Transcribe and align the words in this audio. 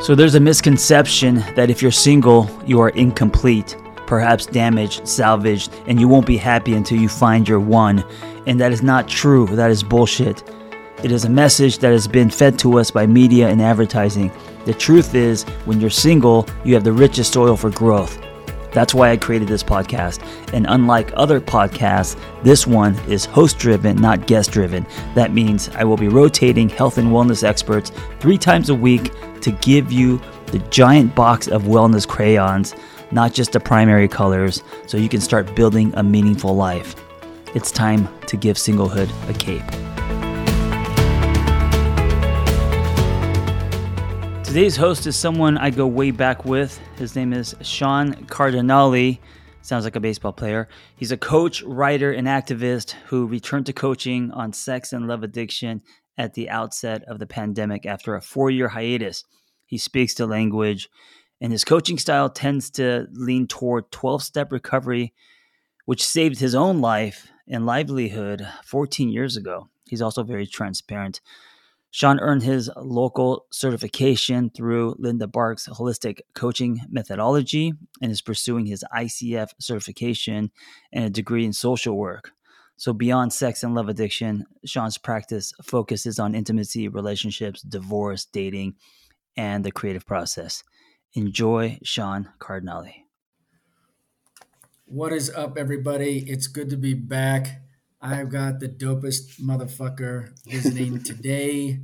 So 0.00 0.14
there's 0.14 0.36
a 0.36 0.40
misconception 0.40 1.44
that 1.56 1.70
if 1.70 1.82
you're 1.82 1.90
single, 1.90 2.48
you 2.64 2.80
are 2.80 2.90
incomplete, 2.90 3.76
perhaps 4.06 4.46
damaged, 4.46 5.06
salvaged, 5.06 5.72
and 5.86 6.00
you 6.00 6.06
won't 6.06 6.24
be 6.24 6.36
happy 6.36 6.74
until 6.74 6.98
you 6.98 7.08
find 7.08 7.48
your 7.48 7.58
one. 7.60 8.04
And 8.46 8.60
that 8.60 8.72
is 8.72 8.80
not 8.80 9.08
true. 9.08 9.46
That 9.48 9.70
is 9.70 9.82
bullshit. 9.82 10.48
It 11.02 11.10
is 11.10 11.24
a 11.24 11.28
message 11.28 11.78
that 11.78 11.90
has 11.90 12.06
been 12.06 12.30
fed 12.30 12.58
to 12.60 12.78
us 12.78 12.90
by 12.92 13.06
media 13.06 13.48
and 13.48 13.60
advertising. 13.60 14.30
The 14.66 14.72
truth 14.72 15.14
is, 15.14 15.42
when 15.64 15.80
you're 15.80 15.90
single, 15.90 16.46
you 16.64 16.74
have 16.74 16.84
the 16.84 16.92
richest 16.92 17.32
soil 17.32 17.56
for 17.56 17.70
growth. 17.70 18.18
That's 18.72 18.94
why 18.94 19.10
I 19.10 19.16
created 19.16 19.48
this 19.48 19.62
podcast. 19.62 20.22
And 20.52 20.66
unlike 20.68 21.10
other 21.16 21.40
podcasts, 21.40 22.20
this 22.42 22.66
one 22.66 22.94
is 23.08 23.24
host 23.24 23.58
driven, 23.58 23.96
not 23.96 24.26
guest 24.26 24.52
driven. 24.52 24.86
That 25.14 25.32
means 25.32 25.68
I 25.70 25.84
will 25.84 25.96
be 25.96 26.08
rotating 26.08 26.68
health 26.68 26.98
and 26.98 27.08
wellness 27.08 27.42
experts 27.42 27.90
three 28.20 28.38
times 28.38 28.68
a 28.68 28.74
week 28.74 29.12
to 29.42 29.50
give 29.52 29.90
you 29.92 30.20
the 30.46 30.58
giant 30.70 31.14
box 31.14 31.48
of 31.48 31.64
wellness 31.64 32.06
crayons, 32.06 32.74
not 33.10 33.32
just 33.32 33.52
the 33.52 33.60
primary 33.60 34.08
colors, 34.08 34.62
so 34.86 34.96
you 34.96 35.08
can 35.08 35.20
start 35.20 35.54
building 35.54 35.92
a 35.96 36.02
meaningful 36.02 36.54
life. 36.54 36.94
It's 37.54 37.70
time 37.70 38.08
to 38.26 38.36
give 38.36 38.56
singlehood 38.56 39.10
a 39.28 39.34
cape. 39.34 39.64
Today's 44.44 44.76
host 44.76 45.06
is 45.06 45.14
someone 45.14 45.58
I 45.58 45.68
go 45.68 45.86
way 45.86 46.10
back 46.10 46.46
with. 46.46 46.80
His 46.96 47.14
name 47.14 47.34
is 47.34 47.54
Sean 47.60 48.14
Cardinale. 48.26 49.18
Sounds 49.60 49.84
like 49.84 49.96
a 49.96 50.00
baseball 50.00 50.32
player. 50.32 50.68
He's 50.96 51.12
a 51.12 51.18
coach, 51.18 51.62
writer, 51.62 52.12
and 52.12 52.26
activist 52.26 52.92
who 53.08 53.26
returned 53.26 53.66
to 53.66 53.74
coaching 53.74 54.30
on 54.30 54.54
sex 54.54 54.94
and 54.94 55.06
love 55.06 55.22
addiction 55.22 55.82
at 56.18 56.34
the 56.34 56.50
outset 56.50 57.04
of 57.04 57.18
the 57.18 57.26
pandemic 57.26 57.86
after 57.86 58.14
a 58.14 58.20
four 58.20 58.50
year 58.50 58.68
hiatus. 58.68 59.24
He 59.64 59.78
speaks 59.78 60.14
the 60.14 60.26
language, 60.26 60.90
and 61.40 61.52
his 61.52 61.64
coaching 61.64 61.98
style 61.98 62.28
tends 62.28 62.70
to 62.72 63.06
lean 63.12 63.46
toward 63.46 63.90
12 63.92 64.22
step 64.22 64.52
recovery, 64.52 65.14
which 65.84 66.04
saved 66.04 66.40
his 66.40 66.54
own 66.54 66.80
life 66.80 67.28
and 67.46 67.64
livelihood 67.64 68.46
14 68.64 69.08
years 69.08 69.36
ago. 69.36 69.68
He's 69.88 70.02
also 70.02 70.22
very 70.22 70.46
transparent. 70.46 71.20
Sean 71.90 72.20
earned 72.20 72.42
his 72.42 72.70
local 72.76 73.46
certification 73.50 74.50
through 74.50 74.94
Linda 74.98 75.26
Bark's 75.26 75.66
holistic 75.66 76.20
coaching 76.34 76.80
methodology 76.90 77.72
and 78.02 78.12
is 78.12 78.20
pursuing 78.20 78.66
his 78.66 78.84
ICF 78.94 79.52
certification 79.58 80.50
and 80.92 81.04
a 81.04 81.10
degree 81.10 81.46
in 81.46 81.52
social 81.54 81.96
work. 81.96 82.32
So, 82.78 82.92
beyond 82.92 83.32
sex 83.32 83.64
and 83.64 83.74
love 83.74 83.88
addiction, 83.88 84.46
Sean's 84.64 84.98
practice 84.98 85.52
focuses 85.64 86.20
on 86.20 86.36
intimacy, 86.36 86.86
relationships, 86.86 87.60
divorce, 87.60 88.24
dating, 88.24 88.76
and 89.36 89.64
the 89.64 89.72
creative 89.72 90.06
process. 90.06 90.62
Enjoy 91.14 91.80
Sean 91.82 92.28
Cardinale. 92.38 93.04
What 94.84 95.12
is 95.12 95.28
up, 95.28 95.58
everybody? 95.58 96.20
It's 96.30 96.46
good 96.46 96.70
to 96.70 96.76
be 96.76 96.94
back. 96.94 97.62
I've 98.00 98.30
got 98.30 98.60
the 98.60 98.68
dopest 98.68 99.40
motherfucker 99.40 100.38
visiting 100.46 101.02
today. 101.02 101.80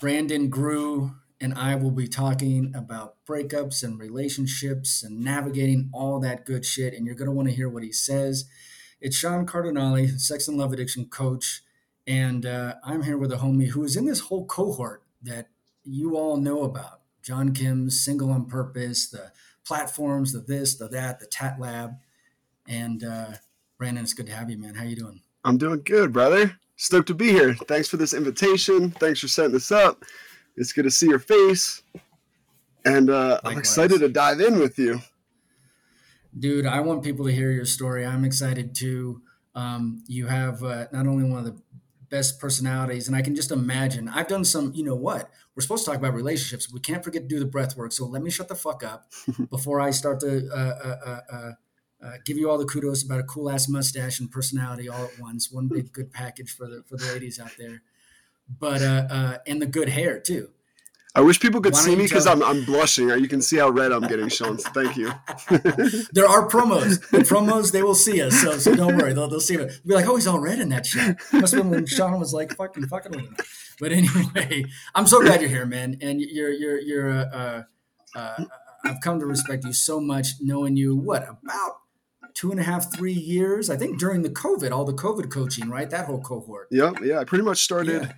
Brandon 0.00 0.48
Groux 0.48 1.12
and 1.38 1.52
I 1.52 1.74
will 1.74 1.90
be 1.90 2.08
talking 2.08 2.72
about 2.74 3.16
breakups 3.28 3.82
and 3.84 3.98
relationships 3.98 5.02
and 5.02 5.20
navigating 5.20 5.90
all 5.92 6.18
that 6.20 6.46
good 6.46 6.64
shit. 6.64 6.94
And 6.94 7.04
you're 7.04 7.14
going 7.14 7.28
to 7.28 7.34
want 7.34 7.50
to 7.50 7.54
hear 7.54 7.68
what 7.68 7.82
he 7.82 7.92
says. 7.92 8.46
It's 9.02 9.16
Sean 9.16 9.46
Cardinale, 9.46 10.16
sex 10.16 10.46
and 10.46 10.56
love 10.56 10.72
addiction 10.72 11.06
coach. 11.06 11.64
And 12.06 12.46
uh, 12.46 12.74
I'm 12.84 13.02
here 13.02 13.18
with 13.18 13.32
a 13.32 13.38
homie 13.38 13.70
who 13.70 13.82
is 13.82 13.96
in 13.96 14.06
this 14.06 14.20
whole 14.20 14.46
cohort 14.46 15.02
that 15.20 15.48
you 15.82 16.16
all 16.16 16.36
know 16.36 16.62
about 16.62 17.00
John 17.20 17.52
Kim's 17.52 18.00
Single 18.00 18.30
on 18.30 18.46
Purpose, 18.46 19.08
the 19.08 19.32
platforms, 19.66 20.32
the 20.32 20.38
this, 20.38 20.76
the 20.76 20.86
that, 20.86 21.18
the 21.18 21.26
Tat 21.26 21.58
Lab. 21.58 21.96
And, 22.68 23.02
uh, 23.02 23.32
Brandon, 23.76 24.04
it's 24.04 24.14
good 24.14 24.26
to 24.26 24.32
have 24.32 24.48
you, 24.48 24.56
man. 24.56 24.76
How 24.76 24.84
you 24.84 24.94
doing? 24.94 25.20
I'm 25.44 25.58
doing 25.58 25.82
good, 25.84 26.12
brother. 26.12 26.56
Stoked 26.76 27.08
to 27.08 27.14
be 27.14 27.32
here. 27.32 27.54
Thanks 27.54 27.88
for 27.88 27.96
this 27.96 28.14
invitation. 28.14 28.92
Thanks 28.92 29.18
for 29.18 29.26
setting 29.26 29.52
this 29.52 29.72
up. 29.72 30.04
It's 30.56 30.72
good 30.72 30.84
to 30.84 30.92
see 30.92 31.08
your 31.08 31.18
face. 31.18 31.82
And 32.84 33.10
uh, 33.10 33.40
I'm 33.44 33.58
excited 33.58 33.98
to 33.98 34.08
dive 34.08 34.40
in 34.40 34.60
with 34.60 34.78
you. 34.78 35.00
Dude, 36.38 36.66
I 36.66 36.80
want 36.80 37.02
people 37.02 37.26
to 37.26 37.32
hear 37.32 37.50
your 37.50 37.64
story. 37.66 38.06
I'm 38.06 38.24
excited 38.24 38.74
too. 38.74 39.22
Um, 39.54 40.02
you 40.06 40.26
have 40.26 40.64
uh, 40.64 40.86
not 40.92 41.06
only 41.06 41.28
one 41.28 41.38
of 41.40 41.44
the 41.44 41.60
best 42.08 42.40
personalities, 42.40 43.06
and 43.06 43.16
I 43.16 43.22
can 43.22 43.34
just 43.34 43.50
imagine. 43.50 44.08
I've 44.08 44.28
done 44.28 44.44
some, 44.44 44.72
you 44.74 44.84
know 44.84 44.94
what? 44.94 45.30
We're 45.54 45.62
supposed 45.62 45.84
to 45.84 45.90
talk 45.90 45.98
about 45.98 46.14
relationships. 46.14 46.72
We 46.72 46.80
can't 46.80 47.04
forget 47.04 47.22
to 47.22 47.28
do 47.28 47.38
the 47.38 47.46
breath 47.46 47.76
work. 47.76 47.92
So 47.92 48.06
let 48.06 48.22
me 48.22 48.30
shut 48.30 48.48
the 48.48 48.54
fuck 48.54 48.82
up 48.82 49.12
before 49.50 49.80
I 49.80 49.90
start 49.90 50.20
to 50.20 50.48
uh, 50.50 50.56
uh, 50.56 50.98
uh, 51.06 51.20
uh 51.34 51.52
uh, 52.02 52.14
give 52.24 52.36
you 52.36 52.50
all 52.50 52.58
the 52.58 52.64
kudos 52.64 53.04
about 53.04 53.20
a 53.20 53.22
cool 53.22 53.48
ass 53.48 53.68
mustache 53.68 54.18
and 54.18 54.30
personality 54.30 54.88
all 54.88 55.04
at 55.04 55.20
once. 55.20 55.52
One 55.52 55.68
big 55.68 55.92
good 55.92 56.12
package 56.12 56.52
for 56.52 56.66
the 56.66 56.82
for 56.82 56.96
the 56.96 57.06
ladies 57.12 57.38
out 57.38 57.52
there, 57.58 57.82
but 58.58 58.82
uh, 58.82 59.06
uh 59.08 59.38
and 59.46 59.62
the 59.62 59.66
good 59.66 59.88
hair 59.88 60.18
too. 60.18 60.50
I 61.14 61.20
wish 61.20 61.40
people 61.40 61.60
could 61.60 61.76
see 61.76 61.94
me 61.94 62.04
because 62.04 62.26
I'm, 62.26 62.42
I'm 62.42 62.64
blushing. 62.64 63.10
Or 63.10 63.16
You 63.16 63.28
can 63.28 63.42
see 63.42 63.58
how 63.58 63.68
red 63.68 63.92
I'm 63.92 64.06
getting, 64.06 64.28
Sean. 64.28 64.58
So 64.58 64.70
thank 64.74 64.96
you. 64.96 65.12
there 66.12 66.26
are 66.26 66.48
promos. 66.48 67.06
The 67.10 67.18
promos 67.18 67.70
they 67.70 67.82
will 67.82 67.94
see 67.94 68.22
us, 68.22 68.40
so, 68.40 68.56
so 68.58 68.74
don't 68.74 68.96
worry. 68.96 69.12
They'll, 69.12 69.28
they'll 69.28 69.40
see 69.40 69.56
it. 69.56 69.80
Be 69.86 69.94
like, 69.94 70.06
oh, 70.06 70.16
he's 70.16 70.26
all 70.26 70.40
red 70.40 70.58
in 70.58 70.70
that 70.70 70.86
shit. 70.86 71.18
Must 71.32 71.52
have 71.52 71.62
been 71.62 71.70
when 71.70 71.86
Sean 71.86 72.18
was 72.18 72.32
like 72.32 72.56
fucking 72.56 72.86
fucking 72.86 73.12
with 73.12 73.20
him. 73.20 73.36
But 73.78 73.92
anyway, 73.92 74.64
I'm 74.94 75.06
so 75.06 75.20
glad 75.20 75.40
you're 75.40 75.50
here, 75.50 75.66
man. 75.66 75.98
And 76.00 76.20
you're 76.20 76.50
you're 76.52 76.80
you're. 76.80 77.10
Uh, 77.10 77.24
uh, 77.24 77.62
uh, 78.14 78.44
I've 78.84 79.00
come 79.00 79.20
to 79.20 79.26
respect 79.26 79.64
you 79.64 79.72
so 79.72 80.00
much, 80.00 80.28
knowing 80.40 80.76
you 80.76 80.96
what 80.96 81.22
about 81.22 81.78
two 82.34 82.50
and 82.50 82.58
a 82.58 82.62
half, 82.62 82.94
three 82.94 83.12
years. 83.12 83.70
I 83.70 83.76
think 83.76 83.98
during 83.98 84.22
the 84.22 84.30
COVID, 84.30 84.70
all 84.70 84.84
the 84.84 84.94
COVID 84.94 85.30
coaching, 85.30 85.68
right? 85.68 85.88
That 85.88 86.06
whole 86.06 86.20
cohort. 86.20 86.68
Yeah, 86.70 86.92
yeah. 87.02 87.18
I 87.18 87.24
pretty 87.24 87.44
much 87.44 87.62
started 87.62 88.02
yeah. 88.02 88.12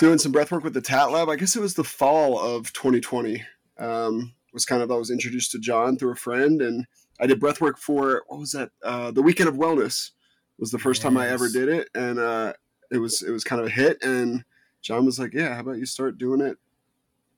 Doing 0.00 0.18
some 0.18 0.32
breath 0.32 0.50
work 0.50 0.64
with 0.64 0.72
the 0.72 0.80
Tat 0.80 1.12
Lab. 1.12 1.28
I 1.28 1.36
guess 1.36 1.54
it 1.54 1.60
was 1.60 1.74
the 1.74 1.84
fall 1.84 2.40
of 2.40 2.72
2020. 2.72 3.44
Um, 3.78 4.32
was 4.52 4.64
kind 4.64 4.82
of 4.82 4.90
I 4.90 4.96
was 4.96 5.10
introduced 5.10 5.52
to 5.52 5.60
John 5.60 5.96
through 5.96 6.12
a 6.12 6.16
friend, 6.16 6.60
and 6.62 6.86
I 7.20 7.26
did 7.26 7.38
breath 7.38 7.60
work 7.60 7.78
for 7.78 8.24
what 8.26 8.40
was 8.40 8.50
that? 8.52 8.70
Uh, 8.82 9.12
the 9.12 9.22
Weekend 9.22 9.48
of 9.48 9.54
Wellness 9.54 10.10
was 10.58 10.70
the 10.70 10.78
first 10.78 11.00
yes. 11.00 11.04
time 11.04 11.16
I 11.16 11.28
ever 11.28 11.48
did 11.48 11.68
it, 11.68 11.88
and 11.94 12.18
uh, 12.18 12.54
it 12.90 12.98
was 12.98 13.22
it 13.22 13.30
was 13.30 13.44
kind 13.44 13.60
of 13.60 13.68
a 13.68 13.70
hit. 13.70 14.02
And 14.02 14.42
John 14.82 15.04
was 15.04 15.20
like, 15.20 15.34
"Yeah, 15.34 15.54
how 15.54 15.60
about 15.60 15.78
you 15.78 15.86
start 15.86 16.18
doing 16.18 16.40
it 16.40 16.56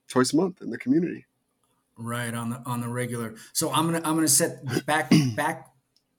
twice 0.08 0.32
a 0.32 0.36
month 0.36 0.62
in 0.62 0.70
the 0.70 0.78
community?" 0.78 1.26
Right 1.96 2.32
on 2.32 2.50
the 2.50 2.62
on 2.64 2.80
the 2.80 2.88
regular. 2.88 3.34
So 3.52 3.70
I'm 3.72 3.86
gonna 3.86 4.02
I'm 4.04 4.14
gonna 4.14 4.28
set 4.28 4.64
back 4.86 5.12
back 5.36 5.66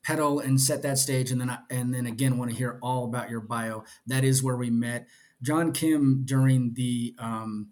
pedal 0.04 0.42
and 0.42 0.60
set 0.60 0.81
that 0.81 0.98
stage 0.98 1.31
and 1.31 1.40
then 1.40 1.50
I, 1.50 1.60
and 1.70 1.94
then 1.94 2.06
again 2.06 2.38
want 2.38 2.52
to 2.52 2.58
hear 2.58 2.78
all 2.81 3.06
about 3.06 3.30
your 3.30 3.40
bio 3.40 3.86
that 4.06 4.25
is 4.25 4.44
where 4.44 4.58
we 4.58 4.70
met 4.70 5.08
john 5.44 5.72
kim 5.74 6.24
during 6.26 6.74
the 6.76 7.16
um, 7.20 7.70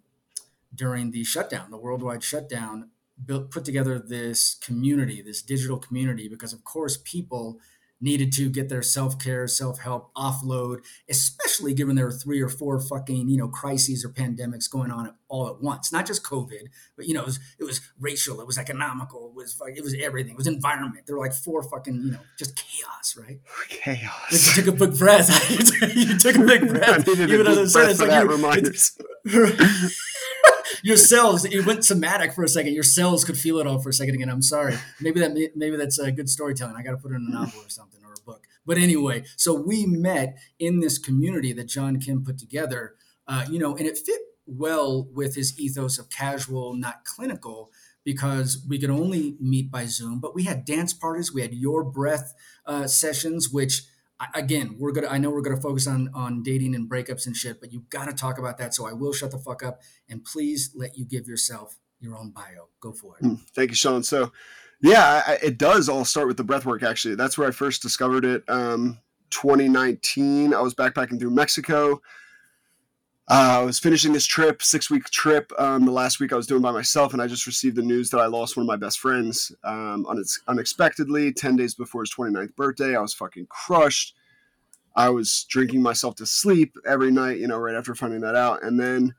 during 0.76 1.12
the 1.12 1.24
shutdown 1.24 1.72
the 1.72 1.78
worldwide 1.78 2.24
shutdown 2.24 2.90
built 3.26 3.52
put 3.52 3.66
together 3.66 4.00
this 4.00 4.56
community 4.56 5.22
this 5.22 5.41
digital 5.41 5.78
community 5.78 6.28
because 6.28 6.53
of 6.53 6.64
course 6.64 6.97
people 7.03 7.59
needed 8.02 8.34
to 8.34 8.50
get 8.50 8.70
their 8.70 8.82
self-care 8.82 9.48
self-help 9.48 10.14
offload 10.16 10.80
especially 11.09 11.74
given 11.74 11.96
there 11.96 12.06
were 12.06 12.12
three 12.12 12.42
or 12.42 12.50
four 12.50 12.80
fucking 12.80 13.30
you 13.30 13.38
know 13.38 13.48
crises 13.48 14.03
or 14.03 14.09
pandemics 14.09 14.70
going 14.70 14.92
on 14.92 15.14
all 15.28 15.48
at 15.48 15.62
once. 15.62 15.92
Not 15.94 16.06
just 16.06 16.24
covid 16.24 16.68
but 16.96 17.08
you 17.08 17.14
know 17.14 17.22
it 17.22 17.28
was, 17.28 17.40
it 17.59 17.64
was 17.64 17.82
racial 18.00 18.42
it 18.42 18.48
was 18.48 18.58
economical 18.58 19.30
it 19.30 19.36
was 19.36 19.59
it 19.76 19.84
was 19.84 19.96
everything 20.02 20.34
it 20.34 20.38
was 20.38 20.48
environment. 20.48 21.06
There 21.06 21.16
were 21.16 21.22
like 21.24 21.34
four 21.34 21.64
fucking 21.64 22.02
you 22.03 22.12
know 22.12 22.20
just 22.38 22.56
chaos 22.56 23.16
right? 23.18 23.40
Chaos. 23.70 24.56
You 24.58 24.64
took 24.64 24.74
a 24.76 24.78
big 24.88 24.98
breath. 24.98 25.30
You 25.96 26.18
took 26.18 26.36
a 26.36 26.40
big 26.46 26.68
breath. 26.74 27.08
even 27.08 27.46
though 27.46 27.62
it's 27.62 27.76
like 27.76 27.98
that 27.98 28.28
reminders 28.28 28.98
your 30.83 30.97
cells 30.97 31.47
you 31.49 31.63
went 31.66 31.85
somatic 31.85 32.33
for 32.33 32.43
a 32.43 32.47
second. 32.47 32.73
Your 32.73 32.83
cells 32.83 33.23
could 33.23 33.37
feel 33.37 33.59
it 33.59 33.67
all 33.67 33.79
for 33.79 33.89
a 33.89 33.93
second 33.93 34.16
again. 34.16 34.29
I'm 34.29 34.41
sorry. 34.41 34.75
Maybe 34.99 35.19
that 35.19 35.51
maybe 35.55 35.78
that's 35.78 35.99
a 35.99 36.11
good 36.11 36.29
storytelling. 36.29 36.75
I 36.75 36.83
got 36.83 36.91
to 36.91 36.97
put 36.97 37.11
it 37.11 37.16
in 37.16 37.28
a 37.28 37.31
novel 37.31 37.61
or 37.61 37.69
something 37.69 38.01
or 38.03 38.13
a 38.13 38.23
book. 38.23 38.45
But 38.66 38.78
anyway 38.78 39.23
so 39.37 39.53
we 39.53 39.85
met 39.85 40.37
in 40.59 40.79
this 40.79 40.97
community 40.97 41.51
that 41.53 41.67
john 41.67 41.99
kim 41.99 42.23
put 42.23 42.37
together 42.37 42.95
uh, 43.28 43.45
you 43.49 43.59
know 43.59 43.75
and 43.75 43.87
it 43.87 43.97
fit 43.97 44.22
well 44.45 45.07
with 45.13 45.35
his 45.35 45.57
ethos 45.59 45.97
of 45.97 46.09
casual, 46.09 46.75
not 46.75 47.05
clinical, 47.05 47.72
because 48.03 48.66
we 48.67 48.79
could 48.79 48.89
only 48.89 49.35
meet 49.39 49.72
by 49.72 49.85
Zoom. 49.85 50.19
But 50.19 50.35
we 50.35 50.43
had 50.43 50.66
dance 50.66 50.93
parties, 50.93 51.33
we 51.33 51.41
had 51.41 51.53
your 51.53 51.83
breath 51.83 52.33
uh, 52.66 52.87
sessions, 52.87 53.49
which 53.49 53.83
again 54.34 54.76
we're 54.79 54.91
gonna. 54.91 55.08
I 55.08 55.18
know 55.18 55.29
we're 55.29 55.41
gonna 55.41 55.62
focus 55.62 55.88
on 55.88 56.09
on 56.14 56.44
dating 56.44 56.76
and 56.76 56.90
breakups 56.90 57.26
and 57.26 57.35
shit, 57.35 57.59
but 57.59 57.72
you 57.72 57.84
got 57.90 58.06
to 58.06 58.14
talk 58.14 58.38
about 58.38 58.58
that. 58.58 58.73
So 58.73 58.88
I 58.88 58.94
will 58.94 59.14
shut 59.14 59.32
the 59.32 59.40
fuck 59.40 59.64
up 59.64 59.82
and 60.09 60.23
please 60.23 60.72
let 60.76 60.97
you 60.97 61.06
give 61.06 61.28
yourself 61.28 61.78
your 62.00 62.18
own 62.18 62.32
bio. 62.32 62.70
Go 62.79 62.91
for 62.94 63.18
it. 63.18 63.26
Hmm, 63.26 63.35
thank 63.56 63.70
you, 63.72 63.76
Sean. 63.76 64.03
So. 64.03 64.32
Yeah, 64.84 65.22
I, 65.28 65.34
it 65.44 65.59
does 65.59 65.90
all 65.90 66.03
start 66.06 66.28
with 66.28 66.38
the 66.38 66.44
breath 66.44 66.66
work. 66.66 66.82
Actually, 66.82 67.14
that's 67.14 67.38
where 67.38 67.47
I 67.47 67.52
first 67.52 67.84
discovered 67.84 68.26
it. 68.26 68.44
Um, 68.50 68.97
2019, 69.29 70.53
I 70.53 70.62
was 70.62 70.74
backpacking 70.74 71.20
through 71.20 71.32
Mexico. 71.32 72.02
Uh, 73.31 73.59
I 73.61 73.63
was 73.63 73.79
finishing 73.79 74.11
this 74.11 74.25
trip, 74.25 74.61
six 74.61 74.89
week 74.89 75.05
trip. 75.05 75.53
Um, 75.57 75.85
the 75.85 75.91
last 75.93 76.19
week 76.19 76.33
I 76.33 76.35
was 76.35 76.47
doing 76.47 76.61
by 76.61 76.72
myself, 76.72 77.13
and 77.13 77.22
I 77.22 77.28
just 77.28 77.47
received 77.47 77.78
the 77.78 77.81
news 77.81 78.09
that 78.09 78.19
I 78.19 78.25
lost 78.25 78.57
one 78.57 78.66
of 78.66 78.67
my 78.67 78.75
best 78.75 78.99
friends 78.99 79.53
um, 79.63 80.05
unexpectedly 80.49 81.31
10 81.31 81.55
days 81.55 81.73
before 81.73 82.01
his 82.01 82.13
29th 82.13 82.53
birthday. 82.57 82.93
I 82.93 82.99
was 82.99 83.13
fucking 83.13 83.47
crushed. 83.47 84.16
I 84.97 85.07
was 85.11 85.45
drinking 85.47 85.81
myself 85.81 86.16
to 86.16 86.25
sleep 86.25 86.75
every 86.85 87.09
night, 87.09 87.37
you 87.37 87.47
know, 87.47 87.57
right 87.57 87.73
after 87.73 87.95
finding 87.95 88.19
that 88.19 88.35
out. 88.35 88.63
And 88.63 88.78
then 88.78 89.16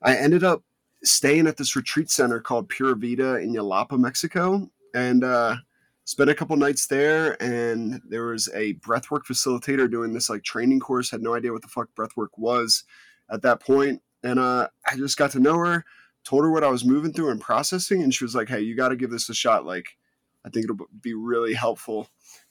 I 0.00 0.16
ended 0.16 0.42
up 0.42 0.62
staying 1.04 1.46
at 1.46 1.58
this 1.58 1.76
retreat 1.76 2.08
center 2.08 2.40
called 2.40 2.70
Pura 2.70 2.96
Vida 2.96 3.40
in 3.40 3.52
Yelapa, 3.52 3.98
Mexico. 3.98 4.70
And 4.94 5.22
uh, 5.22 5.56
spent 6.04 6.30
a 6.30 6.34
couple 6.34 6.56
nights 6.56 6.86
there. 6.86 7.36
And 7.42 8.00
there 8.08 8.24
was 8.24 8.48
a 8.54 8.72
breathwork 8.76 9.26
facilitator 9.30 9.90
doing 9.90 10.14
this 10.14 10.30
like 10.30 10.44
training 10.44 10.80
course, 10.80 11.10
had 11.10 11.20
no 11.20 11.34
idea 11.34 11.52
what 11.52 11.60
the 11.60 11.68
fuck 11.68 11.90
breathwork 11.94 12.38
was 12.38 12.84
at 13.30 13.42
that 13.42 13.60
point. 13.60 14.02
And 14.22 14.38
uh, 14.38 14.68
I 14.90 14.96
just 14.96 15.16
got 15.16 15.30
to 15.32 15.40
know 15.40 15.56
her, 15.58 15.84
told 16.24 16.44
her 16.44 16.50
what 16.50 16.64
I 16.64 16.68
was 16.68 16.84
moving 16.84 17.12
through 17.12 17.30
and 17.30 17.40
processing, 17.40 18.02
and 18.02 18.14
she 18.14 18.24
was 18.24 18.34
like, 18.34 18.48
"Hey, 18.48 18.60
you 18.60 18.76
got 18.76 18.88
to 18.88 18.96
give 18.96 19.10
this 19.10 19.28
a 19.28 19.34
shot. 19.34 19.64
Like, 19.64 19.96
I 20.44 20.50
think 20.50 20.64
it'll 20.64 20.88
be 21.00 21.14
really 21.14 21.54
helpful 21.54 22.08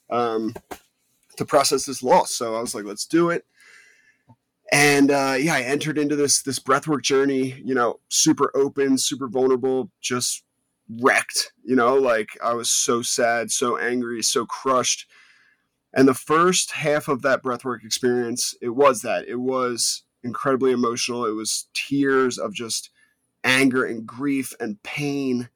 um, 0.10 0.56
to 1.38 1.46
process 1.46 1.86
this 1.86 2.02
loss." 2.02 2.32
So 2.32 2.56
I 2.56 2.62
was 2.62 2.74
like, 2.74 2.86
"Let's 2.86 3.06
do 3.06 3.30
it." 3.30 3.46
And 4.72 5.12
uh, 5.12 5.36
yeah, 5.40 5.56
I 5.56 5.62
entered 5.62 5.98
into 5.98 6.16
this 6.16 6.42
this 6.42 6.60
breathwork 6.60 7.04
journey. 7.04 7.62
You 7.64 7.76
know, 7.76 8.00
super 8.10 8.52
open, 8.56 8.98
super 8.98 9.28
vulnerable, 9.28 9.92
just 10.02 10.44
wrecked. 11.02 11.54
You 11.64 11.76
know, 11.76 11.96
like 11.96 12.30
I 12.44 12.54
was 12.54 12.72
so 12.72 13.02
sad, 13.02 13.52
so 13.52 13.78
angry, 13.78 14.24
so 14.24 14.46
crushed. 14.46 15.08
And 15.94 16.08
the 16.08 16.14
first 16.14 16.72
half 16.72 17.08
of 17.08 17.24
that 17.24 17.44
breathwork 17.44 17.84
experience, 17.84 18.56
it 18.62 18.70
was 18.70 19.02
that. 19.02 19.28
It 19.28 19.40
was 19.40 20.04
incredibly 20.24 20.72
emotional. 20.72 21.26
It 21.26 21.32
was 21.32 21.68
tears 21.74 22.38
of 22.38 22.54
just 22.54 22.90
anger 23.44 23.86
and 23.86 24.06
grief 24.06 24.54
and 24.60 24.82
pain. 24.84 25.50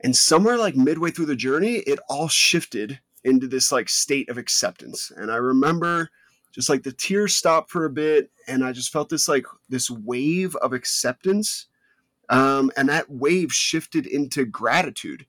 And 0.00 0.16
somewhere 0.16 0.56
like 0.56 0.76
midway 0.76 1.10
through 1.10 1.26
the 1.26 1.36
journey, 1.36 1.76
it 1.86 1.98
all 2.08 2.28
shifted 2.28 3.00
into 3.22 3.46
this 3.46 3.72
like 3.72 3.88
state 3.88 4.28
of 4.28 4.38
acceptance. 4.38 5.10
And 5.14 5.30
I 5.30 5.36
remember 5.36 6.10
just 6.52 6.68
like 6.68 6.82
the 6.82 6.92
tears 6.92 7.34
stopped 7.34 7.70
for 7.70 7.84
a 7.84 7.90
bit 7.90 8.30
and 8.46 8.64
I 8.64 8.72
just 8.72 8.92
felt 8.92 9.08
this 9.08 9.28
like 9.28 9.46
this 9.68 9.90
wave 9.90 10.54
of 10.56 10.72
acceptance. 10.72 11.66
Um, 12.28 12.70
and 12.76 12.88
that 12.88 13.10
wave 13.10 13.52
shifted 13.52 14.06
into 14.06 14.44
gratitude. 14.44 15.26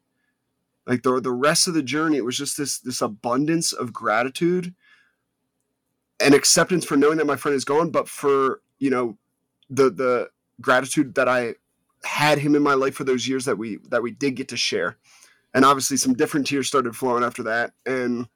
Like 0.86 1.04
the 1.04 1.20
the 1.20 1.32
rest 1.32 1.68
of 1.68 1.74
the 1.74 1.82
journey, 1.82 2.18
it 2.18 2.26
was 2.26 2.38
just 2.38 2.58
this 2.58 2.78
this 2.78 3.02
abundance 3.02 3.74
of 3.74 3.92
gratitude 3.92 4.76
and 6.20 6.34
acceptance 6.34 6.86
for 6.86 6.98
knowing 6.98 7.18
that 7.18 7.26
my 7.26 7.36
friend 7.36 7.56
is 7.56 7.66
gone, 7.66 7.90
but 7.90 8.08
for 8.08 8.62
you 8.80 8.90
know 8.90 9.18
the 9.70 9.90
the 9.90 10.30
gratitude 10.62 11.16
that 11.16 11.28
I 11.28 11.56
had 12.04 12.38
him 12.38 12.56
in 12.56 12.64
my 12.64 12.74
life 12.74 12.96
for 12.96 13.04
those 13.04 13.28
years 13.28 13.46
that 13.46 13.58
we 13.58 13.78
that 13.90 14.02
we 14.02 14.12
did 14.12 14.36
get 14.36 14.48
to 14.50 14.58
share. 14.58 14.98
And 15.54 15.66
obviously 15.66 15.98
some 15.98 16.14
different 16.14 16.48
tears 16.48 16.68
started 16.68 16.96
flowing 16.96 17.24
after 17.24 17.44
that. 17.44 17.72
And 17.86 18.28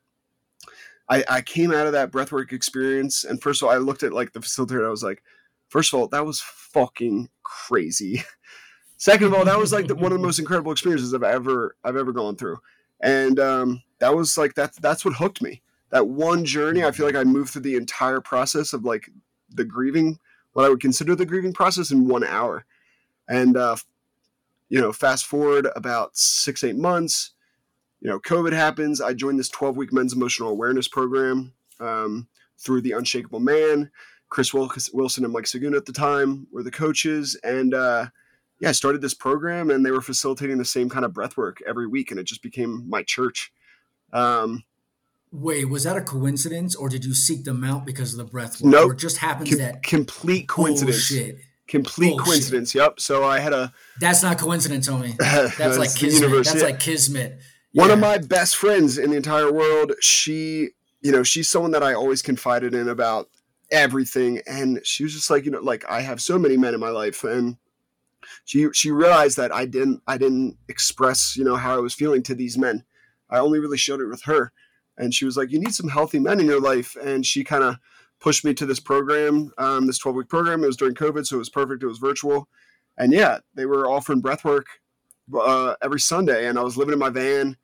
I, 1.09 1.23
I 1.29 1.41
came 1.41 1.71
out 1.71 1.85
of 1.85 1.93
that 1.93 2.11
breathwork 2.11 2.53
experience 2.53 3.23
and 3.23 3.41
first 3.41 3.61
of 3.61 3.67
all 3.67 3.73
I 3.73 3.77
looked 3.77 4.03
at 4.03 4.13
like 4.13 4.33
the 4.33 4.39
facilitator, 4.39 4.77
and 4.77 4.87
I 4.87 4.89
was 4.89 5.03
like, 5.03 5.23
first 5.69 5.93
of 5.93 5.99
all, 5.99 6.07
that 6.07 6.25
was 6.25 6.41
fucking 6.41 7.29
crazy. 7.43 8.23
Second 8.97 9.27
of 9.27 9.33
all, 9.33 9.45
that 9.45 9.57
was 9.57 9.71
like 9.71 9.87
the, 9.87 9.95
one 9.95 10.11
of 10.11 10.17
the 10.17 10.25
most 10.25 10.39
incredible 10.39 10.73
experiences 10.73 11.13
I've 11.13 11.23
ever 11.23 11.75
I've 11.83 11.95
ever 11.95 12.11
gone 12.11 12.35
through. 12.35 12.57
And 13.01 13.39
um, 13.39 13.81
that 13.99 14.13
was 14.13 14.37
like 14.37 14.55
that's 14.55 14.77
that's 14.79 15.05
what 15.05 15.13
hooked 15.15 15.41
me 15.41 15.61
that 15.91 16.07
one 16.07 16.45
journey, 16.45 16.83
I 16.83 16.91
feel 16.91 17.05
like 17.05 17.15
I 17.15 17.23
moved 17.23 17.51
through 17.51 17.63
the 17.63 17.75
entire 17.75 18.21
process 18.21 18.73
of 18.73 18.85
like 18.85 19.09
the 19.49 19.65
grieving, 19.65 20.19
what 20.53 20.65
I 20.65 20.69
would 20.69 20.81
consider 20.81 21.15
the 21.15 21.25
grieving 21.25 21.53
process 21.53 21.91
in 21.91 22.07
one 22.07 22.23
hour. 22.23 22.65
And, 23.27 23.57
uh, 23.57 23.77
you 24.69 24.79
know, 24.79 24.93
fast 24.93 25.25
forward 25.25 25.67
about 25.75 26.15
six, 26.15 26.63
eight 26.63 26.75
months, 26.75 27.31
you 28.01 28.09
know, 28.09 28.19
COVID 28.19 28.53
happens. 28.53 29.01
I 29.01 29.13
joined 29.13 29.39
this 29.39 29.49
12 29.49 29.77
week 29.77 29.91
men's 29.91 30.13
emotional 30.13 30.49
awareness 30.49 30.87
program 30.87 31.53
um, 31.79 32.27
through 32.57 32.81
the 32.81 32.93
Unshakable 32.93 33.39
Man. 33.39 33.89
Chris 34.29 34.53
Wilson 34.53 35.23
and 35.23 35.33
Mike 35.33 35.45
Saguna 35.45 35.77
at 35.77 35.85
the 35.87 35.91
time 35.91 36.47
were 36.51 36.61
the 36.61 36.69
coaches. 36.69 37.35
And, 37.43 37.73
uh, 37.73 38.07
yeah, 38.59 38.69
I 38.69 38.73
started 38.73 39.01
this 39.01 39.15
program 39.15 39.71
and 39.71 39.83
they 39.83 39.91
were 39.91 40.01
facilitating 40.01 40.59
the 40.59 40.65
same 40.65 40.87
kind 40.87 41.03
of 41.03 41.13
breath 41.13 41.35
work 41.35 41.61
every 41.67 41.87
week. 41.87 42.11
And 42.11 42.19
it 42.19 42.25
just 42.25 42.43
became 42.43 42.87
my 42.87 43.01
church. 43.01 43.51
Um, 44.13 44.63
Wait, 45.31 45.65
was 45.65 45.83
that 45.83 45.95
a 45.95 46.01
coincidence, 46.01 46.75
or 46.75 46.89
did 46.89 47.05
you 47.05 47.13
seek 47.13 47.43
them 47.43 47.63
out 47.63 47.85
because 47.85 48.13
of 48.13 48.17
the 48.17 48.23
breath? 48.23 48.63
No, 48.63 48.81
nope. 48.81 48.93
It 48.93 48.97
just 48.97 49.17
happens 49.17 49.49
Com- 49.49 49.59
that 49.59 49.83
complete 49.83 50.47
oh, 50.49 50.53
coincidence. 50.53 51.09
Bullshit. 51.09 51.37
Complete 51.67 52.13
oh, 52.13 52.15
Bullshit. 52.15 52.25
coincidence. 52.25 52.73
Yep. 52.73 52.99
So 52.99 53.23
I 53.23 53.39
had 53.39 53.53
a. 53.53 53.71
That's 53.99 54.23
not 54.23 54.39
coincidence, 54.39 54.89
homie. 54.89 55.15
That's, 55.19 55.55
That's 55.57 55.77
like 55.77 55.93
kismet. 55.93 56.31
That's 56.31 56.55
yeah. 56.55 56.63
like 56.63 56.79
kismet. 56.79 57.39
Yeah. 57.73 57.81
One 57.83 57.91
of 57.91 57.99
my 57.99 58.17
best 58.17 58.55
friends 58.55 58.97
in 58.97 59.11
the 59.11 59.17
entire 59.17 59.51
world. 59.51 59.93
She, 60.01 60.69
you 61.01 61.11
know, 61.11 61.21
she's 61.21 61.47
someone 61.47 61.71
that 61.71 61.83
I 61.83 61.93
always 61.93 62.23
confided 62.23 62.73
in 62.73 62.89
about 62.89 63.29
everything, 63.71 64.41
and 64.47 64.79
she 64.83 65.03
was 65.03 65.13
just 65.13 65.29
like, 65.29 65.45
you 65.45 65.51
know, 65.51 65.61
like 65.61 65.85
I 65.87 66.01
have 66.01 66.21
so 66.21 66.39
many 66.39 66.57
men 66.57 66.73
in 66.73 66.79
my 66.79 66.89
life, 66.89 67.23
and 67.23 67.57
she 68.45 68.67
she 68.73 68.89
realized 68.89 69.37
that 69.37 69.53
I 69.53 69.67
didn't 69.67 70.01
I 70.07 70.17
didn't 70.17 70.57
express 70.67 71.37
you 71.37 71.43
know 71.43 71.55
how 71.55 71.75
I 71.75 71.79
was 71.79 71.93
feeling 71.93 72.23
to 72.23 72.33
these 72.33 72.57
men. 72.57 72.83
I 73.29 73.37
only 73.37 73.59
really 73.59 73.77
showed 73.77 74.01
it 74.01 74.07
with 74.07 74.23
her 74.23 74.51
and 74.99 75.13
she 75.13 75.25
was 75.25 75.37
like, 75.37 75.51
"You 75.51 75.59
need 75.59 75.73
some 75.73 75.89
healthy 75.89 76.19
men 76.19 76.39
in 76.39 76.45
your 76.45 76.61
life." 76.61 76.95
And 77.01 77.25
she 77.25 77.43
kind 77.43 77.63
of 77.63 77.77
pushed 78.19 78.45
me 78.45 78.53
to 78.53 78.65
this 78.65 78.79
program, 78.79 79.51
um, 79.57 79.87
this 79.87 79.97
12 79.97 80.15
week 80.15 80.29
program. 80.29 80.63
It 80.63 80.67
was 80.67 80.77
during 80.77 80.93
COVID, 80.93 81.25
so 81.25 81.37
it 81.37 81.39
was 81.39 81.49
perfect. 81.49 81.81
It 81.81 81.87
was 81.87 81.97
virtual, 81.97 82.47
and 82.97 83.11
yeah, 83.11 83.39
they 83.55 83.65
were 83.65 83.89
offering 83.89 84.21
breath 84.21 84.43
work 84.45 84.67
uh, 85.33 85.75
every 85.81 85.99
Sunday, 85.99 86.47
and 86.47 86.59
I 86.59 86.63
was 86.63 86.77
living 86.77 86.93
in 86.93 86.99
my 86.99 87.09
van. 87.09 87.57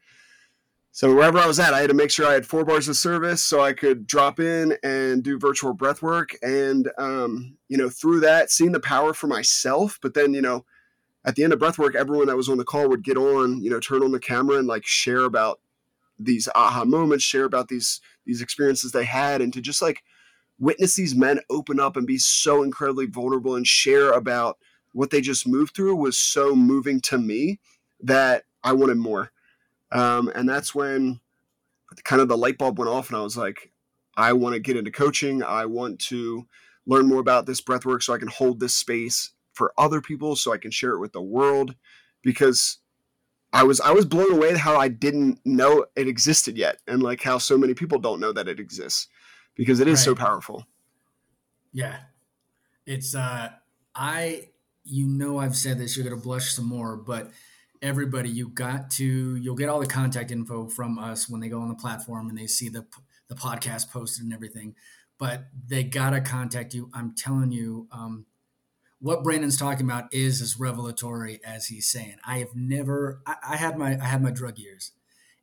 So 0.96 1.14
wherever 1.14 1.38
I 1.38 1.46
was 1.46 1.60
at, 1.60 1.74
I 1.74 1.82
had 1.82 1.90
to 1.90 1.94
make 1.94 2.10
sure 2.10 2.26
I 2.26 2.32
had 2.32 2.46
four 2.46 2.64
bars 2.64 2.88
of 2.88 2.96
service 2.96 3.44
so 3.44 3.60
I 3.60 3.74
could 3.74 4.08
drop 4.08 4.40
in 4.40 4.78
and 4.82 5.22
do 5.24 5.38
virtual 5.38 5.74
breath 5.74 6.02
work. 6.02 6.38
And 6.42 6.90
um, 6.98 7.58
you 7.68 7.76
know, 7.76 7.90
through 7.90 8.22
that, 8.22 8.50
seeing 8.50 8.72
the 8.72 8.80
power 8.80 9.14
for 9.14 9.28
myself. 9.28 10.00
But 10.02 10.14
then, 10.14 10.34
you 10.34 10.42
know, 10.42 10.64
at 11.26 11.36
the 11.36 11.44
end 11.44 11.52
of 11.52 11.60
breath 11.60 11.78
work, 11.78 11.96
everyone 11.96 12.28
that 12.28 12.38
was 12.38 12.48
on 12.48 12.58
the 12.58 12.64
call 12.64 12.88
would 12.88 13.04
get 13.04 13.18
on, 13.18 13.62
you 13.62 13.70
know, 13.70 13.82
turn 13.82 14.04
on 14.04 14.14
the 14.14 14.22
camera 14.22 14.58
and 14.58 14.70
like 14.70 14.86
share 14.86 15.26
about 15.26 15.60
these 16.18 16.48
aha 16.56 16.86
moments, 16.86 17.24
share 17.24 17.46
about 17.46 17.68
these 17.68 18.02
these 18.26 18.42
experiences 18.42 18.92
they 18.92 19.06
had, 19.06 19.42
and 19.42 19.54
to 19.54 19.62
just 19.62 19.82
like 19.82 20.04
witness 20.60 20.96
these 20.96 21.16
men 21.16 21.40
open 21.50 21.80
up 21.80 21.98
and 21.98 22.08
be 22.08 22.18
so 22.18 22.64
incredibly 22.64 23.06
vulnerable 23.06 23.56
and 23.56 23.68
share 23.68 24.12
about 24.12 24.58
what 24.94 25.10
they 25.10 25.20
just 25.20 25.48
moved 25.48 25.76
through 25.76 25.96
was 25.96 26.18
so 26.18 26.56
moving 26.56 27.02
to 27.02 27.18
me 27.18 27.60
that 28.00 28.44
I 28.64 28.72
wanted 28.72 28.98
more. 28.98 29.32
Um, 29.92 30.32
and 30.34 30.48
that's 30.48 30.74
when 30.74 31.20
kind 32.04 32.22
of 32.22 32.30
the 32.30 32.38
light 32.38 32.58
bulb 32.58 32.80
went 32.80 32.90
off, 32.90 33.10
and 33.10 33.18
I 33.18 33.22
was 33.22 33.38
like, 33.38 33.72
I 34.18 34.34
want 34.34 34.54
to 34.54 34.60
get 34.60 34.78
into 34.78 34.92
coaching. 34.92 35.44
I 35.44 35.66
want 35.66 36.00
to 36.08 36.48
learn 36.86 37.08
more 37.08 37.20
about 37.20 37.46
this 37.46 37.62
breath 37.62 37.86
work 37.86 38.02
so 38.02 38.14
I 38.14 38.18
can 38.18 38.28
hold 38.28 38.60
this 38.60 38.76
space 38.76 39.32
for 39.54 39.74
other 39.78 40.02
people, 40.02 40.36
so 40.36 40.54
I 40.54 40.58
can 40.58 40.72
share 40.72 40.92
it 40.92 41.00
with 41.00 41.14
the 41.14 41.22
world. 41.22 41.76
Because 42.24 42.80
I 43.56 43.64
was 43.64 43.80
I 43.80 43.92
was 43.92 44.04
blown 44.04 44.34
away 44.34 44.58
how 44.58 44.76
I 44.76 44.90
didn't 44.90 45.40
know 45.46 45.86
it 45.96 46.10
existed 46.10 46.58
yet, 46.58 46.82
and 46.88 47.02
like 47.02 47.22
how 47.22 47.38
so 47.38 47.58
many 47.58 47.74
people 47.74 48.00
don't 48.00 48.20
know 48.20 48.34
that 48.34 48.50
it 48.50 48.60
exists 48.60 49.08
because 49.56 49.80
it 49.80 49.88
is 49.88 50.00
right. 50.00 50.04
so 50.04 50.14
powerful. 50.14 50.68
Yeah, 51.72 52.00
it's 52.86 53.16
uh, 53.16 53.52
I 53.96 54.50
you 54.84 55.08
know 55.08 55.38
I've 55.38 55.56
said 55.56 55.80
this. 55.80 55.96
You're 55.96 56.04
gonna 56.04 56.22
blush 56.22 56.52
some 56.52 56.66
more, 56.66 56.98
but 56.98 57.32
everybody, 57.82 58.30
you 58.30 58.50
got 58.50 58.92
to 58.92 59.38
you'll 59.38 59.56
get 59.56 59.70
all 59.70 59.80
the 59.80 59.88
contact 59.88 60.32
info 60.32 60.68
from 60.68 61.00
us 61.00 61.30
when 61.30 61.40
they 61.40 61.48
go 61.48 61.62
on 61.62 61.70
the 61.70 61.76
platform 61.76 62.28
and 62.28 62.38
they 62.38 62.48
see 62.48 62.68
the 62.68 62.86
the 63.30 63.36
podcast 63.36 63.90
posted 63.90 64.26
and 64.26 64.34
everything. 64.34 64.76
But 65.18 65.46
they 65.66 65.86
gotta 65.86 66.20
contact 66.20 66.74
you. 66.74 66.90
I'm 66.94 67.16
telling 67.16 67.54
you, 67.54 67.88
um, 67.90 68.26
what 69.06 69.24
Brandon's 69.24 69.56
talking 69.56 69.86
about 69.86 70.12
is 70.12 70.42
as 70.42 70.60
revelatory 70.60 71.40
as 71.46 71.68
he's 71.68 71.86
saying. 71.86 72.16
I 72.26 72.40
have 72.40 72.56
never 72.56 73.22
I, 73.28 73.36
I, 73.52 73.56
had 73.58 73.78
my 73.78 74.00
I 74.02 74.06
had 74.06 74.24
my 74.24 74.32
drug 74.32 74.58
years. 74.58 74.94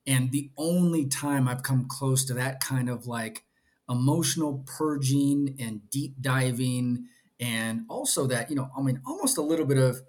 And 0.04 0.32
the 0.32 0.50
only 0.58 1.06
time 1.06 1.46
I've 1.46 1.62
come 1.62 1.86
close 1.88 2.24
to 2.24 2.34
that 2.34 2.58
kind 2.58 2.90
of 2.90 3.06
like 3.06 3.44
emotional 3.88 4.64
purging 4.66 5.54
and 5.60 5.88
deep 5.90 6.16
diving 6.20 7.06
and 7.38 7.84
also 7.88 8.26
that 8.26 8.48
you 8.48 8.56
know 8.56 8.70
i 8.76 8.80
mean 8.80 9.00
almost 9.04 9.36
a 9.36 9.42
little 9.42 9.66
bit 9.66 9.76
of 9.76 10.00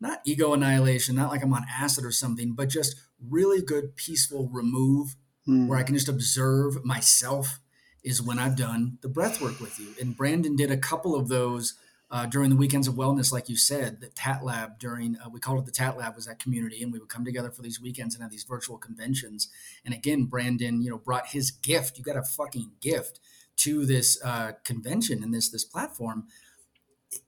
not 0.00 0.20
ego 0.26 0.52
annihilation 0.52 1.16
not 1.16 1.30
like 1.30 1.42
i'm 1.42 1.54
on 1.54 1.64
acid 1.74 2.04
or 2.04 2.12
something 2.12 2.52
but 2.52 2.68
just 2.68 2.94
really 3.18 3.62
good 3.62 3.96
peaceful 3.96 4.48
remove 4.52 5.16
mm. 5.48 5.66
where 5.66 5.78
i 5.78 5.82
can 5.82 5.94
just 5.94 6.08
observe 6.08 6.84
myself 6.84 7.60
is 8.04 8.20
when 8.20 8.38
i've 8.38 8.56
done 8.56 8.98
the 9.00 9.08
breath 9.08 9.40
work 9.40 9.58
with 9.58 9.80
you 9.80 9.88
and 9.98 10.16
brandon 10.16 10.54
did 10.54 10.70
a 10.70 10.76
couple 10.76 11.16
of 11.16 11.28
those 11.28 11.74
uh, 12.14 12.26
during 12.26 12.48
the 12.48 12.54
weekends 12.54 12.86
of 12.86 12.94
wellness, 12.94 13.32
like 13.32 13.48
you 13.48 13.56
said, 13.56 14.00
the 14.00 14.06
Tat 14.06 14.44
Lab 14.44 14.78
during 14.78 15.16
uh, 15.16 15.28
we 15.32 15.40
called 15.40 15.58
it 15.58 15.66
the 15.66 15.72
Tat 15.72 15.98
Lab 15.98 16.14
was 16.14 16.26
that 16.26 16.38
community, 16.38 16.80
and 16.80 16.92
we 16.92 17.00
would 17.00 17.08
come 17.08 17.24
together 17.24 17.50
for 17.50 17.60
these 17.60 17.80
weekends 17.80 18.14
and 18.14 18.22
have 18.22 18.30
these 18.30 18.44
virtual 18.44 18.78
conventions. 18.78 19.48
And 19.84 19.92
again, 19.92 20.26
Brandon, 20.26 20.80
you 20.80 20.90
know, 20.90 20.96
brought 20.96 21.26
his 21.26 21.50
gift. 21.50 21.98
You 21.98 22.04
got 22.04 22.16
a 22.16 22.22
fucking 22.22 22.70
gift 22.80 23.18
to 23.56 23.84
this 23.84 24.22
uh, 24.24 24.52
convention 24.62 25.24
and 25.24 25.34
this 25.34 25.48
this 25.48 25.64
platform. 25.64 26.28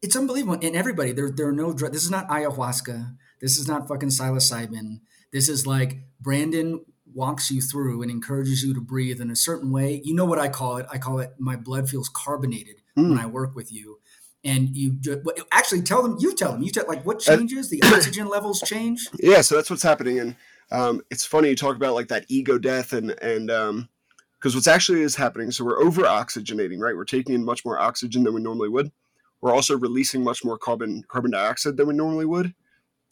It's 0.03 0.15
unbelievable. 0.15 0.61
And 0.63 0.77
everybody, 0.77 1.11
there 1.11 1.33
there 1.33 1.49
are 1.49 1.53
no 1.53 1.73
drugs. 1.73 1.95
This 1.95 2.05
is 2.05 2.11
not 2.13 2.29
ayahuasca. 2.29 3.17
This 3.41 3.59
is 3.59 3.67
not 3.67 3.89
fucking 3.89 4.11
psilocybin. 4.11 5.01
This 5.33 5.49
is 5.49 5.67
like 5.67 5.99
Brandon 6.21 6.85
walks 7.13 7.51
you 7.51 7.61
through 7.61 8.03
and 8.03 8.11
encourages 8.11 8.63
you 8.63 8.73
to 8.73 8.81
breathe 8.81 9.21
in 9.21 9.33
a 9.33 9.37
certain 9.37 9.73
way. 9.73 10.01
You 10.05 10.15
know 10.15 10.27
what 10.27 10.39
I 10.39 10.49
call 10.49 10.77
it? 10.77 10.87
I 10.93 10.99
call 10.99 11.19
it 11.19 11.33
my 11.41 11.57
blood 11.57 11.89
feels 11.89 12.09
carbonated 12.09 12.83
mm. 12.97 13.11
when 13.11 13.19
I 13.19 13.27
work 13.27 13.57
with 13.57 13.73
you 13.73 13.99
and 14.47 14.77
you 14.77 14.97
actually 15.53 15.83
tell 15.83 16.03
them 16.03 16.17
you 16.21 16.35
tell 16.35 16.53
them 16.53 16.63
you 16.63 16.71
tell 16.71 16.85
like 16.87 17.05
what 17.05 17.19
changes 17.19 17.69
the 17.69 17.83
oxygen 17.85 18.29
levels 18.29 18.61
change? 18.61 19.09
Yeah 19.21 19.41
so 19.41 19.57
that's 19.57 19.71
what's 19.71 19.83
happening 19.83 20.19
and 20.21 20.37
um, 20.71 21.03
it's 21.11 21.25
funny 21.25 21.51
you 21.51 21.57
talk 21.57 21.77
about 21.77 21.95
like 21.95 22.09
that 22.09 22.25
ego 22.29 22.59
death 22.59 22.93
and 22.93 23.11
and 23.23 23.51
um 23.51 23.89
because 24.39 24.55
what's 24.55 24.69
actually 24.69 25.03
is 25.03 25.17
happening 25.17 25.51
so 25.51 25.65
we're 25.65 25.81
over 25.81 26.03
oxygenating 26.03 26.79
right? 26.79 26.97
We're 26.97 27.05
taking 27.05 27.35
in 27.35 27.45
much 27.45 27.65
more 27.65 27.79
oxygen 27.79 28.25
than 28.25 28.35
we 28.35 28.41
normally 28.41 28.69
would. 28.69 28.93
We're 29.41 29.55
also 29.55 29.77
releasing 29.77 30.25
much 30.25 30.45
more 30.45 30.59
carbon 30.59 31.05
carbon 31.09 31.33
dioxide 31.33 31.77
than 31.77 31.89
we 31.89 31.95
normally 31.95 32.27
would 32.27 32.55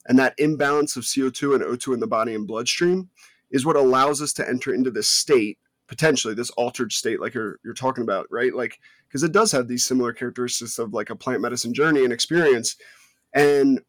and 0.07 0.19
that 0.19 0.35
imbalance 0.39 0.97
of 0.97 1.05
co2 1.05 1.55
and 1.55 1.65
o2 1.65 1.95
in 1.95 2.01
the 2.01 2.07
body 2.07 2.35
and 2.35 2.47
bloodstream 2.47 3.11
is 3.51 3.65
what 3.65 3.77
allows 3.77 4.21
us 4.21 4.33
to 4.35 4.49
enter 4.49 4.73
into 4.73 4.91
this 4.91 5.09
state 5.09 5.59
potentially 5.87 6.35
this 6.35 6.51
altered 6.51 6.93
state 6.93 7.21
like 7.21 7.35
you're 7.35 7.59
you're 7.65 7.75
talking 7.75 8.03
about 8.03 8.27
right? 8.31 8.55
Like 8.55 8.81
because 9.09 9.23
it 9.23 9.33
does 9.33 9.53
have 9.53 9.69
these 9.69 9.85
similar 9.85 10.13
characteristics 10.13 10.79
of 10.79 10.93
like 10.93 11.11
a 11.11 11.17
plant 11.17 11.41
medicine 11.41 11.75
journey 11.75 12.05
and 12.05 12.13
experience. 12.13 12.77
And 13.35 13.81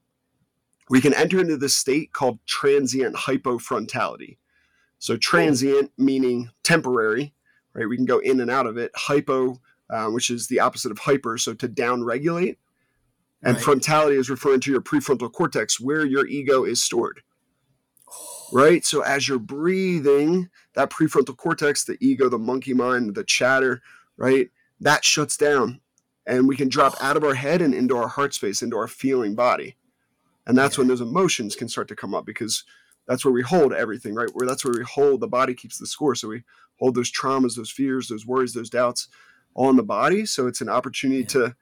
we 0.89 1.01
can 1.01 1.13
enter 1.13 1.39
into 1.39 1.57
this 1.57 1.75
state 1.75 2.13
called 2.13 2.39
transient 2.45 3.15
hypofrontality. 3.15 4.37
So 4.99 5.17
transient 5.17 5.91
meaning 5.97 6.49
temporary 6.63 7.33
right? 7.73 7.89
We 7.89 7.97
can 7.97 8.05
go 8.05 8.19
in 8.19 8.39
and 8.39 8.49
out 8.49 8.67
of 8.67 8.77
it. 8.77 8.91
Hypo 8.95 9.59
uh, 9.89 10.07
which 10.07 10.29
is 10.29 10.47
the 10.47 10.59
opposite 10.59 10.91
of 10.91 10.97
hyper 10.97 11.37
so 11.37 11.53
to 11.53 11.67
down 11.67 12.03
regulate 12.03 12.57
and 13.43 13.55
right. 13.55 13.63
frontality 13.63 14.17
is 14.17 14.29
referring 14.29 14.59
to 14.61 14.71
your 14.71 14.81
prefrontal 14.81 15.31
cortex 15.31 15.79
where 15.79 16.05
your 16.05 16.25
ego 16.25 16.63
is 16.63 16.81
stored. 16.81 17.21
Right? 18.51 18.83
So 18.83 19.01
as 19.01 19.27
you're 19.27 19.39
breathing, 19.39 20.49
that 20.75 20.89
prefrontal 20.89 21.37
cortex, 21.37 21.83
the 21.83 21.97
ego, 21.99 22.29
the 22.29 22.37
monkey 22.37 22.73
mind, 22.73 23.15
the 23.15 23.23
chatter, 23.23 23.81
right? 24.17 24.49
That 24.79 25.03
shuts 25.03 25.37
down 25.37 25.79
and 26.25 26.47
we 26.47 26.55
can 26.55 26.69
drop 26.69 26.95
out 27.01 27.17
of 27.17 27.23
our 27.23 27.35
head 27.35 27.61
and 27.61 27.73
into 27.73 27.95
our 27.97 28.07
heart 28.07 28.33
space, 28.33 28.61
into 28.61 28.77
our 28.77 28.87
feeling 28.87 29.35
body. 29.35 29.75
And 30.45 30.57
that's 30.57 30.77
yeah. 30.77 30.81
when 30.81 30.87
those 30.87 31.01
emotions 31.01 31.55
can 31.55 31.69
start 31.69 31.87
to 31.89 31.95
come 31.95 32.13
up 32.13 32.25
because 32.25 32.63
that's 33.07 33.23
where 33.23 33.33
we 33.33 33.41
hold 33.41 33.73
everything, 33.73 34.15
right? 34.15 34.29
Where 34.33 34.47
that's 34.47 34.65
where 34.65 34.73
we 34.77 34.83
hold 34.83 35.21
the 35.21 35.27
body 35.27 35.53
keeps 35.53 35.77
the 35.77 35.87
score. 35.87 36.15
So 36.15 36.27
we 36.29 36.43
hold 36.79 36.95
those 36.95 37.11
traumas, 37.11 37.55
those 37.55 37.71
fears, 37.71 38.07
those 38.07 38.25
worries, 38.25 38.53
those 38.53 38.69
doubts 38.69 39.07
all 39.53 39.69
in 39.69 39.75
the 39.75 39.83
body. 39.83 40.25
So 40.25 40.47
it's 40.47 40.61
an 40.61 40.69
opportunity 40.69 41.21
yeah. 41.21 41.27
to 41.27 41.55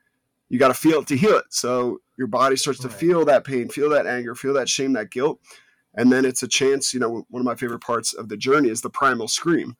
you 0.48 0.58
got 0.58 0.68
to 0.68 0.74
feel 0.74 1.00
it 1.00 1.06
to 1.08 1.16
heal 1.16 1.36
it. 1.36 1.46
So 1.50 2.00
your 2.16 2.26
body 2.26 2.56
starts 2.56 2.80
to 2.80 2.88
feel 2.88 3.24
that 3.24 3.44
pain, 3.44 3.68
feel 3.68 3.90
that 3.90 4.06
anger, 4.06 4.34
feel 4.34 4.52
that 4.54 4.68
shame, 4.68 4.92
that 4.92 5.10
guilt 5.10 5.40
and 5.96 6.12
then 6.12 6.24
it's 6.24 6.42
a 6.42 6.48
chance 6.48 6.92
you 6.92 7.00
know 7.00 7.24
one 7.28 7.40
of 7.40 7.46
my 7.46 7.54
favorite 7.54 7.80
parts 7.80 8.12
of 8.14 8.28
the 8.28 8.36
journey 8.36 8.68
is 8.68 8.80
the 8.80 8.90
primal 8.90 9.28
scream 9.28 9.76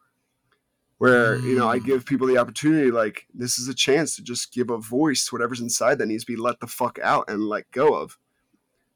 where 0.99 1.37
you 1.37 1.56
know 1.56 1.68
i 1.68 1.78
mm. 1.78 1.85
give 1.85 2.06
people 2.06 2.26
the 2.26 2.38
opportunity 2.38 2.90
like 2.90 3.26
this 3.35 3.59
is 3.59 3.68
a 3.68 3.75
chance 3.75 4.16
to 4.16 4.23
just 4.23 4.52
give 4.52 4.71
a 4.71 4.78
voice 4.78 5.26
to 5.26 5.35
whatever's 5.35 5.61
inside 5.61 5.99
that 5.99 6.06
needs 6.06 6.25
to 6.25 6.33
be 6.33 6.40
let 6.40 6.61
the 6.61 6.66
fuck 6.66 6.99
out 7.02 7.28
and 7.28 7.42
let 7.42 7.71
go 7.71 7.94
of 7.94 8.18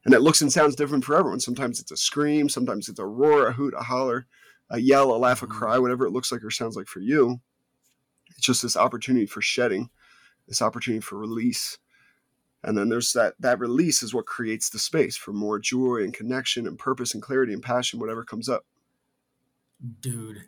and 0.05 0.15
it 0.15 0.21
looks 0.21 0.41
and 0.41 0.53
sounds 0.53 0.77
different 0.77 1.05
for 1.05 1.17
everyone 1.17 1.41
sometimes 1.41 1.81
it's 1.81 1.93
a 1.93 1.97
scream 1.97 2.49
sometimes 2.49 2.89
it's 2.89 3.01
a 3.01 3.07
roar 3.07 3.49
a 3.49 3.53
hoot 3.53 3.75
a 3.77 3.83
holler 3.83 4.27
a 4.71 4.79
yell 4.79 5.15
a 5.15 5.19
laugh 5.19 5.43
a 5.43 5.47
mm. 5.47 5.51
cry 5.51 5.79
whatever 5.79 6.07
it 6.07 6.13
looks 6.13 6.31
like 6.31 6.43
or 6.45 6.51
sounds 6.51 6.77
like 6.77 6.87
for 6.87 7.01
you 7.01 7.41
it's 8.31 8.47
just 8.47 8.63
this 8.63 8.77
opportunity 8.77 9.27
for 9.27 9.43
shedding 9.43 9.91
this 10.47 10.63
opportunity 10.63 11.01
for 11.01 11.19
release 11.19 11.79
and 12.63 12.77
then 12.77 12.89
there's 12.89 13.13
that 13.13 13.35
that 13.39 13.59
release 13.59 14.03
is 14.03 14.15
what 14.15 14.27
creates 14.27 14.71
the 14.71 14.79
space 14.79 15.17
for 15.17 15.33
more 15.33 15.59
joy 15.59 15.97
and 15.97 16.15
connection 16.15 16.67
and 16.67 16.79
purpose 16.79 17.15
and 17.15 17.23
clarity 17.23 17.53
and 17.53 17.63
passion 17.63 17.99
whatever 18.01 18.25
comes 18.25 18.49
up. 18.49 18.65
Dude 20.01 20.45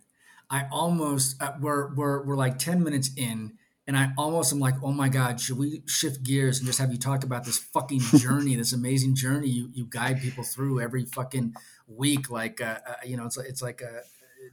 i 0.52 0.66
almost 0.72 1.40
uh, 1.40 1.52
we're, 1.60 1.94
we're 1.94 2.24
we're 2.24 2.36
like 2.36 2.58
10 2.58 2.82
minutes 2.82 3.10
in 3.16 3.52
and 3.86 3.96
i 3.96 4.08
almost 4.18 4.52
am 4.52 4.58
like 4.58 4.74
oh 4.82 4.90
my 4.90 5.08
god 5.08 5.40
should 5.40 5.56
we 5.56 5.80
shift 5.86 6.24
gears 6.24 6.58
and 6.58 6.66
just 6.66 6.80
have 6.80 6.90
you 6.90 6.98
talk 6.98 7.22
about 7.22 7.44
this 7.44 7.56
fucking 7.56 8.00
journey 8.16 8.56
this 8.56 8.72
amazing 8.72 9.14
journey 9.14 9.48
you 9.48 9.70
you 9.72 9.86
guide 9.88 10.20
people 10.20 10.42
through 10.42 10.80
every 10.80 11.04
fucking 11.04 11.54
week? 11.90 12.30
Like 12.30 12.60
uh, 12.60 12.78
uh, 12.86 12.94
you 13.04 13.16
know 13.16 13.26
it's 13.26 13.36
it's 13.36 13.62
like 13.62 13.80
a 13.82 13.98
uh, 13.98 14.00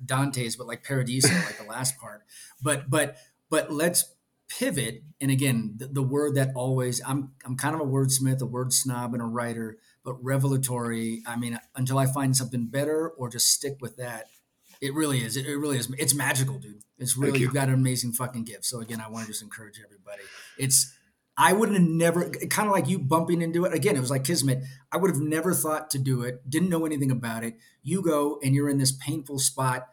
dante's 0.05 0.55
but 0.55 0.67
like 0.67 0.83
paradiso 0.83 1.33
like 1.33 1.57
the 1.57 1.65
last 1.65 1.97
part. 1.97 2.23
But 2.61 2.89
but 2.89 3.17
but 3.49 3.71
let's 3.71 4.13
pivot 4.49 5.03
and 5.19 5.29
again 5.29 5.73
the, 5.77 5.87
the, 5.87 6.01
word 6.01 6.35
that 6.35 6.51
always 6.55 7.01
i'm 7.05 7.31
i'm 7.45 7.57
kind 7.57 7.75
of 7.75 7.81
a 7.81 7.85
wordsmith 7.85 8.41
a 8.41 8.45
word 8.45 8.71
snob 8.71 9.13
and 9.13 9.21
a 9.21 9.25
writer 9.25 9.77
but 10.05 10.13
revelatory 10.23 11.21
i 11.27 11.35
mean 11.35 11.59
until 11.75 11.97
i 11.97 12.05
find 12.05 12.35
something 12.35 12.65
better 12.67 13.09
or 13.09 13.29
just 13.29 13.51
stick 13.51 13.75
with 13.81 13.97
that 13.97 14.27
it 14.81 14.93
really 14.93 15.23
is 15.23 15.37
it, 15.37 15.45
it 15.45 15.57
really 15.57 15.77
is 15.77 15.91
it's 15.97 16.13
magical 16.13 16.57
dude. 16.57 16.81
It's 16.97 17.17
really 17.17 17.39
you. 17.39 17.45
you've 17.45 17.53
got 17.53 17.67
an 17.67 17.75
amazing 17.75 18.13
fucking 18.13 18.43
gift. 18.43 18.65
So 18.65 18.79
again 18.79 19.01
i 19.01 19.09
want 19.09 19.25
to 19.25 19.31
just 19.31 19.43
encourage 19.43 19.79
everybody. 19.83 20.23
It's 20.57 20.93
i 21.37 21.53
wouldn't 21.53 21.77
have 21.77 21.87
never 21.87 22.29
kind 22.49 22.67
of 22.67 22.73
like 22.73 22.87
you 22.87 22.99
bumping 22.99 23.41
into 23.41 23.65
it 23.65 23.73
again 23.73 23.95
it 23.95 24.01
was 24.01 24.11
like 24.11 24.23
kismet. 24.23 24.63
I 24.91 24.97
would 24.97 25.11
have 25.11 25.21
never 25.21 25.53
thought 25.53 25.89
to 25.91 25.99
do 25.99 26.21
it 26.23 26.49
didn't 26.49 26.69
know 26.69 26.85
anything 26.85 27.11
about 27.11 27.43
it. 27.43 27.57
You 27.83 28.01
go 28.01 28.39
and 28.43 28.53
you're 28.53 28.69
in 28.69 28.77
this 28.77 28.91
painful 28.91 29.39
spot 29.39 29.87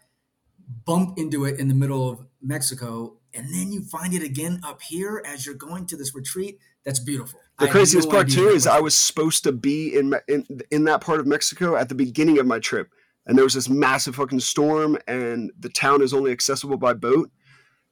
bump 0.84 1.18
into 1.18 1.44
it 1.44 1.58
in 1.58 1.68
the 1.68 1.75
middle 1.75 2.08
of 2.08 2.26
mexico 2.40 3.18
and 3.34 3.52
then 3.52 3.72
you 3.72 3.82
find 3.82 4.14
it 4.14 4.22
again 4.22 4.60
up 4.62 4.82
here 4.82 5.22
as 5.26 5.44
you're 5.46 5.54
going 5.54 5.86
to 5.86 5.96
this 5.96 6.14
retreat. 6.14 6.58
That's 6.84 7.00
beautiful. 7.00 7.40
The 7.58 7.68
craziest 7.68 8.08
no 8.08 8.14
part 8.14 8.28
too 8.28 8.48
is 8.48 8.66
I 8.66 8.80
was 8.80 8.96
supposed 8.96 9.44
to 9.44 9.52
be 9.52 9.96
in, 9.96 10.14
in 10.28 10.44
in 10.70 10.84
that 10.84 11.00
part 11.00 11.20
of 11.20 11.26
Mexico 11.26 11.76
at 11.76 11.88
the 11.88 11.94
beginning 11.94 12.38
of 12.38 12.46
my 12.46 12.58
trip, 12.58 12.90
and 13.26 13.36
there 13.38 13.44
was 13.44 13.54
this 13.54 13.68
massive 13.68 14.16
fucking 14.16 14.40
storm, 14.40 14.98
and 15.06 15.52
the 15.58 15.68
town 15.68 16.02
is 16.02 16.12
only 16.12 16.32
accessible 16.32 16.76
by 16.76 16.92
boat, 16.92 17.30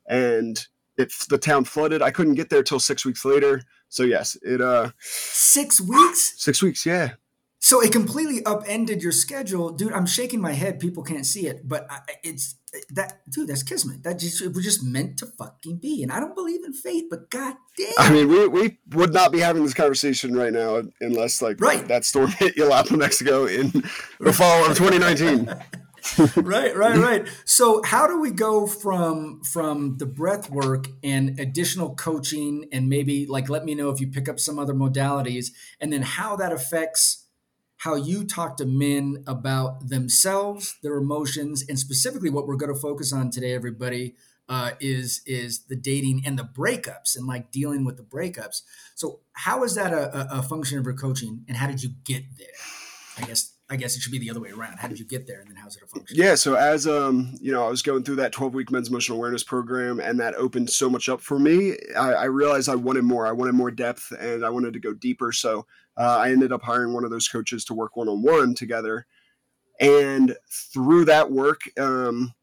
and 0.09 0.67
it 0.97 1.13
the 1.29 1.39
town 1.39 1.65
flooded. 1.65 2.03
I 2.03 2.11
couldn't 2.11 2.35
get 2.35 2.51
there 2.51 2.63
till 2.63 2.81
six 2.81 3.05
weeks 3.05 3.25
later. 3.25 3.63
So 3.89 4.03
yes, 4.03 4.37
it 4.43 4.61
uh 4.61 4.91
six 4.99 5.81
weeks. 5.81 6.35
Six 6.37 6.63
weeks, 6.63 6.85
yeah. 6.85 7.13
So 7.61 7.81
it 7.81 7.93
completely 7.93 8.45
upended 8.45 9.03
your 9.03 9.13
schedule, 9.13 9.71
dude. 9.71 9.93
I'm 9.93 10.07
shaking 10.07 10.41
my 10.41 10.53
head. 10.53 10.81
People 10.81 11.05
can't 11.05 11.25
see 11.25 11.47
it, 11.47 11.69
but 11.69 11.87
I, 11.89 12.01
it's 12.25 12.57
that, 12.91 13.21
dude. 13.31 13.49
That's 13.49 13.63
kismet. 13.63 14.03
That 14.03 14.19
just 14.19 14.43
it 14.43 14.53
was 14.55 14.65
just 14.65 14.83
meant 14.83 15.19
to 15.19 15.27
fucking 15.27 15.79
be. 15.79 16.03
And 16.03 16.13
I 16.13 16.21
don't 16.21 16.35
believe 16.35 16.65
in 16.65 16.73
fate, 16.73 17.05
but 17.11 17.31
god 17.31 17.57
damn. 17.77 17.93
I 17.99 18.11
mean, 18.11 18.29
we 18.29 18.49
we 18.49 18.79
would 18.93 19.13
not 19.13 19.33
be 19.33 19.41
having 19.41 19.65
this 19.65 19.75
conversation 19.75 20.37
right 20.37 20.53
now 20.53 20.83
unless 21.01 21.43
like 21.43 21.61
right. 21.61 21.87
that 21.89 22.05
storm 22.05 22.31
hit 22.39 22.57
Yelapa, 22.57 22.97
Mexico 22.97 23.47
in 23.47 23.71
the 24.21 24.33
fall 24.33 24.71
of 24.71 24.77
2019. 24.77 25.55
right, 26.37 26.77
right, 26.77 26.99
right. 26.99 27.29
So, 27.45 27.81
how 27.85 28.09
do 28.09 28.21
we 28.21 28.31
go 28.31 28.67
from 28.67 29.41
from 29.45 29.99
the 29.99 30.07
breath 30.07 30.51
work 30.51 30.89
and 31.05 31.39
additional 31.39 31.95
coaching, 31.95 32.69
and 32.73 32.89
maybe 32.89 33.27
like 33.27 33.49
let 33.49 33.65
me 33.65 33.75
know 33.75 33.91
if 33.91 34.01
you 34.01 34.09
pick 34.09 34.29
up 34.29 34.41
some 34.41 34.59
other 34.59 34.75
modalities, 34.75 35.53
and 35.81 35.93
then 35.93 36.03
how 36.03 36.35
that 36.37 36.53
affects 36.53 37.22
how 37.83 37.97
you 37.97 38.25
talk 38.25 38.57
to 38.57 38.65
men 38.65 39.25
about 39.27 39.89
themselves, 39.89 40.77
their 40.85 40.97
emotions, 40.99 41.65
and 41.69 41.77
specifically 41.77 42.31
what 42.31 42.47
we're 42.47 42.57
going 42.57 42.73
to 42.73 42.81
focus 42.81 43.13
on 43.13 43.29
today, 43.29 43.53
everybody, 43.53 44.15
uh, 44.49 44.71
is 44.81 45.21
is 45.27 45.65
the 45.65 45.75
dating 45.75 46.23
and 46.25 46.39
the 46.39 46.45
breakups 46.45 47.17
and 47.17 47.27
like 47.27 47.51
dealing 47.51 47.85
with 47.85 47.97
the 47.97 48.03
breakups. 48.05 48.63
So, 48.95 49.21
how 49.33 49.65
is 49.65 49.75
that 49.75 49.93
a, 49.93 50.39
a 50.39 50.43
function 50.43 50.79
of 50.79 50.85
your 50.85 50.95
coaching, 50.95 51.45
and 51.49 51.57
how 51.57 51.67
did 51.67 51.83
you 51.83 51.91
get 52.05 52.23
there? 52.39 52.47
I 53.19 53.23
guess 53.23 53.53
I 53.73 53.77
guess 53.77 53.97
it 53.97 54.03
should 54.03 54.13
be 54.13 54.19
the 54.19 54.29
other 54.29 54.41
way 54.41 54.51
around. 54.51 54.79
How 54.79 54.87
did 54.87 54.99
you 54.99 55.07
get 55.07 55.27
there, 55.27 55.41
and 55.41 55.49
then 55.49 55.57
how's 55.57 55.77
it 55.77 55.83
a 55.83 55.87
function? 55.87 56.15
Yeah, 56.15 56.35
so 56.35 56.57
as 56.57 56.87
um, 56.87 57.35
you 57.41 57.51
know, 57.51 57.65
I 57.67 57.71
was 57.71 57.81
going 57.81 58.03
through 58.05 58.17
that 58.17 58.31
twelve 58.31 58.53
week 58.53 58.71
men's 58.71 58.91
emotional 58.91 59.17
awareness 59.17 59.43
program, 59.43 59.99
and 59.99 60.21
that 60.21 60.35
opened 60.35 60.69
so 60.69 60.91
much 60.91 61.09
up 61.09 61.23
for 61.23 61.39
me. 61.39 61.79
I, 61.97 62.13
I 62.13 62.25
realized 62.25 62.69
I 62.69 62.75
wanted 62.75 63.05
more. 63.05 63.27
I 63.27 63.33
wanted 63.33 63.55
more 63.55 63.71
depth, 63.71 64.13
and 64.21 64.45
I 64.45 64.51
wanted 64.51 64.75
to 64.75 64.79
go 64.79 64.93
deeper. 64.93 65.33
So 65.33 65.67
uh, 65.97 66.19
I 66.19 66.31
ended 66.31 66.53
up 66.53 66.63
hiring 66.63 66.93
one 66.93 67.05
of 67.05 67.11
those 67.11 67.29
coaches 67.29 67.65
to 67.65 67.75
work 67.75 67.97
one 67.97 68.11
on 68.11 68.23
one 68.23 68.55
together. 68.55 69.07
And 69.81 70.37
through 70.51 71.07
that 71.07 71.33
work, 71.33 71.63
um, 71.79 72.35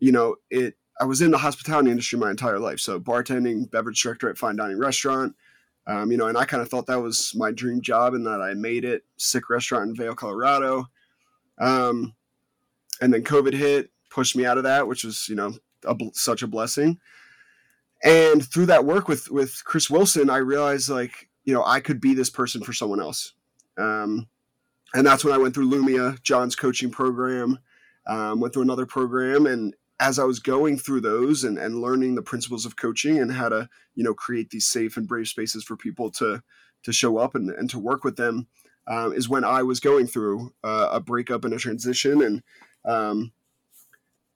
you 0.00 0.10
know, 0.10 0.34
it 0.50 0.74
I 1.00 1.04
was 1.04 1.22
in 1.22 1.30
the 1.30 1.38
hospitality 1.38 1.90
industry 1.90 2.18
my 2.18 2.30
entire 2.30 2.58
life. 2.58 2.80
So 2.80 2.98
bartending, 2.98 3.70
beverage 3.70 4.02
director 4.02 4.28
at 4.28 4.36
fine 4.36 4.56
dining 4.56 4.78
restaurant, 4.78 5.36
Um, 5.86 6.12
you 6.12 6.16
know, 6.16 6.28
and 6.28 6.38
I 6.38 6.44
kind 6.44 6.62
of 6.62 6.68
thought 6.68 6.86
that 6.86 7.02
was 7.02 7.32
my 7.34 7.50
dream 7.50 7.80
job 7.80 8.14
and 8.14 8.26
that 8.26 8.40
I 8.40 8.54
made 8.54 8.84
it. 8.84 9.04
Sick 9.16 9.50
restaurant 9.50 9.90
in 9.90 9.96
Vail, 9.96 10.14
Colorado. 10.14 10.86
Um, 11.58 12.14
and 13.00 13.12
then 13.12 13.24
COVID 13.24 13.52
hit, 13.52 13.90
pushed 14.10 14.36
me 14.36 14.46
out 14.46 14.58
of 14.58 14.64
that, 14.64 14.86
which 14.86 15.04
was, 15.04 15.28
you 15.28 15.34
know, 15.34 15.54
a, 15.86 15.96
such 16.12 16.42
a 16.42 16.46
blessing. 16.46 16.98
And 18.04 18.44
through 18.44 18.66
that 18.66 18.84
work 18.84 19.08
with 19.08 19.30
with 19.30 19.62
Chris 19.64 19.88
Wilson, 19.88 20.28
I 20.28 20.38
realized 20.38 20.88
like, 20.88 21.28
you 21.44 21.54
know, 21.54 21.64
I 21.64 21.80
could 21.80 22.00
be 22.00 22.14
this 22.14 22.30
person 22.30 22.62
for 22.62 22.72
someone 22.72 23.00
else. 23.00 23.34
Um, 23.78 24.28
and 24.94 25.06
that's 25.06 25.24
when 25.24 25.32
I 25.32 25.38
went 25.38 25.54
through 25.54 25.70
Lumia, 25.70 26.20
John's 26.22 26.56
coaching 26.56 26.90
program, 26.90 27.58
um, 28.06 28.40
went 28.40 28.52
through 28.52 28.62
another 28.62 28.86
program, 28.86 29.46
and 29.46 29.74
as 30.00 30.18
I 30.18 30.24
was 30.24 30.38
going 30.38 30.78
through 30.78 31.02
those 31.02 31.44
and, 31.44 31.58
and 31.58 31.80
learning 31.80 32.14
the 32.14 32.22
principles 32.22 32.66
of 32.66 32.76
coaching 32.76 33.18
and 33.18 33.32
how 33.32 33.48
to, 33.48 33.68
you 33.94 34.02
know, 34.02 34.14
create 34.14 34.50
these 34.50 34.66
safe 34.66 34.96
and 34.96 35.06
brave 35.06 35.28
spaces 35.28 35.64
for 35.64 35.76
people 35.76 36.10
to 36.12 36.42
to 36.84 36.92
show 36.92 37.16
up 37.16 37.36
and, 37.36 37.50
and 37.50 37.70
to 37.70 37.78
work 37.78 38.02
with 38.02 38.16
them, 38.16 38.48
um, 38.88 39.12
is 39.12 39.28
when 39.28 39.44
I 39.44 39.62
was 39.62 39.78
going 39.78 40.08
through 40.08 40.52
uh, 40.64 40.88
a 40.90 41.00
breakup 41.00 41.44
and 41.44 41.54
a 41.54 41.58
transition, 41.58 42.22
and 42.22 42.42
um, 42.84 43.32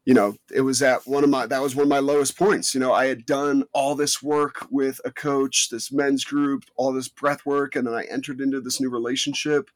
you 0.04 0.14
know, 0.14 0.36
it 0.54 0.60
was 0.60 0.80
at 0.82 1.04
one 1.06 1.24
of 1.24 1.30
my 1.30 1.46
that 1.46 1.62
was 1.62 1.74
one 1.74 1.82
of 1.82 1.88
my 1.88 1.98
lowest 1.98 2.38
points. 2.38 2.72
You 2.72 2.80
know, 2.80 2.92
I 2.92 3.06
had 3.06 3.26
done 3.26 3.64
all 3.72 3.96
this 3.96 4.22
work 4.22 4.66
with 4.70 5.00
a 5.04 5.10
coach, 5.10 5.68
this 5.70 5.90
men's 5.90 6.24
group, 6.24 6.64
all 6.76 6.92
this 6.92 7.08
breath 7.08 7.44
work, 7.44 7.74
and 7.74 7.86
then 7.86 7.94
I 7.94 8.04
entered 8.04 8.40
into 8.40 8.60
this 8.60 8.80
new 8.80 8.88
relationship 8.88 9.70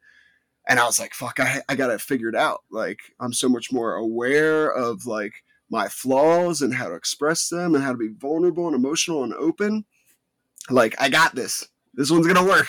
and 0.68 0.78
I 0.78 0.84
was 0.84 1.00
like, 1.00 1.14
fuck, 1.14 1.40
I, 1.40 1.62
I 1.68 1.74
got 1.74 1.90
it 1.90 2.00
figured 2.00 2.36
out. 2.36 2.62
Like, 2.70 3.00
I'm 3.18 3.32
so 3.32 3.48
much 3.48 3.72
more 3.72 3.94
aware 3.94 4.70
of 4.70 5.06
like 5.06 5.42
my 5.70 5.88
flaws 5.88 6.62
and 6.62 6.74
how 6.74 6.88
to 6.88 6.94
express 6.94 7.48
them 7.48 7.74
and 7.74 7.84
how 7.84 7.92
to 7.92 7.98
be 7.98 8.08
vulnerable 8.08 8.66
and 8.66 8.74
emotional 8.74 9.24
and 9.24 9.32
open. 9.34 9.84
Like, 10.68 10.94
I 11.00 11.08
got 11.08 11.34
this. 11.34 11.66
This 11.94 12.10
one's 12.10 12.26
gonna 12.26 12.44
work. 12.44 12.68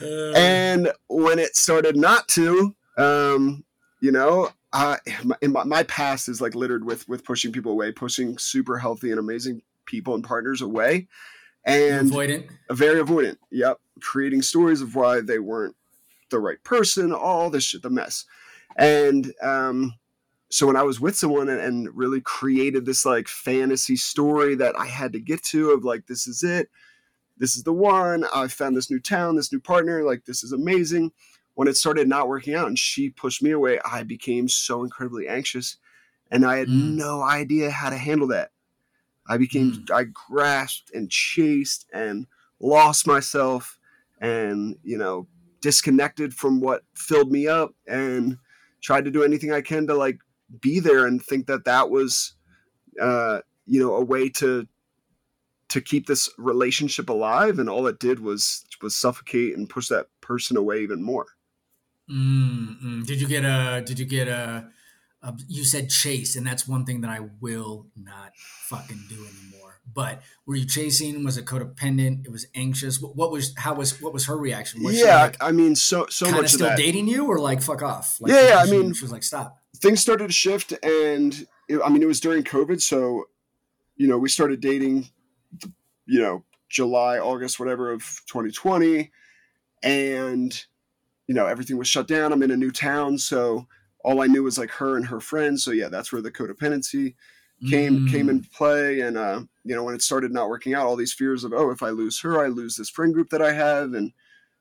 and 0.36 0.92
when 1.08 1.38
it 1.38 1.56
started 1.56 1.96
not 1.96 2.28
to, 2.28 2.74
um, 2.98 3.64
you 4.00 4.12
know, 4.12 4.50
uh, 4.72 4.96
my, 5.24 5.64
my 5.64 5.82
past 5.84 6.28
is 6.28 6.40
like 6.40 6.54
littered 6.54 6.84
with 6.84 7.08
with 7.08 7.24
pushing 7.24 7.52
people 7.52 7.72
away, 7.72 7.92
pushing 7.92 8.36
super 8.38 8.78
healthy 8.78 9.10
and 9.10 9.18
amazing 9.18 9.62
people 9.86 10.14
and 10.14 10.22
partners 10.22 10.60
away 10.60 11.08
and 11.64 12.10
avoidant 12.10 12.48
very 12.70 13.02
avoidant 13.02 13.36
yep 13.50 13.78
creating 14.00 14.40
stories 14.40 14.80
of 14.80 14.94
why 14.94 15.20
they 15.20 15.38
weren't 15.38 15.76
the 16.30 16.38
right 16.38 16.62
person 16.64 17.12
all 17.12 17.50
this 17.50 17.64
shit 17.64 17.82
the 17.82 17.90
mess 17.90 18.24
and 18.76 19.32
um 19.42 19.92
so 20.50 20.66
when 20.66 20.76
i 20.76 20.82
was 20.82 21.00
with 21.00 21.16
someone 21.16 21.48
and, 21.48 21.60
and 21.60 21.96
really 21.96 22.20
created 22.20 22.84
this 22.84 23.06
like 23.06 23.28
fantasy 23.28 23.96
story 23.96 24.54
that 24.54 24.78
i 24.78 24.86
had 24.86 25.12
to 25.12 25.20
get 25.20 25.42
to 25.42 25.70
of 25.70 25.84
like 25.84 26.06
this 26.06 26.26
is 26.26 26.42
it 26.42 26.68
this 27.38 27.56
is 27.56 27.62
the 27.62 27.72
one 27.72 28.24
i 28.34 28.46
found 28.46 28.76
this 28.76 28.90
new 28.90 29.00
town 29.00 29.36
this 29.36 29.52
new 29.52 29.60
partner 29.60 30.02
like 30.02 30.24
this 30.24 30.42
is 30.42 30.52
amazing 30.52 31.10
when 31.54 31.68
it 31.68 31.76
started 31.76 32.08
not 32.08 32.28
working 32.28 32.54
out 32.54 32.68
and 32.68 32.78
she 32.78 33.08
pushed 33.08 33.42
me 33.42 33.50
away 33.50 33.78
i 33.84 34.02
became 34.02 34.48
so 34.48 34.82
incredibly 34.82 35.26
anxious 35.26 35.76
and 36.30 36.44
i 36.44 36.56
had 36.58 36.68
mm. 36.68 36.94
no 36.96 37.22
idea 37.22 37.70
how 37.70 37.90
to 37.90 37.96
handle 37.96 38.28
that 38.28 38.50
I 39.30 39.36
became, 39.36 39.72
mm. 39.72 39.90
I 39.92 40.04
grasped 40.04 40.90
and 40.92 41.08
chased 41.08 41.86
and 41.92 42.26
lost 42.58 43.06
myself 43.06 43.78
and, 44.20 44.76
you 44.82 44.98
know, 44.98 45.28
disconnected 45.60 46.34
from 46.34 46.60
what 46.60 46.82
filled 46.94 47.30
me 47.30 47.46
up 47.46 47.72
and 47.86 48.38
tried 48.82 49.04
to 49.04 49.10
do 49.10 49.22
anything 49.22 49.52
I 49.52 49.60
can 49.60 49.86
to 49.86 49.94
like 49.94 50.18
be 50.60 50.80
there 50.80 51.06
and 51.06 51.22
think 51.22 51.46
that 51.46 51.64
that 51.64 51.90
was, 51.90 52.34
uh, 53.00 53.40
you 53.66 53.80
know, 53.80 53.94
a 53.94 54.04
way 54.04 54.28
to, 54.28 54.66
to 55.68 55.80
keep 55.80 56.06
this 56.06 56.28
relationship 56.38 57.08
alive. 57.08 57.58
And 57.58 57.68
all 57.68 57.86
it 57.86 58.00
did 58.00 58.20
was, 58.20 58.64
was 58.82 58.96
suffocate 58.96 59.56
and 59.56 59.68
push 59.68 59.88
that 59.88 60.06
person 60.20 60.56
away 60.56 60.82
even 60.82 61.02
more. 61.02 61.26
Mm-hmm. 62.10 63.02
Did 63.02 63.20
you 63.20 63.28
get 63.28 63.44
a, 63.44 63.82
did 63.84 63.98
you 63.98 64.06
get 64.06 64.28
a, 64.28 64.68
uh, 65.22 65.32
you 65.48 65.64
said 65.64 65.90
chase, 65.90 66.34
and 66.34 66.46
that's 66.46 66.66
one 66.66 66.84
thing 66.86 67.02
that 67.02 67.10
I 67.10 67.20
will 67.40 67.86
not 67.94 68.32
fucking 68.36 69.04
do 69.08 69.16
anymore. 69.16 69.80
But 69.92 70.22
were 70.46 70.56
you 70.56 70.66
chasing? 70.66 71.22
Was 71.24 71.36
it 71.36 71.44
codependent? 71.44 72.24
It 72.24 72.32
was 72.32 72.46
anxious. 72.54 73.00
What, 73.00 73.16
what 73.16 73.30
was? 73.30 73.54
How 73.58 73.74
was? 73.74 74.00
What 74.00 74.14
was 74.14 74.26
her 74.26 74.36
reaction? 74.36 74.82
Was 74.82 74.98
yeah, 74.98 75.22
like, 75.22 75.36
I 75.40 75.52
mean, 75.52 75.76
so 75.76 76.06
so 76.08 76.26
much 76.26 76.50
still 76.50 76.66
of 76.66 76.74
still 76.74 76.76
dating 76.76 77.08
you, 77.08 77.26
or 77.26 77.38
like 77.38 77.60
fuck 77.60 77.82
off? 77.82 78.18
Like, 78.20 78.32
yeah, 78.32 78.48
yeah. 78.48 78.64
She, 78.64 78.68
I 78.68 78.78
mean, 78.78 78.94
she 78.94 79.04
was 79.04 79.12
like, 79.12 79.22
stop. 79.22 79.58
Things 79.76 80.00
started 80.00 80.28
to 80.28 80.32
shift, 80.32 80.72
and 80.82 81.46
it, 81.68 81.80
I 81.84 81.90
mean, 81.90 82.02
it 82.02 82.08
was 82.08 82.20
during 82.20 82.42
COVID, 82.42 82.80
so 82.80 83.24
you 83.96 84.06
know, 84.06 84.16
we 84.18 84.28
started 84.28 84.60
dating. 84.60 85.08
You 86.06 86.20
know, 86.20 86.44
July, 86.68 87.18
August, 87.18 87.60
whatever 87.60 87.92
of 87.92 88.02
2020, 88.26 89.10
and 89.82 90.64
you 91.26 91.34
know, 91.34 91.46
everything 91.46 91.76
was 91.76 91.88
shut 91.88 92.08
down. 92.08 92.32
I'm 92.32 92.42
in 92.42 92.50
a 92.50 92.56
new 92.56 92.70
town, 92.70 93.18
so 93.18 93.66
all 94.04 94.22
I 94.22 94.26
knew 94.26 94.42
was 94.42 94.58
like 94.58 94.70
her 94.70 94.96
and 94.96 95.06
her 95.06 95.20
friends. 95.20 95.64
So 95.64 95.70
yeah, 95.72 95.88
that's 95.88 96.12
where 96.12 96.22
the 96.22 96.30
codependency 96.30 97.14
came 97.68 98.00
mm. 98.00 98.10
came 98.10 98.28
into 98.28 98.48
play. 98.50 99.00
And 99.00 99.16
uh, 99.16 99.42
you 99.64 99.74
know, 99.74 99.84
when 99.84 99.94
it 99.94 100.02
started 100.02 100.32
not 100.32 100.48
working 100.48 100.74
out, 100.74 100.86
all 100.86 100.96
these 100.96 101.12
fears 101.12 101.44
of 101.44 101.52
oh, 101.52 101.70
if 101.70 101.82
I 101.82 101.90
lose 101.90 102.20
her, 102.20 102.42
I 102.42 102.48
lose 102.48 102.76
this 102.76 102.90
friend 102.90 103.12
group 103.12 103.30
that 103.30 103.42
I 103.42 103.52
have, 103.52 103.94
and 103.94 104.12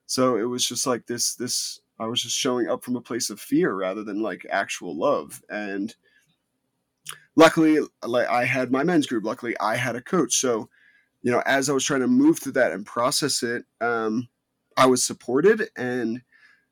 so 0.06 0.38
it 0.38 0.44
was 0.44 0.66
just 0.66 0.86
like 0.86 1.06
this 1.06 1.36
this 1.36 1.80
I 2.00 2.06
was 2.06 2.22
just 2.22 2.36
showing 2.36 2.70
up 2.70 2.84
from 2.84 2.96
a 2.96 3.02
place 3.02 3.30
of 3.30 3.40
fear 3.40 3.74
rather 3.74 4.04
than 4.04 4.22
like 4.22 4.46
actual 4.50 4.96
love. 4.96 5.42
And 5.50 5.94
luckily, 7.36 7.80
like 8.06 8.28
I 8.28 8.46
had 8.46 8.72
my 8.72 8.84
men's 8.84 9.08
group. 9.08 9.26
Luckily, 9.26 9.56
I 9.60 9.76
had 9.76 9.96
a 9.96 10.02
coach. 10.02 10.36
So 10.36 10.70
you 11.22 11.32
know, 11.32 11.44
as 11.46 11.70
I 11.70 11.74
was 11.74 11.84
trying 11.84 12.00
to 12.02 12.08
move 12.08 12.40
through 12.40 12.54
that 12.54 12.72
and 12.72 12.86
process 12.86 13.44
it, 13.44 13.66
um, 13.82 14.28
I 14.78 14.86
was 14.86 15.04
supported 15.04 15.70
and 15.76 16.22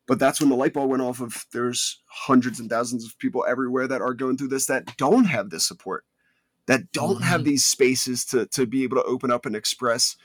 but 0.08 0.20
that's 0.20 0.40
when 0.40 0.50
the 0.50 0.56
light 0.56 0.74
bulb 0.74 0.90
went 0.90 1.04
off 1.04 1.22
of 1.22 1.46
there's 1.52 2.02
hundreds 2.08 2.60
and 2.60 2.70
thousands 2.70 3.06
of 3.06 3.18
people 3.20 3.46
everywhere 3.48 3.88
that 3.88 4.02
are 4.02 4.14
going 4.14 4.38
through 4.38 4.48
this 4.48 4.66
that 4.66 4.98
don't 4.98 5.26
have 5.26 5.50
this 5.50 5.68
support 5.68 6.04
that 6.68 6.92
don't 6.92 7.16
mm-hmm. 7.16 7.24
have 7.24 7.44
these 7.44 7.66
spaces 7.66 8.24
to 8.26 8.46
to 8.48 8.66
be 8.66 8.84
able 8.84 8.98
to 8.98 9.04
open 9.04 9.32
up 9.32 9.46
and 9.46 9.56
express 9.56 10.16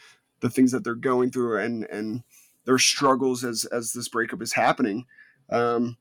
the 0.40 0.50
things 0.50 0.72
that 0.72 0.84
they're 0.84 0.94
going 0.94 1.30
through 1.30 1.58
and 1.58 1.84
and 1.84 2.22
their 2.64 2.78
struggles 2.78 3.44
as 3.44 3.64
as 3.66 3.92
this 3.92 4.08
breakup 4.08 4.42
is 4.42 4.52
happening. 4.52 5.06
Um 5.50 5.96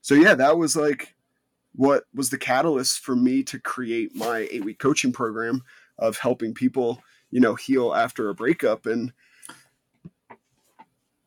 so 0.00 0.14
yeah 0.14 0.34
that 0.34 0.56
was 0.56 0.74
like 0.74 1.14
what 1.74 2.04
was 2.14 2.30
the 2.30 2.38
catalyst 2.38 3.00
for 3.00 3.16
me 3.16 3.42
to 3.44 3.58
create 3.58 4.14
my 4.14 4.48
eight 4.50 4.64
week 4.64 4.78
coaching 4.78 5.12
program 5.12 5.62
of 5.98 6.18
helping 6.18 6.54
people 6.54 7.02
you 7.30 7.40
know 7.40 7.54
heal 7.54 7.94
after 7.94 8.28
a 8.28 8.34
breakup. 8.34 8.86
And 8.86 9.12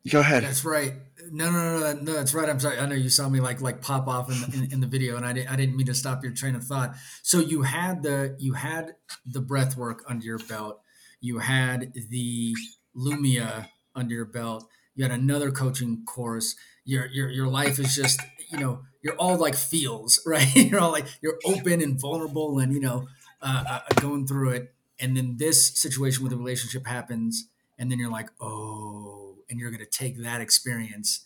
go 0.09 0.19
ahead. 0.21 0.43
That's 0.43 0.63
right 0.63 0.93
no, 1.31 1.51
no, 1.51 1.79
no, 1.79 1.93
no, 1.93 2.13
that's 2.13 2.33
right. 2.33 2.49
I'm 2.49 2.59
sorry. 2.59 2.79
I 2.79 2.85
know 2.85 2.95
you 2.95 3.09
saw 3.09 3.29
me 3.29 3.39
like 3.39 3.61
like 3.61 3.81
pop 3.81 4.07
off 4.07 4.29
in 4.29 4.39
the, 4.41 4.57
in, 4.57 4.73
in, 4.73 4.81
the 4.81 4.87
video, 4.87 5.15
and 5.17 5.25
I 5.25 5.33
didn't 5.33 5.51
I 5.51 5.55
didn't 5.55 5.75
mean 5.75 5.87
to 5.87 5.95
stop 5.95 6.23
your 6.23 6.33
train 6.33 6.55
of 6.55 6.63
thought. 6.63 6.95
So 7.23 7.39
you 7.39 7.63
had 7.63 8.03
the 8.03 8.35
you 8.39 8.53
had 8.53 8.95
the 9.25 9.41
breath 9.41 9.77
work 9.77 10.03
under 10.07 10.25
your 10.25 10.39
belt. 10.39 10.81
You 11.21 11.39
had 11.39 11.93
the 11.93 12.55
Lumia 12.95 13.69
under 13.95 14.13
your 14.13 14.25
belt. 14.25 14.67
You 14.95 15.03
had 15.03 15.11
another 15.11 15.51
coaching 15.51 16.03
course. 16.05 16.55
Your 16.83 17.07
your 17.07 17.29
your 17.29 17.47
life 17.47 17.79
is 17.79 17.95
just 17.95 18.21
you 18.49 18.59
know 18.59 18.81
you're 19.01 19.15
all 19.15 19.37
like 19.37 19.55
feels 19.55 20.19
right. 20.25 20.55
you're 20.55 20.79
all 20.79 20.91
like 20.91 21.07
you're 21.21 21.39
open 21.45 21.81
and 21.81 21.99
vulnerable, 21.99 22.59
and 22.59 22.73
you 22.73 22.79
know 22.79 23.07
uh, 23.41 23.63
uh, 23.69 23.93
going 24.01 24.27
through 24.27 24.49
it. 24.51 24.73
And 24.99 25.17
then 25.17 25.35
this 25.37 25.77
situation 25.77 26.23
with 26.23 26.31
the 26.31 26.37
relationship 26.37 26.87
happens, 26.87 27.47
and 27.77 27.91
then 27.91 27.99
you're 27.99 28.11
like, 28.11 28.29
oh 28.39 29.24
and 29.49 29.59
you're 29.59 29.71
going 29.71 29.83
to 29.83 29.89
take 29.89 30.21
that 30.23 30.41
experience 30.41 31.25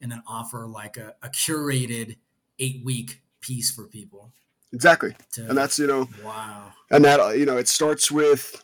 and 0.00 0.10
then 0.10 0.22
offer 0.26 0.66
like 0.66 0.96
a, 0.96 1.14
a 1.22 1.28
curated 1.28 2.16
eight 2.58 2.82
week 2.84 3.22
piece 3.40 3.70
for 3.70 3.86
people. 3.86 4.32
Exactly. 4.72 5.14
To, 5.32 5.48
and 5.48 5.56
that's 5.56 5.78
you 5.78 5.86
know 5.86 6.08
wow. 6.24 6.72
and 6.90 7.04
that 7.04 7.38
you 7.38 7.46
know 7.46 7.56
it 7.56 7.68
starts 7.68 8.10
with 8.10 8.62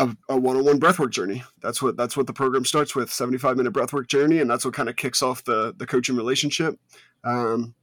a, 0.00 0.14
a, 0.28 0.36
one-on-one 0.36 0.80
breathwork 0.80 1.10
journey. 1.10 1.44
That's 1.62 1.80
what 1.80 1.96
that's 1.96 2.16
what 2.16 2.26
the 2.26 2.32
program 2.32 2.64
starts 2.64 2.96
with 2.96 3.12
75 3.12 3.56
minute 3.56 3.72
breathwork 3.72 4.08
journey 4.08 4.40
and 4.40 4.50
that's 4.50 4.64
what 4.64 4.74
kind 4.74 4.88
of 4.88 4.96
kicks 4.96 5.22
off 5.22 5.44
the 5.44 5.74
the 5.76 5.86
coaching 5.86 6.16
relationship. 6.16 6.78
Um, 7.22 7.74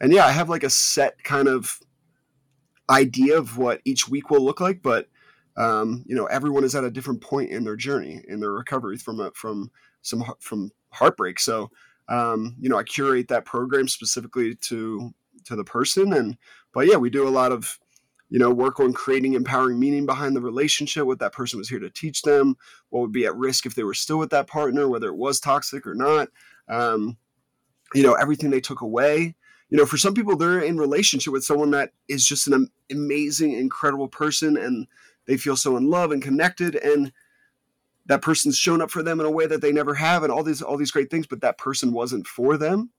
and 0.00 0.12
yeah 0.12 0.24
i 0.26 0.30
have 0.30 0.48
like 0.48 0.64
a 0.64 0.70
set 0.70 1.22
kind 1.24 1.48
of 1.48 1.78
idea 2.90 3.36
of 3.36 3.58
what 3.58 3.80
each 3.84 4.08
week 4.08 4.30
will 4.30 4.44
look 4.44 4.60
like 4.60 4.82
but 4.82 5.08
um, 5.56 6.04
you 6.06 6.14
know 6.14 6.26
everyone 6.26 6.62
is 6.62 6.76
at 6.76 6.84
a 6.84 6.90
different 6.90 7.20
point 7.20 7.50
in 7.50 7.64
their 7.64 7.74
journey 7.74 8.22
in 8.28 8.38
their 8.38 8.52
recovery 8.52 8.96
from 8.96 9.18
a, 9.18 9.32
from 9.32 9.70
some 10.02 10.24
from 10.40 10.70
heartbreak. 10.90 11.40
So 11.40 11.70
um, 12.08 12.56
you 12.58 12.68
know, 12.68 12.78
I 12.78 12.82
curate 12.84 13.28
that 13.28 13.44
program 13.44 13.88
specifically 13.88 14.54
to 14.54 15.12
to 15.44 15.56
the 15.56 15.64
person, 15.64 16.12
and 16.12 16.36
but 16.72 16.86
yeah, 16.86 16.96
we 16.96 17.10
do 17.10 17.28
a 17.28 17.30
lot 17.30 17.52
of 17.52 17.78
you 18.30 18.38
know 18.38 18.50
work 18.50 18.80
on 18.80 18.92
creating 18.92 19.34
empowering 19.34 19.78
meaning 19.78 20.06
behind 20.06 20.34
the 20.34 20.40
relationship 20.40 21.06
what 21.06 21.18
that 21.18 21.32
person 21.32 21.58
was 21.58 21.68
here 21.68 21.78
to 21.78 21.88
teach 21.88 22.20
them 22.22 22.56
what 22.90 23.00
would 23.00 23.12
be 23.12 23.24
at 23.24 23.34
risk 23.36 23.64
if 23.64 23.74
they 23.74 23.84
were 23.84 23.94
still 23.94 24.18
with 24.18 24.28
that 24.28 24.46
partner 24.46 24.86
whether 24.86 25.08
it 25.08 25.16
was 25.16 25.40
toxic 25.40 25.86
or 25.86 25.94
not. 25.94 26.28
Um, 26.68 27.16
you 27.94 28.02
know 28.02 28.14
everything 28.14 28.50
they 28.50 28.60
took 28.60 28.80
away. 28.80 29.34
You 29.70 29.76
know 29.76 29.86
for 29.86 29.98
some 29.98 30.14
people 30.14 30.36
they're 30.36 30.60
in 30.60 30.78
relationship 30.78 31.32
with 31.32 31.44
someone 31.44 31.70
that 31.72 31.92
is 32.08 32.26
just 32.26 32.48
an 32.48 32.70
amazing 32.90 33.52
incredible 33.52 34.08
person 34.08 34.56
and 34.56 34.86
they 35.26 35.36
feel 35.36 35.56
so 35.56 35.76
in 35.76 35.90
love 35.90 36.10
and 36.10 36.22
connected. 36.22 36.74
And 36.74 37.12
that 38.08 38.22
person's 38.22 38.56
shown 38.56 38.82
up 38.82 38.90
for 38.90 39.02
them 39.02 39.20
in 39.20 39.26
a 39.26 39.30
way 39.30 39.46
that 39.46 39.60
they 39.60 39.70
never 39.70 39.94
have 39.94 40.22
and 40.22 40.32
all 40.32 40.42
these 40.42 40.60
all 40.60 40.76
these 40.76 40.90
great 40.90 41.10
things 41.10 41.26
but 41.26 41.40
that 41.40 41.58
person 41.58 41.92
wasn't 41.92 42.26
for 42.26 42.56
them 42.56 42.90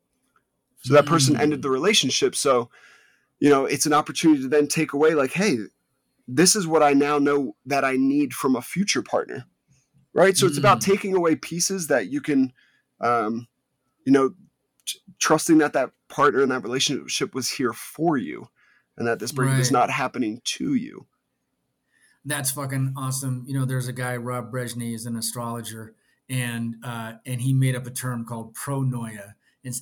so 0.82 0.94
that 0.94 1.06
person 1.06 1.36
mm. 1.36 1.40
ended 1.40 1.62
the 1.62 1.70
relationship 1.70 2.36
so 2.36 2.70
you 3.40 3.50
know 3.50 3.66
it's 3.66 3.86
an 3.86 3.94
opportunity 3.94 4.42
to 4.42 4.48
then 4.48 4.68
take 4.68 4.94
away 4.94 5.14
like 5.14 5.34
hey 5.34 5.58
this 6.28 6.56
is 6.56 6.66
what 6.66 6.82
i 6.82 6.94
now 6.94 7.20
know 7.20 7.56
that 7.66 7.84
i 7.84 7.98
need 7.98 8.34
from 8.34 8.56
a 8.56 8.62
future 8.62 9.02
partner 9.02 9.46
right 10.14 10.38
so 10.38 10.46
mm. 10.46 10.50
it's 10.50 10.58
about 10.58 10.80
mm. 10.80 10.86
taking 10.86 11.16
away 11.16 11.36
pieces 11.36 11.88
that 11.88 12.08
you 12.08 12.22
can 12.22 12.54
um 13.02 13.48
you 14.06 14.12
know 14.12 14.30
t- 14.86 15.00
trusting 15.20 15.58
that 15.58 15.74
that 15.74 15.92
partner 16.08 16.42
and 16.42 16.52
that 16.52 16.64
relationship 16.64 17.36
was 17.36 17.50
here 17.50 17.74
for 17.74 18.18
you 18.18 18.48
and 18.98 19.08
that 19.08 19.20
this 19.20 19.32
breakup 19.32 19.54
right. 19.54 19.62
is 19.62 19.72
not 19.72 19.90
happening 19.90 20.42
to 20.44 20.76
you 20.76 21.06
that's 22.26 22.52
fucking 22.52 22.94
awesome. 22.98 23.44
You 23.48 23.54
know, 23.54 23.66
there's 23.66 23.88
a 23.88 23.94
guy, 23.94 24.16
Rob 24.18 24.52
Brezsny, 24.52 24.94
is 24.94 25.06
an 25.06 25.16
astrologer, 25.16 25.96
and 26.30 26.76
uh, 26.84 27.14
and 27.26 27.42
he 27.42 27.54
made 27.54 27.76
up 27.76 27.88
a 27.88 27.92
term 27.92 28.26
called 28.26 28.56
pronoia 28.56 29.34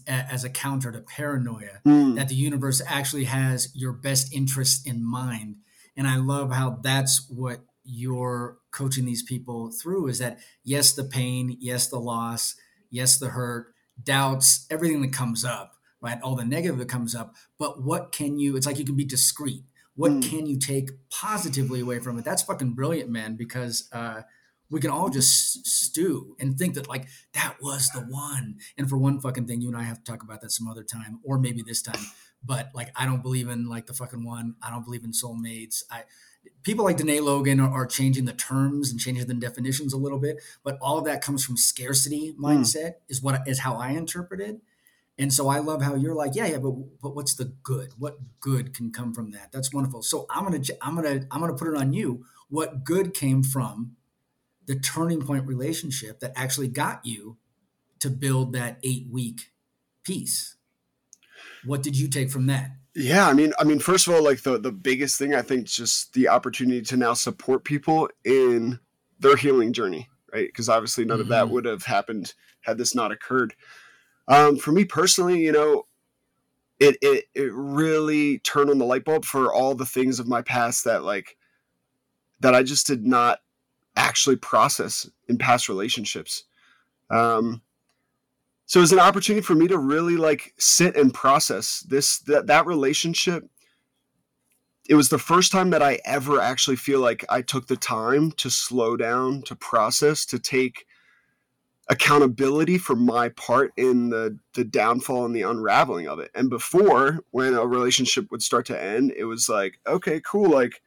as 0.08 0.43
a 0.43 0.50
counter 0.50 0.91
to 0.91 1.00
paranoia. 1.00 1.82
Mm. 1.86 2.15
That 2.15 2.30
the 2.30 2.36
universe 2.36 2.82
actually 2.86 3.26
has 3.26 3.69
your 3.76 3.93
best 3.93 4.34
interest 4.34 4.88
in 4.88 5.04
mind, 5.04 5.58
and 5.95 6.08
I 6.08 6.17
love 6.17 6.52
how 6.52 6.80
that's 6.82 7.30
what 7.30 7.62
you're 7.84 8.58
coaching 8.71 9.06
these 9.06 9.23
people 9.23 9.71
through. 9.71 10.08
Is 10.08 10.19
that 10.19 10.39
yes, 10.63 10.93
the 10.93 11.04
pain, 11.04 11.58
yes, 11.60 11.88
the 11.88 12.00
loss, 12.00 12.56
yes, 12.89 13.17
the 13.17 13.30
hurt, 13.30 13.73
doubts, 14.02 14.65
everything 14.69 15.02
that 15.02 15.13
comes 15.13 15.43
up, 15.43 15.73
right? 16.02 16.19
All 16.21 16.36
the 16.36 16.45
negative 16.45 16.78
that 16.78 16.89
comes 16.89 17.15
up, 17.15 17.36
but 17.58 17.84
what 17.84 18.12
can 18.12 18.39
you? 18.39 18.56
It's 18.56 18.67
like 18.67 18.78
you 18.78 18.86
can 18.86 18.95
be 18.95 19.06
discreet 19.06 19.63
what 19.97 20.12
mm. 20.12 20.29
can 20.29 20.45
you 20.45 20.57
take 20.57 20.91
positively 21.10 21.81
away 21.81 21.99
from 21.99 22.17
it? 22.17 22.23
That's 22.23 22.43
fucking 22.43 22.73
brilliant, 22.73 23.10
man, 23.10 23.36
because 23.36 23.89
uh, 23.91 24.21
we 24.69 24.79
can 24.79 24.91
all 24.91 25.10
just 25.10 25.65
stew 25.65 26.36
and 26.39 26.57
think 26.57 26.75
that 26.75 26.88
like 26.88 27.07
that 27.33 27.55
was 27.62 27.89
the 27.89 28.01
one. 28.01 28.60
And 28.77 28.88
for 28.88 28.97
one 28.97 29.19
fucking 29.19 29.47
thing, 29.47 29.60
you 29.60 29.67
and 29.67 29.75
I 29.75 29.83
have 29.83 30.03
to 30.03 30.10
talk 30.10 30.23
about 30.23 30.41
that 30.41 30.51
some 30.51 30.67
other 30.67 30.83
time, 30.83 31.19
or 31.23 31.39
maybe 31.39 31.63
this 31.63 31.81
time. 31.81 32.05
But 32.45 32.69
like, 32.75 32.91
I 32.95 33.05
don't 33.05 33.23
believe 33.23 33.49
in 33.49 33.67
like 33.67 33.88
the 33.88 33.93
fucking 33.93 34.23
one. 34.23 34.55
I 34.62 34.69
don't 34.69 34.86
believe 34.86 35.03
in 35.03 35.12
soulmates. 35.12 35.81
I 35.91 36.03
people 36.63 36.86
like 36.86 36.97
Danae 36.97 37.19
Logan 37.19 37.60
are, 37.60 37.69
are, 37.69 37.86
changing 37.86 38.25
the 38.25 38.33
terms 38.33 38.89
and 38.91 38.99
changing 38.99 39.27
the 39.27 39.33
definitions 39.33 39.91
a 39.91 39.97
little 39.97 40.19
bit, 40.19 40.41
but 40.63 40.77
all 40.79 40.97
of 40.97 41.05
that 41.05 41.21
comes 41.21 41.43
from 41.43 41.57
scarcity 41.57 42.29
hmm. 42.29 42.45
mindset. 42.45 42.86
Mm. 42.86 42.95
Is 43.10 43.21
what 43.21 43.47
is 43.47 43.60
how 43.60 43.75
I 43.75 43.89
interpret 43.89 44.41
it. 44.41 44.62
And 45.19 45.34
so 45.34 45.47
I 45.47 45.60
love 45.60 45.82
how 45.82 45.95
you're 45.95 46.13
like, 46.13 46.36
yeah, 46.36 46.45
yeah, 46.45 46.60
but 46.60 46.73
but 47.01 47.15
what's 47.15 47.34
the 47.34 47.45
good? 47.63 47.93
What 47.97 48.19
good 48.39 48.73
can 48.75 48.91
come 48.91 49.13
from 49.13 49.32
that? 49.32 49.51
That's 49.51 49.73
wonderful. 49.73 50.03
So 50.03 50.27
I'm 50.30 50.43
gonna 50.43 50.62
I'm 50.82 50.95
gonna 50.95 51.25
I'm 51.32 51.41
gonna 51.41 51.56
put 51.56 51.67
it 51.67 51.75
on 51.75 51.93
you. 51.93 52.25
What 52.49 52.84
good 52.84 53.13
came 53.13 53.43
from 53.43 53.95
the 54.67 54.75
turning 54.75 55.21
point 55.21 55.47
relationship 55.47 56.19
that 56.19 56.34
actually 56.36 56.67
got 56.67 57.06
you 57.06 57.38
to 57.99 58.10
build 58.10 58.53
that 58.53 58.77
eight 58.84 59.08
week 59.10 59.51
piece? 60.03 60.56
What 61.65 61.82
did 61.82 61.97
you 61.97 62.08
take 62.08 62.30
from 62.30 62.45
that? 62.47 62.71
Yeah, 62.93 63.27
I 63.27 63.34
mean, 63.34 63.53
I 63.60 63.63
mean, 63.63 63.80
first 63.80 64.08
of 64.08 64.13
all, 64.13 64.23
like 64.23 64.41
the 64.41 64.60
the 64.60 64.71
biggest 64.71 65.17
thing 65.17 65.34
I 65.34 65.41
think 65.41 65.65
just 65.65 66.13
the 66.13 66.30
opportunity 66.30 66.82
to 66.84 66.97
now 66.97 67.13
support 67.13 67.63
people 67.63 68.10
in 68.23 68.80
their 69.19 69.36
healing 69.36 69.73
journey, 69.73 70.10
right? 70.32 70.47
Because 70.47 70.69
obviously 70.69 71.06
none 71.06 71.17
mm-hmm. 71.17 71.21
of 71.23 71.27
that 71.30 71.45
mm-hmm. 71.45 71.53
would 71.53 71.65
have 71.65 71.84
happened 71.84 72.34
had 72.62 72.77
this 72.77 72.93
not 72.93 73.12
occurred. 73.12 73.56
Um, 74.28 74.58
for 74.58 74.72
me 74.72 74.86
personally, 74.86 75.40
you 75.44 75.52
know, 75.52 75.84
it, 76.80 76.98
it 77.02 77.26
it 77.34 77.52
really 77.54 78.40
turned 78.40 78.70
on 78.70 78.78
the 78.78 78.86
light 78.86 79.06
bulb 79.06 79.26
for 79.26 79.54
all 79.54 79.74
the 79.74 79.86
things 79.86 80.20
of 80.20 80.28
my 80.28 80.42
past 80.42 80.84
that 80.84 81.04
like 81.04 81.38
that 82.40 82.54
I 82.54 82.63
just 82.63 82.86
did 82.88 83.06
not 83.06 83.40
actually 83.96 84.36
process 84.36 85.10
in 85.28 85.38
past 85.38 85.70
relationships. 85.70 86.44
Um, 87.10 87.62
so 88.68 88.80
it 88.80 88.82
was 88.82 88.92
an 88.92 89.00
opportunity 89.00 89.42
for 89.42 89.56
me 89.56 89.68
to 89.70 89.78
really 89.78 90.18
like 90.18 90.54
sit 90.58 90.96
and 90.96 91.13
process 91.13 91.80
this 91.88 92.20
that 92.20 92.48
that 92.48 92.66
relationship. 92.66 93.50
It 94.90 94.96
was 94.96 95.10
the 95.10 95.20
first 95.20 95.52
time 95.52 95.70
that 95.72 95.82
I 95.82 96.00
ever 96.06 96.40
actually 96.40 96.78
feel 96.78 97.02
like 97.02 97.26
I 97.30 97.42
took 97.42 97.68
the 97.68 97.76
time 97.76 98.32
to 98.34 98.50
slow 98.50 98.96
down, 98.96 99.42
to 99.44 99.56
process, 99.56 100.26
to 100.28 100.40
take 100.40 100.86
accountability 101.89 102.78
for 102.78 102.95
my 102.95 103.30
part 103.30 103.71
in 103.78 104.10
the 104.10 104.38
the 104.54 104.63
downfall 104.63 105.26
and 105.26 105.36
the 105.36 105.43
unraveling 105.43 106.08
of 106.08 106.19
it. 106.19 106.32
And 106.36 106.50
before, 106.50 107.19
when 107.32 107.54
a 107.54 107.65
relationship 107.65 108.30
would 108.32 108.43
start 108.43 108.65
to 108.67 108.82
end, 108.82 109.13
it 109.15 109.26
was 109.26 109.47
like, 109.47 109.80
okay, 109.88 110.21
cool, 110.26 110.50
like 110.50 110.82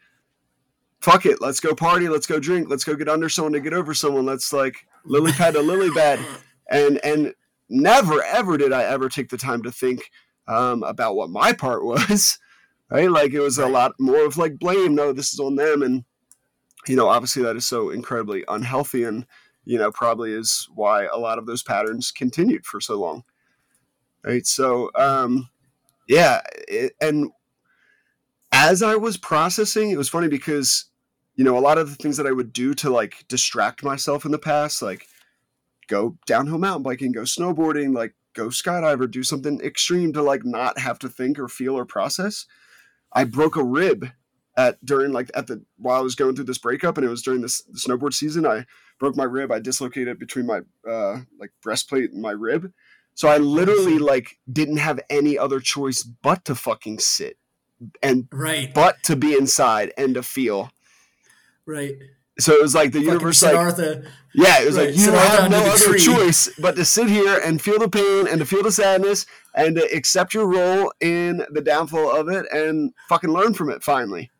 fuck 1.00 1.24
it, 1.24 1.40
let's 1.40 1.60
go 1.60 1.74
party, 1.74 2.08
let's 2.08 2.26
go 2.26 2.38
drink, 2.38 2.68
let's 2.68 2.84
go 2.84 2.94
get 2.94 3.08
under 3.08 3.28
someone 3.28 3.54
to 3.54 3.60
get 3.60 3.72
over 3.72 3.94
someone, 3.94 4.26
let's 4.26 4.52
like 4.52 4.86
lily 5.04 5.32
pad 5.32 5.54
to 5.54 5.60
lily 5.60 5.90
pad. 5.90 6.20
And 6.72 7.04
and 7.04 7.34
never 7.68 8.22
ever 8.22 8.56
did 8.56 8.72
I 8.72 8.84
ever 8.84 9.08
take 9.08 9.28
the 9.28 9.36
time 9.36 9.64
to 9.64 9.72
think 9.72 10.12
um, 10.46 10.84
about 10.84 11.16
what 11.16 11.30
my 11.30 11.52
part 11.52 11.84
was. 11.84 12.38
Right? 12.88 13.10
Like 13.10 13.32
it 13.32 13.40
was 13.40 13.58
a 13.58 13.66
lot 13.66 13.94
more 13.98 14.24
of 14.24 14.36
like 14.36 14.56
blame, 14.56 14.94
no, 14.94 15.12
this 15.12 15.32
is 15.32 15.40
on 15.40 15.56
them 15.56 15.82
and 15.82 16.04
you 16.86 16.94
know, 16.94 17.08
obviously 17.08 17.42
that 17.42 17.56
is 17.56 17.66
so 17.66 17.90
incredibly 17.90 18.44
unhealthy 18.46 19.02
and 19.02 19.26
you 19.70 19.78
know, 19.78 19.92
probably 19.92 20.32
is 20.32 20.68
why 20.74 21.04
a 21.04 21.16
lot 21.16 21.38
of 21.38 21.46
those 21.46 21.62
patterns 21.62 22.10
continued 22.10 22.66
for 22.66 22.80
so 22.80 22.98
long. 22.98 23.22
Right. 24.24 24.44
So, 24.44 24.90
um, 24.96 25.48
yeah. 26.08 26.40
It, 26.66 26.94
and 27.00 27.30
as 28.50 28.82
I 28.82 28.96
was 28.96 29.16
processing, 29.16 29.92
it 29.92 29.96
was 29.96 30.08
funny 30.08 30.26
because, 30.26 30.86
you 31.36 31.44
know, 31.44 31.56
a 31.56 31.60
lot 31.60 31.78
of 31.78 31.88
the 31.88 31.94
things 31.94 32.16
that 32.16 32.26
I 32.26 32.32
would 32.32 32.52
do 32.52 32.74
to 32.74 32.90
like 32.90 33.24
distract 33.28 33.84
myself 33.84 34.24
in 34.24 34.32
the 34.32 34.40
past, 34.40 34.82
like 34.82 35.06
go 35.86 36.18
downhill 36.26 36.58
mountain 36.58 36.82
biking, 36.82 37.12
go 37.12 37.22
snowboarding, 37.22 37.94
like 37.94 38.14
go 38.34 38.46
skydive 38.46 39.00
or 39.00 39.06
do 39.06 39.22
something 39.22 39.60
extreme 39.60 40.12
to 40.14 40.20
like 40.22 40.44
not 40.44 40.80
have 40.80 40.98
to 40.98 41.08
think 41.08 41.38
or 41.38 41.46
feel 41.46 41.78
or 41.78 41.84
process. 41.84 42.44
I 43.12 43.22
broke 43.22 43.54
a 43.54 43.62
rib 43.62 44.08
at 44.56 44.84
during 44.84 45.12
like 45.12 45.30
at 45.34 45.46
the 45.46 45.62
while 45.76 45.98
I 45.98 46.02
was 46.02 46.14
going 46.14 46.34
through 46.34 46.44
this 46.44 46.58
breakup 46.58 46.96
and 46.96 47.06
it 47.06 47.10
was 47.10 47.22
during 47.22 47.40
this 47.40 47.62
snowboard 47.74 48.14
season. 48.14 48.46
I 48.46 48.66
broke 48.98 49.16
my 49.16 49.24
rib. 49.24 49.52
I 49.52 49.60
dislocated 49.60 50.18
between 50.18 50.46
my 50.46 50.60
uh, 50.88 51.18
like 51.38 51.50
breastplate 51.62 52.12
and 52.12 52.22
my 52.22 52.32
rib. 52.32 52.72
So 53.14 53.28
I 53.28 53.38
literally 53.38 53.98
like 53.98 54.38
didn't 54.50 54.78
have 54.78 55.00
any 55.10 55.36
other 55.36 55.60
choice 55.60 56.02
but 56.02 56.44
to 56.46 56.54
fucking 56.54 57.00
sit 57.00 57.36
and 58.02 58.28
right, 58.32 58.72
but 58.72 59.02
to 59.04 59.16
be 59.16 59.34
inside 59.34 59.92
and 59.96 60.14
to 60.14 60.22
feel. 60.22 60.70
Right. 61.66 61.96
So 62.38 62.54
it 62.54 62.62
was 62.62 62.74
like 62.74 62.92
the 62.92 63.00
universe, 63.00 63.42
like 63.42 63.54
yeah, 64.34 64.62
it 64.62 64.66
was 64.66 64.76
right. 64.76 64.88
like 64.88 64.96
you 64.96 65.12
have 65.12 65.50
no 65.50 65.58
other 65.58 65.98
choice 65.98 66.48
but 66.58 66.76
to 66.76 66.84
sit 66.84 67.08
here 67.08 67.38
and 67.44 67.60
feel 67.60 67.78
the 67.78 67.88
pain 67.88 68.26
and 68.26 68.38
to 68.38 68.46
feel 68.46 68.62
the 68.62 68.72
sadness 68.72 69.26
and 69.54 69.76
to 69.76 69.84
accept 69.94 70.32
your 70.32 70.46
role 70.46 70.92
in 71.00 71.44
the 71.50 71.60
downfall 71.60 72.10
of 72.10 72.28
it 72.28 72.46
and 72.50 72.94
fucking 73.08 73.30
learn 73.30 73.52
from 73.52 73.68
it 73.68 73.82
finally. 73.82 74.30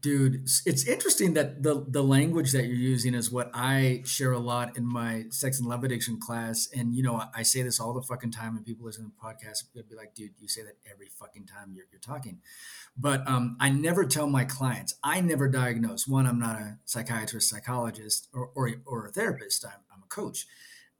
Dude, 0.00 0.42
it's 0.66 0.86
interesting 0.86 1.34
that 1.34 1.62
the 1.62 1.84
the 1.86 2.02
language 2.02 2.52
that 2.52 2.66
you're 2.66 2.74
using 2.74 3.14
is 3.14 3.30
what 3.30 3.50
I 3.54 4.02
share 4.04 4.32
a 4.32 4.38
lot 4.38 4.76
in 4.76 4.84
my 4.84 5.24
sex 5.30 5.58
and 5.58 5.68
love 5.68 5.84
addiction 5.84 6.18
class. 6.18 6.68
And 6.74 6.94
you 6.94 7.02
know, 7.02 7.22
I 7.34 7.42
say 7.42 7.62
this 7.62 7.80
all 7.80 7.92
the 7.92 8.02
fucking 8.02 8.32
time, 8.32 8.56
and 8.56 8.64
people 8.64 8.86
listen 8.86 9.04
to 9.04 9.10
the 9.10 9.26
podcast 9.26 9.64
they'll 9.74 9.84
be 9.84 9.94
like, 9.94 10.14
"Dude, 10.14 10.32
you 10.38 10.48
say 10.48 10.62
that 10.62 10.76
every 10.90 11.08
fucking 11.08 11.46
time 11.46 11.72
you're, 11.74 11.86
you're 11.92 12.00
talking." 12.00 12.40
But 12.96 13.26
um, 13.28 13.56
I 13.60 13.70
never 13.70 14.04
tell 14.04 14.26
my 14.26 14.44
clients. 14.44 14.94
I 15.04 15.20
never 15.20 15.48
diagnose. 15.48 16.06
One, 16.06 16.26
I'm 16.26 16.38
not 16.38 16.56
a 16.56 16.78
psychiatrist, 16.84 17.48
psychologist, 17.48 18.28
or 18.32 18.50
or, 18.54 18.70
or 18.84 19.06
a 19.06 19.10
therapist. 19.10 19.64
I'm, 19.64 19.80
I'm 19.94 20.02
a 20.02 20.08
coach. 20.08 20.46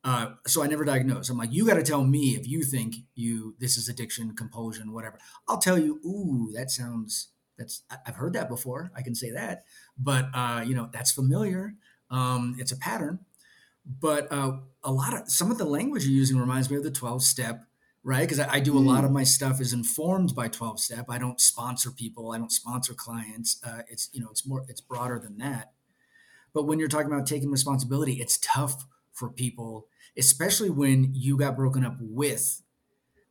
Uh, 0.03 0.33
so 0.47 0.63
I 0.63 0.67
never 0.67 0.85
diagnose. 0.85 1.29
I'm 1.29 1.37
like, 1.37 1.53
you 1.53 1.67
got 1.67 1.75
to 1.75 1.83
tell 1.83 2.05
me 2.05 2.31
if 2.31 2.49
you 2.49 2.63
think 2.63 2.97
you 3.15 3.57
this 3.59 3.77
is 3.77 3.89
addiction, 3.89 4.35
compulsion, 4.35 4.93
whatever. 4.93 5.19
I'll 5.49 5.59
tell 5.59 5.79
you. 5.79 6.01
Ooh, 6.05 6.51
that 6.55 6.71
sounds 6.71 7.29
that's 7.61 7.83
I've 8.07 8.17
heard 8.17 8.33
that 8.33 8.49
before. 8.49 8.91
I 8.97 9.03
can 9.03 9.15
say 9.15 9.31
that, 9.31 9.65
but 9.99 10.29
uh, 10.35 10.65
you 10.67 10.75
know 10.75 10.89
that's 10.93 11.13
familiar. 11.13 11.75
Um, 12.11 12.57
it's 12.59 12.73
a 12.73 12.77
pattern, 12.77 13.21
but 13.87 14.27
uh, 14.33 14.53
a 14.83 14.91
lot 14.91 15.15
of 15.15 15.31
some 15.31 15.51
of 15.51 15.59
the 15.59 15.65
language 15.65 16.05
you're 16.05 16.13
using 16.13 16.39
reminds 16.39 16.71
me 16.71 16.77
of 16.77 16.83
the 16.83 16.91
12 16.91 17.23
step, 17.23 17.65
right? 18.03 18.23
Because 18.23 18.41
I, 18.41 18.55
I, 18.55 18.61
do 18.61 18.77
a 18.77 18.81
lot 18.81 19.05
of 19.05 19.11
mm. 19.11 19.15
my 19.15 19.25
stuff 19.25 19.61
is 19.61 19.73
informed 19.73 20.35
by 20.35 20.49
12 20.49 20.81
step. 20.81 21.07
I 21.09 21.19
don't 21.19 21.41
sponsor 21.41 21.91
people. 21.91 22.33
I 22.33 22.39
don't 22.39 22.51
sponsor 22.51 22.95
clients. 22.95 23.61
Uh, 23.65 23.83
it's 23.89 24.09
you 24.13 24.21
know 24.21 24.29
it's 24.31 24.47
more 24.47 24.65
it's 24.69 24.81
broader 24.81 25.21
than 25.21 25.39
that. 25.39 25.73
But 26.53 26.65
when 26.65 26.79
you're 26.79 26.89
talking 26.89 27.13
about 27.13 27.27
taking 27.27 27.51
responsibility, 27.51 28.15
it's 28.15 28.39
tough 28.43 28.87
for 29.13 29.29
people, 29.29 29.87
especially 30.17 30.71
when 30.71 31.13
you 31.15 31.37
got 31.37 31.57
broken 31.57 31.85
up 31.85 31.97
with. 32.01 32.63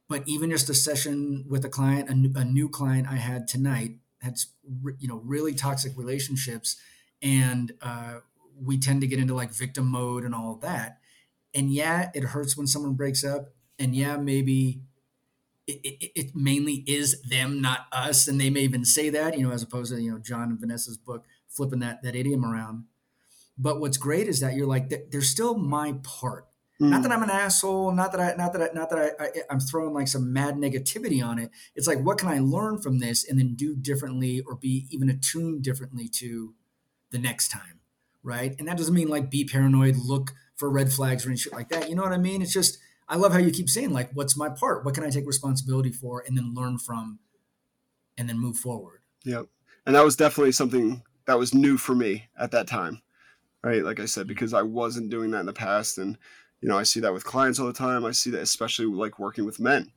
But 0.07 0.23
even 0.25 0.49
just 0.49 0.69
a 0.69 0.73
session 0.73 1.45
with 1.49 1.65
a 1.65 1.69
client, 1.69 2.09
a, 2.09 2.39
a 2.39 2.45
new 2.45 2.69
client 2.69 3.07
I 3.07 3.17
had 3.17 3.47
tonight, 3.47 3.97
had 4.21 4.37
you 4.99 5.07
know 5.07 5.21
really 5.23 5.53
toxic 5.53 5.97
relationships 5.97 6.77
and 7.21 7.73
uh, 7.81 8.15
we 8.61 8.77
tend 8.77 9.01
to 9.01 9.07
get 9.07 9.19
into 9.19 9.33
like 9.33 9.51
victim 9.51 9.87
mode 9.87 10.23
and 10.23 10.33
all 10.33 10.53
of 10.53 10.61
that. 10.61 10.99
And 11.53 11.71
yeah 11.73 12.09
it 12.13 12.23
hurts 12.23 12.55
when 12.55 12.67
someone 12.67 12.93
breaks 12.93 13.23
up 13.23 13.49
and 13.77 13.95
yeah 13.95 14.17
maybe 14.17 14.81
it, 15.65 15.79
it, 15.83 16.11
it, 16.15 16.35
mainly 16.35 16.83
is 16.87 17.21
them 17.23 17.61
not 17.61 17.81
us 17.91 18.27
and 18.27 18.39
they 18.41 18.49
may 18.49 18.61
even 18.61 18.83
say 18.83 19.09
that 19.09 19.37
you 19.37 19.47
know 19.47 19.53
as 19.53 19.61
opposed 19.61 19.93
to 19.93 20.01
you 20.01 20.11
know 20.11 20.17
john 20.17 20.49
and 20.49 20.59
vanessa's 20.59 20.97
book 20.97 21.25
flipping 21.49 21.79
that 21.79 22.01
that 22.03 22.15
idiom 22.15 22.45
around. 22.45 22.85
But 23.57 23.81
what's 23.81 23.97
great 23.97 24.27
is 24.27 24.39
that 24.39 24.53
you're 24.53 24.67
like 24.67 24.93
there's 25.11 25.29
still 25.29 25.57
my 25.57 25.95
part 26.03 26.47
mm. 26.81 26.89
not 26.89 27.03
that 27.03 27.11
i'm 27.11 27.23
an 27.23 27.29
asshole 27.29 27.91
not 27.91 28.11
that 28.11 28.21
i 28.21 28.33
not 28.35 28.53
that 28.53 28.61
i 28.61 28.69
not 28.73 28.89
that 28.89 29.15
I, 29.19 29.23
I 29.23 29.29
i'm 29.49 29.59
throwing 29.59 29.93
like 29.93 30.07
some 30.07 30.31
mad 30.33 30.55
negativity 30.55 31.25
on 31.25 31.39
it. 31.39 31.51
It's 31.75 31.87
like 31.87 31.99
what 31.99 32.17
can 32.17 32.29
i 32.29 32.39
learn 32.39 32.81
from 32.81 32.99
this 32.99 33.27
and 33.27 33.39
then 33.39 33.55
do 33.55 33.75
differently 33.75 34.41
or 34.41 34.55
be 34.55 34.87
even 34.89 35.09
attuned 35.09 35.63
differently 35.63 36.07
to 36.15 36.53
the 37.11 37.19
next 37.19 37.49
time 37.49 37.79
right? 38.23 38.55
And 38.59 38.67
that 38.67 38.77
doesn't 38.77 38.93
mean 38.93 39.07
like 39.07 39.29
be 39.29 39.45
paranoid 39.45 39.95
look 39.95 40.31
for 40.55 40.69
red 40.69 40.91
flags 40.91 41.25
or 41.25 41.29
any 41.29 41.37
shit 41.37 41.53
like 41.53 41.69
that. 41.69 41.89
You 41.89 41.95
know 41.95 42.03
what 42.03 42.11
i 42.11 42.17
mean? 42.17 42.41
It's 42.41 42.53
just 42.53 42.77
i 43.07 43.15
love 43.15 43.31
how 43.31 43.39
you 43.39 43.51
keep 43.51 43.69
saying 43.69 43.91
like 43.91 44.11
what's 44.13 44.37
my 44.37 44.49
part? 44.49 44.85
What 44.85 44.95
can 44.95 45.03
i 45.03 45.09
take 45.09 45.27
responsibility 45.27 45.91
for 45.91 46.23
and 46.27 46.37
then 46.37 46.53
learn 46.53 46.77
from 46.77 47.19
and 48.17 48.27
then 48.27 48.39
move 48.39 48.57
forward? 48.57 49.01
Yep. 49.25 49.47
And 49.85 49.95
that 49.95 50.05
was 50.05 50.15
definitely 50.15 50.51
something 50.51 51.03
that 51.25 51.39
was 51.39 51.53
new 51.53 51.77
for 51.77 51.95
me 51.95 52.29
at 52.37 52.51
that 52.51 52.67
time 52.67 53.01
right? 53.63 53.83
Like 53.83 53.99
i 53.99 54.05
said 54.05 54.27
because 54.27 54.53
i 54.53 54.61
wasn't 54.61 55.09
doing 55.09 55.31
that 55.31 55.41
in 55.41 55.45
the 55.45 55.53
past 55.53 55.97
and 55.97 56.17
you 56.61 56.67
know 56.67 56.77
i 56.77 56.83
see 56.83 56.99
that 56.99 57.13
with 57.13 57.23
clients 57.25 57.59
all 57.59 57.67
the 57.67 57.73
time. 57.73 58.05
I 58.05 58.11
see 58.11 58.29
that 58.31 58.41
especially 58.41 58.85
like 58.85 59.19
working 59.19 59.45
with 59.45 59.59
men 59.59 59.91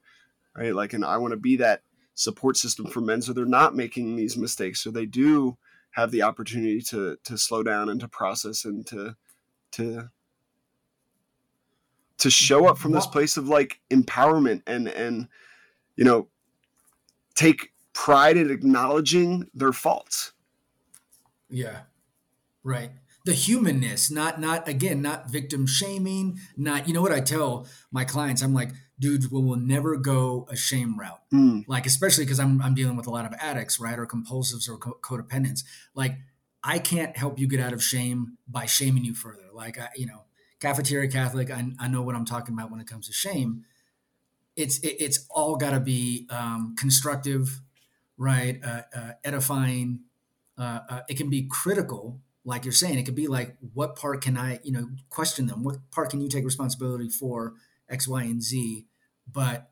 right? 0.57 0.75
Like 0.75 0.92
and 0.92 1.05
i 1.05 1.16
want 1.16 1.33
to 1.33 1.38
be 1.38 1.57
that 1.57 1.83
support 2.14 2.57
system 2.57 2.87
for 2.87 3.01
men 3.01 3.22
so 3.22 3.33
they're 3.33 3.44
not 3.46 3.75
making 3.75 4.16
these 4.16 4.37
mistakes. 4.37 4.83
So 4.83 4.90
they 4.90 5.07
do 5.07 5.57
have 5.92 6.11
the 6.11 6.22
opportunity 6.22 6.81
to 6.83 7.16
to 7.25 7.38
slow 7.38 7.62
down 7.62 7.88
and 7.88 8.01
to 8.01 8.09
process 8.09 8.64
and 8.64 8.87
to 8.87 9.16
to 9.72 10.11
to 12.18 12.31
show 12.31 12.66
up 12.66 12.79
from 12.79 12.92
this 12.92 13.07
place 13.07 13.37
of 13.37 13.48
like 13.48 13.81
empowerment 13.90 14.62
and 14.66 14.88
and 14.88 15.29
you 15.96 16.05
know 16.05 16.29
take 17.35 17.72
pride 17.92 18.37
in 18.37 18.51
acknowledging 18.51 19.48
their 19.55 19.72
faults. 19.72 20.33
Yeah. 21.51 21.81
Right 22.62 22.90
the 23.24 23.32
humanness 23.32 24.11
not 24.11 24.40
not 24.40 24.66
again 24.66 25.00
not 25.00 25.30
victim 25.30 25.66
shaming 25.66 26.38
not 26.56 26.88
you 26.88 26.94
know 26.94 27.02
what 27.02 27.12
i 27.12 27.20
tell 27.20 27.66
my 27.90 28.04
clients 28.04 28.42
i'm 28.42 28.54
like 28.54 28.72
dudes 29.02 29.28
will, 29.28 29.42
will 29.42 29.56
never 29.56 29.96
go 29.96 30.46
a 30.48 30.56
shame 30.56 30.98
route. 30.98 31.20
Mm. 31.35 31.64
Like, 31.66 31.85
especially 31.85 32.24
because 32.24 32.38
I'm, 32.38 32.62
I'm 32.62 32.74
dealing 32.74 32.96
with 32.96 33.08
a 33.08 33.11
lot 33.11 33.26
of 33.26 33.35
addicts, 33.38 33.80
right? 33.80 33.98
Or 33.98 34.06
compulsives 34.06 34.68
or 34.68 34.78
co- 34.78 34.98
codependents. 35.02 35.64
Like, 35.94 36.18
I 36.62 36.78
can't 36.78 37.14
help 37.16 37.38
you 37.38 37.48
get 37.48 37.61
out 37.61 37.72
of 37.72 37.82
shame 37.82 38.38
by 38.48 38.66
shaming 38.66 39.04
you 39.04 39.12
further. 39.14 39.48
Like, 39.52 39.78
I, 39.78 39.88
you 39.96 40.06
know, 40.06 40.22
cafeteria 40.61 41.11
Catholic, 41.11 41.50
I, 41.50 41.72
I 41.80 41.88
know 41.88 42.00
what 42.02 42.14
I'm 42.14 42.24
talking 42.24 42.54
about 42.54 42.70
when 42.70 42.80
it 42.80 42.87
comes 42.87 43.08
to 43.08 43.12
shame. 43.12 43.64
It's, 44.54 44.78
it, 44.78 44.96
it's 45.00 45.26
all 45.28 45.56
got 45.56 45.70
to 45.70 45.80
be 45.80 46.28
um, 46.30 46.76
constructive, 46.78 47.61
right? 48.16 48.61
Uh, 48.64 48.82
uh, 48.94 49.11
edifying. 49.24 50.02
Uh, 50.56 50.78
uh, 50.88 51.00
it 51.08 51.16
can 51.16 51.28
be 51.28 51.48
critical, 51.50 52.20
like 52.44 52.64
you're 52.64 52.72
saying. 52.72 52.98
It 52.98 53.05
could 53.05 53.14
be 53.14 53.28
like, 53.28 53.57
what 53.74 53.96
part 53.96 54.22
can 54.22 54.37
I, 54.37 54.61
you 54.62 54.72
know, 54.72 54.88
question 55.11 55.46
them? 55.46 55.62
What 55.62 55.76
part 55.90 56.11
can 56.11 56.20
you 56.20 56.28
take 56.28 56.44
responsibility 56.44 57.09
for? 57.09 57.55
X, 57.88 58.09
Y, 58.09 58.22
and 58.22 58.42
Z 58.42 58.87
but 59.31 59.68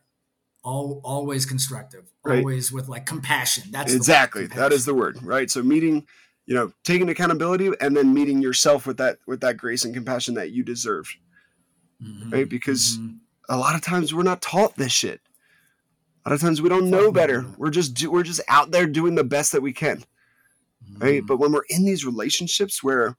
all, 0.63 1.01
always 1.05 1.47
constructive, 1.47 2.11
right. 2.25 2.39
always 2.39 2.71
with 2.71 2.89
like 2.89 3.07
compassion. 3.07 3.65
That's 3.71 3.95
exactly 3.95 4.47
that 4.49 4.73
is 4.73 4.85
the 4.85 4.95
word, 4.95 5.23
right? 5.23 5.51
So 5.51 5.63
meeting, 5.63 6.07
you 6.47 6.55
know, 6.55 6.73
taking 6.85 7.09
accountability 7.09 7.71
and 7.81 7.97
then 7.97 8.13
meeting 8.13 8.43
yourself 8.43 8.87
with 8.87 8.99
that 8.99 9.19
with 9.27 9.41
that 9.41 9.57
grace 9.57 9.85
and 9.85 9.95
compassion 9.95 10.35
that 10.35 10.51
you 10.51 10.63
deserve, 10.63 11.11
mm-hmm. 12.03 12.31
right? 12.31 12.49
Because 12.49 12.99
mm-hmm. 12.99 13.17
a 13.49 13.57
lot 13.57 13.75
of 13.75 13.83
times 13.83 14.15
we're 14.15 14.23
not 14.23 14.43
taught 14.43 14.77
this 14.77 14.93
shit. 14.93 15.21
A 16.25 16.29
lot 16.29 16.35
of 16.35 16.41
times 16.43 16.61
we 16.61 16.69
don't 16.69 16.91
know 16.91 17.11
better. 17.11 17.47
We're 17.57 17.71
just 17.71 17.95
do, 17.95 18.11
we're 18.11 18.23
just 18.23 18.43
out 18.47 18.71
there 18.71 18.87
doing 18.87 19.15
the 19.15 19.25
best 19.25 19.53
that 19.53 19.63
we 19.63 19.73
can, 19.73 20.05
mm-hmm. 20.91 21.03
right? 21.03 21.23
But 21.27 21.39
when 21.39 21.53
we're 21.53 21.65
in 21.69 21.85
these 21.85 22.05
relationships 22.05 22.83
where 22.83 23.17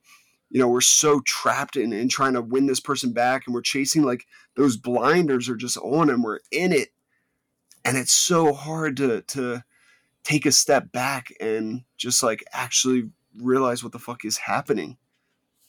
you 0.49 0.59
know 0.59 0.67
we're 0.67 0.81
so 0.81 1.21
trapped 1.21 1.77
in, 1.77 1.93
in 1.93 2.09
trying 2.09 2.33
to 2.33 2.41
win 2.41 2.67
this 2.67 2.79
person 2.79 3.13
back 3.13 3.43
and 3.45 3.55
we're 3.55 3.61
chasing 3.61 4.03
like 4.03 4.25
those 4.55 4.77
blinders 4.77 5.49
are 5.49 5.55
just 5.55 5.77
on 5.77 6.09
and 6.09 6.23
we're 6.23 6.39
in 6.51 6.73
it 6.73 6.89
and 7.85 7.97
it's 7.97 8.11
so 8.11 8.53
hard 8.53 8.97
to 8.97 9.21
to 9.21 9.63
take 10.23 10.45
a 10.45 10.51
step 10.51 10.91
back 10.91 11.33
and 11.39 11.83
just 11.97 12.21
like 12.21 12.43
actually 12.53 13.09
realize 13.39 13.83
what 13.83 13.93
the 13.93 13.99
fuck 13.99 14.25
is 14.25 14.37
happening 14.37 14.97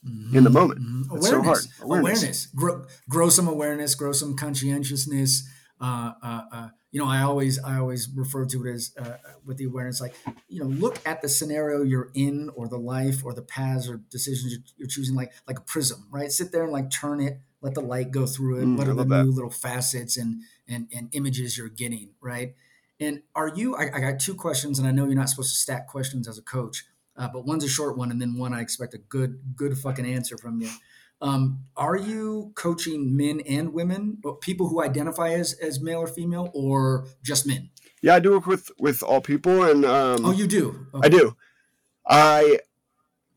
mm-hmm. 0.05 0.37
in 0.37 0.45
the 0.45 0.51
moment 0.51 0.81
mm-hmm. 0.81 1.11
awareness. 1.11 1.31
so 1.31 1.43
hard 1.43 1.65
awareness, 1.81 2.23
awareness. 2.23 2.47
Grow, 2.47 2.85
grow 3.09 3.29
some 3.29 3.49
awareness 3.49 3.95
grow 3.95 4.13
some 4.13 4.37
conscientiousness 4.37 5.49
uh, 5.83 6.13
uh, 6.23 6.43
uh, 6.53 6.69
you 6.93 7.01
know, 7.01 7.09
I 7.09 7.23
always 7.23 7.59
I 7.59 7.79
always 7.79 8.09
refer 8.15 8.47
to 8.47 8.67
it 8.67 8.71
as 8.71 8.95
uh, 8.97 9.17
with 9.45 9.57
the 9.57 9.65
awareness, 9.65 10.01
like 10.01 10.15
you 10.49 10.61
know, 10.61 10.67
look 10.67 11.01
at 11.05 11.23
the 11.23 11.29
scenario 11.29 11.83
you're 11.83 12.11
in, 12.15 12.51
or 12.55 12.69
the 12.69 12.79
life, 12.79 13.25
or 13.25 13.35
the 13.35 13.43
paths 13.43 13.89
or 13.89 13.97
decisions 14.09 14.53
you're, 14.53 14.63
you're 14.77 14.89
choosing, 14.89 15.17
like 15.17 15.33
like 15.49 15.59
a 15.59 15.63
prism, 15.63 16.07
right? 16.13 16.31
Sit 16.31 16.53
there 16.53 16.63
and 16.63 16.73
like 16.73 16.91
turn 16.91 17.21
it, 17.21 17.41
let 17.63 17.75
the 17.75 17.81
light 17.81 18.13
go 18.13 18.27
through 18.27 18.61
it. 18.61 18.65
Mm, 18.65 18.79
what 18.79 18.87
are 18.87 18.95
the 18.95 19.05
that. 19.05 19.25
new 19.25 19.33
little 19.33 19.51
facets 19.51 20.17
and 20.17 20.43
and 20.69 20.87
and 20.95 21.09
images 21.13 21.59
you're 21.59 21.69
getting, 21.69 22.11
right? 22.21 22.55
And 23.01 23.23
are 23.35 23.49
you? 23.49 23.75
I, 23.75 23.91
I, 23.93 24.01
got 24.01 24.21
two 24.21 24.35
questions, 24.35 24.79
and 24.79 24.87
I 24.87 24.93
know 24.93 25.07
you're 25.07 25.15
not 25.17 25.29
supposed 25.29 25.51
to 25.51 25.57
stack 25.57 25.89
questions 25.89 26.29
as 26.29 26.39
a 26.39 26.43
coach, 26.43 26.85
uh, 27.17 27.29
but 27.33 27.45
one's 27.45 27.65
a 27.65 27.69
short 27.69 27.99
one, 27.99 28.13
and 28.13 28.23
then 28.23 28.39
one 28.39 28.55
I 28.55 28.61
expect 28.61 28.95
a 28.95 28.99
good 28.99 29.41
good 29.57 29.77
fucking 29.77 30.07
answer 30.07 30.39
from 30.39 30.61
you. 30.61 30.71
Um, 31.23 31.61
are 31.77 31.97
you 31.97 32.51
coaching 32.57 33.17
men 33.17 33.41
and 33.49 33.73
women, 33.73 34.21
people 34.41 34.69
who 34.69 34.83
identify 34.83 35.31
as 35.31 35.53
as 35.55 35.81
male 35.81 36.01
or 36.01 36.09
female, 36.09 36.51
or 36.53 37.07
just 37.23 37.47
men? 37.47 37.71
Yeah, 38.03 38.17
I 38.17 38.19
do 38.19 38.33
work 38.33 38.47
with 38.47 38.73
with 38.79 39.05
all 39.05 39.21
people, 39.21 39.63
and 39.63 39.85
um, 39.85 40.25
oh, 40.25 40.33
you 40.33 40.49
do. 40.49 40.89
Okay. 40.93 41.07
I 41.07 41.09
do. 41.09 41.37
I, 42.05 42.59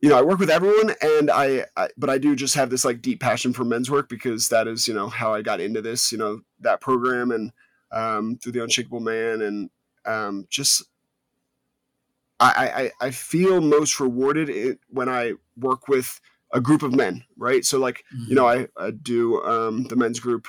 you 0.02 0.10
know, 0.10 0.18
I 0.18 0.24
work 0.24 0.40
with 0.40 0.50
everyone, 0.50 0.96
and 1.00 1.30
I, 1.30 1.66
I, 1.78 1.90
but 1.96 2.10
I 2.10 2.18
do 2.18 2.36
just 2.36 2.56
have 2.56 2.72
this 2.72 2.84
like 2.84 3.04
deep 3.04 3.20
passion 3.20 3.54
for 3.54 3.64
men's 3.64 3.92
work 3.92 4.10
because 4.10 4.50
that 4.50 4.68
is, 4.68 4.88
you 4.88 4.96
know, 4.96 5.08
how 5.08 5.36
I 5.36 5.44
got 5.44 5.62
into 5.62 5.84
this. 5.84 6.12
You 6.12 6.18
know, 6.18 6.42
that 6.62 6.82
program 6.82 7.30
and 7.30 7.52
um, 7.92 8.38
through 8.38 8.54
the 8.54 8.64
Unshakable 8.64 9.02
Man, 9.02 9.42
and 9.44 9.70
um, 10.08 10.48
just 10.50 10.82
I, 12.40 12.92
I 13.00 13.06
I 13.08 13.12
feel 13.12 13.62
most 13.62 14.00
rewarded 14.00 14.80
when 14.90 15.08
I 15.08 15.34
work 15.56 15.88
with 15.88 16.20
a 16.56 16.62
group 16.62 16.82
of 16.82 16.96
men, 16.96 17.24
right? 17.38 17.66
So 17.66 17.78
like, 17.78 18.06
mm-hmm. 18.16 18.30
you 18.30 18.36
know, 18.36 18.48
I, 18.48 18.68
I 18.78 18.92
do 18.92 19.44
um, 19.44 19.84
the 19.84 19.98
men's 19.98 20.22
group 20.22 20.48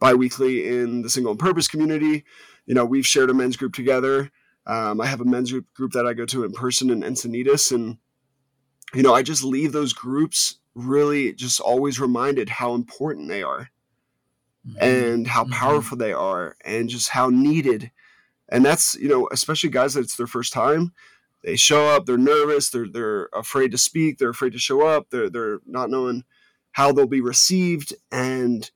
biweekly 0.00 0.66
in 0.66 1.02
the 1.02 1.08
Single 1.08 1.30
on 1.30 1.38
Purpose 1.38 1.68
community. 1.68 2.24
You 2.66 2.74
know, 2.74 2.84
we've 2.84 3.06
shared 3.06 3.30
a 3.30 3.34
men's 3.34 3.56
group 3.56 3.72
together. 3.72 4.32
Um, 4.66 5.00
I 5.00 5.06
have 5.06 5.20
a 5.20 5.24
men's 5.24 5.52
group, 5.52 5.72
group 5.72 5.92
that 5.92 6.04
I 6.04 6.14
go 6.14 6.26
to 6.26 6.42
in 6.42 6.52
person 6.52 6.90
in 6.90 7.02
Encinitas. 7.02 7.70
And, 7.70 7.98
you 8.92 9.04
know, 9.04 9.14
I 9.14 9.22
just 9.22 9.44
leave 9.44 9.70
those 9.70 9.92
groups 9.92 10.58
really 10.74 11.32
just 11.32 11.60
always 11.60 12.00
reminded 12.00 12.48
how 12.48 12.74
important 12.74 13.28
they 13.28 13.44
are 13.44 13.70
mm-hmm. 14.68 14.82
and 14.82 15.28
how 15.28 15.44
mm-hmm. 15.44 15.52
powerful 15.52 15.96
they 15.96 16.12
are 16.12 16.56
and 16.64 16.88
just 16.88 17.10
how 17.10 17.30
needed. 17.30 17.92
And 18.48 18.64
that's, 18.64 18.96
you 18.96 19.08
know, 19.08 19.28
especially 19.30 19.70
guys 19.70 19.94
that 19.94 20.00
it's 20.00 20.16
their 20.16 20.26
first 20.26 20.52
time 20.52 20.92
they 21.46 21.54
show 21.54 21.86
up, 21.86 22.06
they're 22.06 22.18
nervous, 22.18 22.70
they're 22.70 22.88
they're 22.92 23.28
afraid 23.32 23.70
to 23.70 23.78
speak, 23.78 24.18
they're 24.18 24.30
afraid 24.30 24.52
to 24.52 24.58
show 24.58 24.84
up, 24.84 25.10
they're 25.10 25.30
they're 25.30 25.60
not 25.64 25.88
knowing 25.88 26.24
how 26.72 26.92
they'll 26.92 27.06
be 27.06 27.20
received, 27.20 27.94
and 28.10 28.68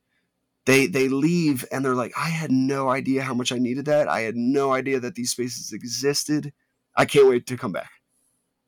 they 0.65 0.87
they 0.87 1.09
leave 1.09 1.65
and 1.71 1.83
they're 1.83 1.95
like, 1.95 2.13
I 2.17 2.29
had 2.29 2.49
no 2.49 2.89
idea 2.89 3.23
how 3.23 3.33
much 3.33 3.51
I 3.51 3.57
needed 3.57 3.85
that. 3.85 4.07
I 4.07 4.21
had 4.21 4.37
no 4.37 4.71
idea 4.71 5.01
that 5.01 5.15
these 5.15 5.31
spaces 5.31 5.73
existed. 5.73 6.53
I 6.95 7.03
can't 7.03 7.27
wait 7.27 7.45
to 7.47 7.57
come 7.57 7.73
back. 7.73 7.91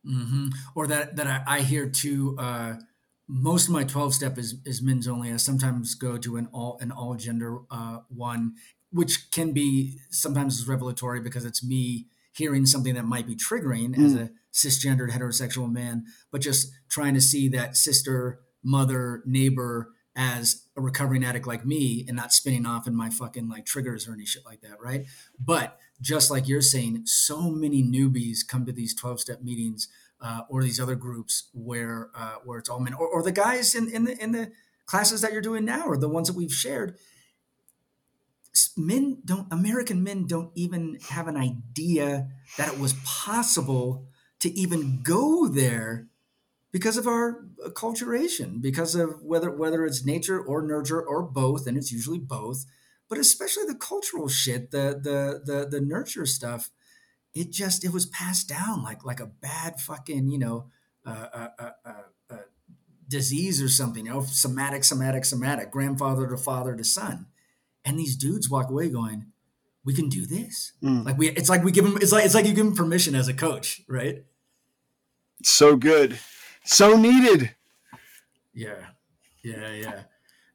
Mm-hmm. 0.05 0.47
Or 0.75 0.85
that 0.87 1.15
that 1.15 1.27
I, 1.27 1.43
I 1.47 1.61
hear 1.61 1.87
too. 1.87 2.35
Uh, 2.37 2.75
most 3.29 3.69
of 3.69 3.73
my 3.73 3.85
twelve 3.85 4.13
step 4.13 4.37
is 4.37 4.55
is 4.65 4.81
men's 4.81 5.07
only. 5.07 5.31
I 5.31 5.37
sometimes 5.37 5.95
go 5.95 6.17
to 6.17 6.35
an 6.35 6.49
all 6.51 6.77
an 6.81 6.91
all 6.91 7.15
gender 7.15 7.59
uh, 7.71 7.99
one, 8.09 8.55
which 8.91 9.31
can 9.31 9.53
be 9.53 9.99
sometimes 10.09 10.59
is 10.59 10.67
revelatory 10.67 11.21
because 11.21 11.45
it's 11.45 11.63
me 11.63 12.07
hearing 12.34 12.65
something 12.65 12.96
that 12.96 13.06
might 13.06 13.28
be 13.28 13.36
triggering 13.36 13.96
mm. 13.96 14.06
as 14.06 14.15
a 14.15 14.30
cisgendered 14.52 15.12
heterosexual 15.12 15.72
man, 15.72 16.06
but 16.32 16.41
just 16.41 16.72
trying 16.89 17.13
to 17.13 17.22
see 17.22 17.48
that 17.50 17.78
sister, 17.78 18.39
mother, 18.63 19.24
neighbor 19.26 19.89
as 20.15 20.67
a 20.78 20.82
recovering 20.82 21.24
addict 21.24 21.48
like 21.48 21.65
me 21.65 22.06
and 22.08 22.15
not 22.15 22.32
spinning 22.32 22.65
off 22.65 22.86
in 22.86 22.96
my 22.96 23.10
fucking 23.10 23.50
like 23.50 23.65
triggers 23.65 24.08
or 24.08 24.13
any 24.13 24.26
shit 24.26 24.46
like 24.46 24.62
that, 24.62 24.80
right? 24.80 25.06
But 25.39 25.78
just 26.02 26.30
like 26.30 26.48
you're 26.48 26.62
saying, 26.62 27.04
so 27.06 27.50
many 27.50 27.82
newbies 27.82 28.39
come 28.48 28.65
to 28.65 28.72
these 28.72 28.93
12 28.93 29.22
step 29.22 29.41
meetings 29.41 29.88
uh, 30.22 30.41
or 30.50 30.63
these 30.63 30.80
other 30.80 30.96
groups 30.96 31.50
where 31.54 32.10
uh, 32.15 32.36
where 32.46 32.60
it's 32.60 32.69
all 32.69 32.80
men 32.80 32.93
or, 32.93 33.08
or 33.08 33.24
the 33.24 33.32
guys 33.32 33.76
in, 33.76 33.89
in 33.89 34.06
the 34.06 34.22
in 34.24 34.32
the 34.32 34.52
classes 34.86 35.22
that 35.22 35.32
you're 35.32 35.41
doing 35.41 35.65
now 35.65 35.86
or 35.86 35.98
the 35.98 36.10
ones 36.10 36.28
that 36.28 36.36
we've 36.36 36.54
shared 36.54 36.98
men 38.77 39.17
don't 39.25 39.51
american 39.51 40.03
men 40.03 40.25
don't 40.27 40.51
even 40.55 40.97
have 41.09 41.27
an 41.27 41.37
idea 41.37 42.27
that 42.57 42.71
it 42.71 42.79
was 42.79 42.93
possible 43.05 44.05
to 44.39 44.51
even 44.57 45.01
go 45.01 45.47
there 45.47 46.07
because 46.71 46.97
of 46.97 47.07
our 47.07 47.45
acculturation 47.65 48.61
because 48.61 48.95
of 48.95 49.21
whether 49.23 49.49
whether 49.49 49.85
it's 49.85 50.05
nature 50.05 50.39
or 50.39 50.61
nurture 50.61 51.01
or 51.01 51.23
both 51.23 51.65
and 51.65 51.77
it's 51.77 51.91
usually 51.91 52.19
both 52.19 52.65
but 53.09 53.17
especially 53.17 53.65
the 53.65 53.75
cultural 53.75 54.27
shit 54.27 54.71
the 54.71 54.99
the 55.01 55.41
the, 55.51 55.67
the 55.67 55.81
nurture 55.81 56.25
stuff 56.25 56.69
it 57.33 57.51
just 57.51 57.83
it 57.83 57.91
was 57.91 58.05
passed 58.05 58.47
down 58.47 58.83
like 58.83 59.03
like 59.03 59.19
a 59.19 59.25
bad 59.25 59.79
fucking 59.79 60.29
you 60.29 60.37
know 60.37 60.67
uh, 61.05 61.27
uh, 61.33 61.47
uh, 61.59 61.69
uh, 61.85 61.89
uh 62.29 62.37
disease 63.13 63.61
or 63.61 63.69
something, 63.69 64.05
you 64.05 64.11
know, 64.11 64.21
somatic, 64.23 64.83
somatic, 64.83 65.23
somatic, 65.23 65.71
grandfather 65.71 66.27
to 66.27 66.37
father 66.37 66.75
to 66.75 66.83
son. 66.83 67.27
And 67.86 68.00
these 68.00 68.15
dudes 68.15 68.50
walk 68.50 68.69
away 68.69 68.89
going, 68.89 69.28
we 69.86 69.93
can 69.93 70.10
do 70.10 70.26
this. 70.26 70.74
Mm. 70.82 71.06
Like 71.06 71.17
we, 71.17 71.30
it's 71.30 71.50
like 71.50 71.63
we 71.63 71.72
give 71.72 71.84
them, 71.84 71.98
it's 72.02 72.12
like, 72.12 72.26
it's 72.26 72.36
like 72.36 72.46
you 72.46 72.54
give 72.54 72.65
them 72.65 72.76
permission 72.76 73.15
as 73.15 73.28
a 73.28 73.34
coach, 73.34 73.82
right? 73.88 74.24
So 75.43 75.76
good. 75.76 76.17
So 76.63 76.96
needed. 76.96 77.54
Yeah. 78.54 78.86
Yeah. 79.43 79.72
Yeah. 79.74 80.02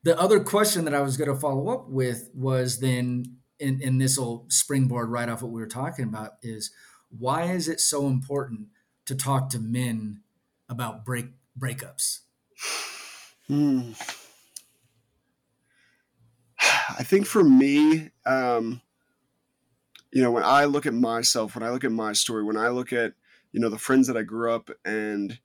The 0.05 0.19
other 0.19 0.41
question 0.41 0.85
that 0.87 0.95
I 0.95 1.03
was 1.03 1.17
going 1.17 1.29
to 1.29 1.39
follow 1.39 1.69
up 1.69 1.89
with 1.89 2.31
was 2.33 2.81
then, 2.81 3.37
and, 3.61 3.83
and 3.83 4.01
this 4.01 4.17
will 4.17 4.47
springboard 4.49 5.11
right 5.11 5.29
off 5.29 5.43
what 5.43 5.51
we 5.51 5.61
were 5.61 5.67
talking 5.67 6.05
about 6.05 6.35
is 6.43 6.71
why 7.11 7.45
is 7.45 7.69
it 7.69 7.81
so 7.81 8.07
important 8.07 8.69
to 9.07 9.15
talk 9.15 9.51
to 9.51 9.59
men 9.59 10.23
about 10.69 11.05
break 11.05 11.27
breakups? 11.59 12.21
Hmm. 13.49 13.93
I 16.99 17.05
think 17.05 17.27
for 17.27 17.45
me, 17.45 18.11
um, 18.27 18.81
you 20.11 20.21
know, 20.21 20.33
when 20.33 20.43
I 20.43 20.65
look 20.65 20.85
at 20.85 20.95
myself, 20.95 21.55
when 21.55 21.63
I 21.63 21.71
look 21.71 21.85
at 21.85 21.93
my 21.93 22.13
story, 22.13 22.43
when 22.43 22.57
I 22.57 22.69
look 22.69 22.93
at, 22.93 23.13
you 23.53 23.61
know, 23.61 23.69
the 23.69 23.79
friends 23.79 24.09
that 24.09 24.17
I 24.17 24.23
grew 24.23 24.53
up 24.53 24.69
and 24.85 25.39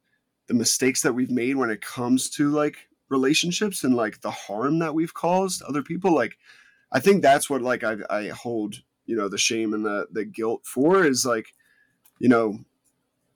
the 0.47 0.55
mistakes 0.55 1.03
that 1.03 1.13
we've 1.13 1.29
made 1.29 1.55
when 1.55 1.69
it 1.69 1.79
comes 1.81 2.29
to 2.31 2.49
like 2.49 2.87
relationships 3.09 3.83
and 3.83 3.95
like 3.95 4.19
the 4.21 4.31
harm 4.31 4.79
that 4.79 4.95
we've 4.95 5.13
caused 5.13 5.61
other 5.61 5.83
people, 5.83 6.13
like, 6.15 6.37
I 6.91 6.99
think 6.99 7.21
that's 7.21 7.51
what 7.51 7.61
like 7.61 7.83
I, 7.83 7.97
I 8.09 8.27
hold, 8.29 8.81
you 9.05 9.15
know, 9.15 9.29
the 9.29 9.37
shame 9.37 9.75
and 9.75 9.85
the, 9.85 10.07
the 10.11 10.25
guilt 10.25 10.65
for 10.65 11.05
is 11.05 11.23
like, 11.23 11.53
you 12.17 12.29
know, 12.29 12.57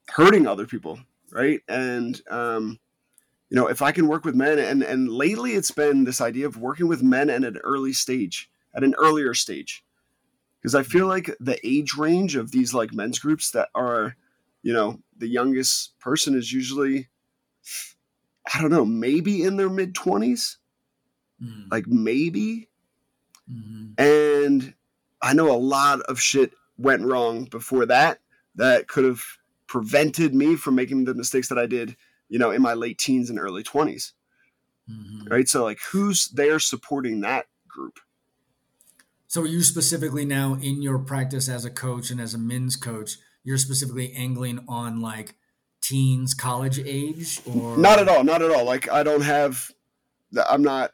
hurting 0.08 0.46
other 0.46 0.66
people. 0.66 0.98
Right. 1.30 1.60
And, 1.68 2.20
um, 2.30 2.80
you 3.50 3.56
know, 3.56 3.66
if 3.66 3.82
I 3.82 3.92
can 3.92 4.08
work 4.08 4.24
with 4.24 4.34
men 4.34 4.58
and, 4.58 4.82
and 4.82 5.08
lately 5.08 5.52
it's 5.52 5.70
been 5.70 6.04
this 6.04 6.20
idea 6.20 6.46
of 6.46 6.58
working 6.58 6.88
with 6.88 7.02
men 7.02 7.30
at 7.30 7.44
an 7.44 7.58
early 7.64 7.92
stage, 7.92 8.50
at 8.74 8.84
an 8.84 8.94
earlier 8.98 9.34
stage 9.34 9.84
because 10.60 10.74
I 10.74 10.82
feel 10.82 11.06
like 11.06 11.34
the 11.40 11.58
age 11.66 11.94
range 11.94 12.36
of 12.36 12.50
these 12.50 12.74
like 12.74 12.92
men's 12.92 13.18
groups 13.18 13.52
that 13.52 13.68
are, 13.74 14.16
you 14.62 14.72
know, 14.72 15.00
the 15.16 15.28
youngest 15.28 15.98
person 15.98 16.36
is 16.36 16.52
usually, 16.52 17.08
I 18.52 18.60
don't 18.60 18.70
know, 18.70 18.84
maybe 18.84 19.42
in 19.42 19.56
their 19.56 19.70
mid 19.70 19.94
20s, 19.94 20.56
mm. 21.42 21.70
like 21.70 21.86
maybe. 21.86 22.68
Mm-hmm. 23.50 24.02
And 24.02 24.74
I 25.22 25.32
know 25.32 25.50
a 25.50 25.56
lot 25.56 26.00
of 26.02 26.20
shit 26.20 26.52
went 26.76 27.02
wrong 27.02 27.44
before 27.44 27.86
that 27.86 28.18
that 28.56 28.88
could 28.88 29.04
have 29.04 29.22
prevented 29.66 30.34
me 30.34 30.56
from 30.56 30.74
making 30.74 31.04
the 31.04 31.14
mistakes 31.14 31.48
that 31.48 31.58
I 31.58 31.66
did, 31.66 31.96
you 32.28 32.38
know, 32.38 32.50
in 32.50 32.62
my 32.62 32.74
late 32.74 32.98
teens 32.98 33.30
and 33.30 33.38
early 33.38 33.62
20s. 33.62 34.12
Mm-hmm. 34.90 35.28
Right. 35.28 35.48
So, 35.48 35.64
like, 35.64 35.80
who's 35.92 36.28
there 36.28 36.58
supporting 36.58 37.20
that 37.20 37.46
group? 37.68 37.98
So, 39.26 39.42
are 39.42 39.46
you 39.46 39.62
specifically 39.62 40.24
now 40.24 40.54
in 40.54 40.80
your 40.80 40.98
practice 40.98 41.48
as 41.48 41.64
a 41.64 41.70
coach 41.70 42.10
and 42.10 42.20
as 42.20 42.32
a 42.32 42.38
men's 42.38 42.76
coach, 42.76 43.16
you're 43.44 43.58
specifically 43.58 44.12
angling 44.14 44.64
on 44.66 45.02
like 45.02 45.34
teens, 45.82 46.32
college 46.32 46.78
age, 46.78 47.40
or 47.46 47.76
not 47.76 47.98
at 47.98 48.08
all? 48.08 48.24
Not 48.24 48.40
at 48.40 48.50
all. 48.50 48.64
Like, 48.64 48.90
I 48.90 49.02
don't 49.02 49.20
have. 49.20 49.70
I'm 50.48 50.62
not. 50.62 50.92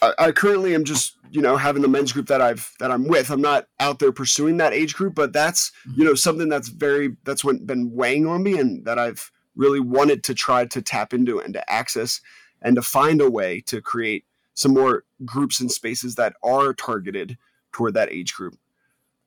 I, 0.00 0.14
I 0.18 0.32
currently 0.32 0.74
am 0.74 0.84
just 0.84 1.18
you 1.30 1.42
know 1.42 1.58
having 1.58 1.82
the 1.82 1.88
men's 1.88 2.12
group 2.12 2.28
that 2.28 2.40
I've 2.40 2.72
that 2.80 2.90
I'm 2.90 3.06
with. 3.06 3.30
I'm 3.30 3.42
not 3.42 3.66
out 3.80 3.98
there 3.98 4.12
pursuing 4.12 4.56
that 4.58 4.72
age 4.72 4.94
group, 4.94 5.14
but 5.14 5.34
that's 5.34 5.72
mm-hmm. 5.86 6.00
you 6.00 6.06
know 6.06 6.14
something 6.14 6.48
that's 6.48 6.68
very 6.68 7.16
that's 7.24 7.44
what 7.44 7.66
been 7.66 7.92
weighing 7.92 8.26
on 8.26 8.42
me 8.42 8.58
and 8.58 8.86
that 8.86 8.98
I've 8.98 9.30
really 9.58 9.80
wanted 9.80 10.22
to 10.24 10.32
try 10.32 10.64
to 10.64 10.80
tap 10.80 11.12
into 11.12 11.38
and 11.38 11.52
to 11.52 11.70
access 11.70 12.22
and 12.62 12.76
to 12.76 12.82
find 12.82 13.20
a 13.20 13.30
way 13.30 13.60
to 13.60 13.82
create 13.82 14.24
some 14.54 14.72
more 14.72 15.04
groups 15.24 15.60
and 15.60 15.70
spaces 15.70 16.14
that 16.14 16.34
are 16.42 16.72
targeted 16.72 17.36
toward 17.72 17.92
that 17.94 18.10
age 18.10 18.32
group 18.32 18.54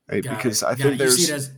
right 0.09 0.23
Got 0.23 0.37
because 0.37 0.63
it. 0.63 0.65
i 0.65 0.69
Got 0.69 0.77
think 0.79 0.93
it. 0.95 0.97
there's 0.97 1.29
as- 1.29 1.51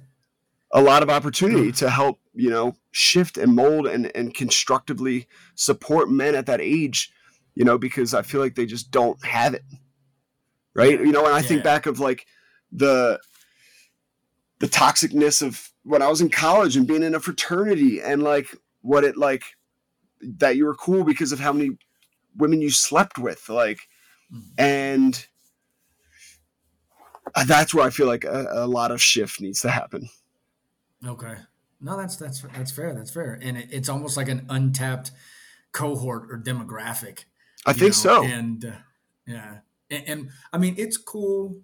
a 0.73 0.81
lot 0.81 1.03
of 1.03 1.09
opportunity 1.09 1.71
mm. 1.71 1.77
to 1.77 1.89
help 1.89 2.19
you 2.33 2.49
know 2.49 2.75
shift 2.91 3.37
and 3.37 3.55
mold 3.55 3.87
and 3.87 4.11
and 4.15 4.33
constructively 4.33 5.27
support 5.55 6.09
men 6.09 6.35
at 6.35 6.47
that 6.47 6.59
age 6.59 7.13
you 7.55 7.63
know 7.63 7.77
because 7.77 8.13
i 8.13 8.21
feel 8.21 8.41
like 8.41 8.55
they 8.55 8.65
just 8.65 8.91
don't 8.91 9.23
have 9.23 9.53
it 9.53 9.63
right 10.73 10.99
you 10.99 11.11
know 11.11 11.25
and 11.25 11.33
i 11.33 11.39
yeah. 11.39 11.47
think 11.47 11.63
back 11.63 11.85
of 11.85 11.99
like 11.99 12.25
the 12.71 13.19
the 14.59 14.67
toxicness 14.67 15.41
of 15.45 15.71
when 15.83 16.01
i 16.01 16.07
was 16.07 16.21
in 16.21 16.29
college 16.29 16.75
and 16.75 16.87
being 16.87 17.03
in 17.03 17.15
a 17.15 17.19
fraternity 17.19 18.01
and 18.01 18.23
like 18.23 18.55
what 18.83 19.03
it 19.03 19.17
like 19.17 19.43
that 20.21 20.55
you 20.55 20.65
were 20.65 20.75
cool 20.75 21.03
because 21.03 21.31
of 21.31 21.39
how 21.39 21.51
many 21.51 21.71
women 22.37 22.61
you 22.61 22.69
slept 22.69 23.17
with 23.17 23.49
like 23.49 23.79
and 24.57 25.27
that's 27.47 27.73
where 27.73 27.85
i 27.85 27.89
feel 27.89 28.07
like 28.07 28.23
a, 28.23 28.47
a, 28.51 28.67
lot 28.67 28.91
of 28.91 29.01
shift 29.01 29.41
needs 29.41 29.61
to 29.61 29.69
happen. 29.69 30.09
Okay. 31.05 31.35
No 31.81 31.97
that's 31.97 32.15
that's 32.15 32.41
that's 32.41 32.71
fair 32.71 32.93
that's 32.93 33.11
fair. 33.11 33.39
And 33.41 33.57
it, 33.57 33.69
it's 33.71 33.89
almost 33.89 34.15
like 34.15 34.29
an 34.29 34.45
untapped 34.49 35.11
cohort 35.71 36.31
or 36.31 36.37
demographic 36.37 37.23
i 37.65 37.73
think 37.73 37.89
know? 37.89 37.91
so. 37.91 38.23
and 38.23 38.65
uh, 38.65 38.71
yeah. 39.25 39.57
And, 39.89 40.03
and 40.07 40.29
i 40.51 40.57
mean 40.57 40.75
it's 40.77 40.97
cool 40.97 41.61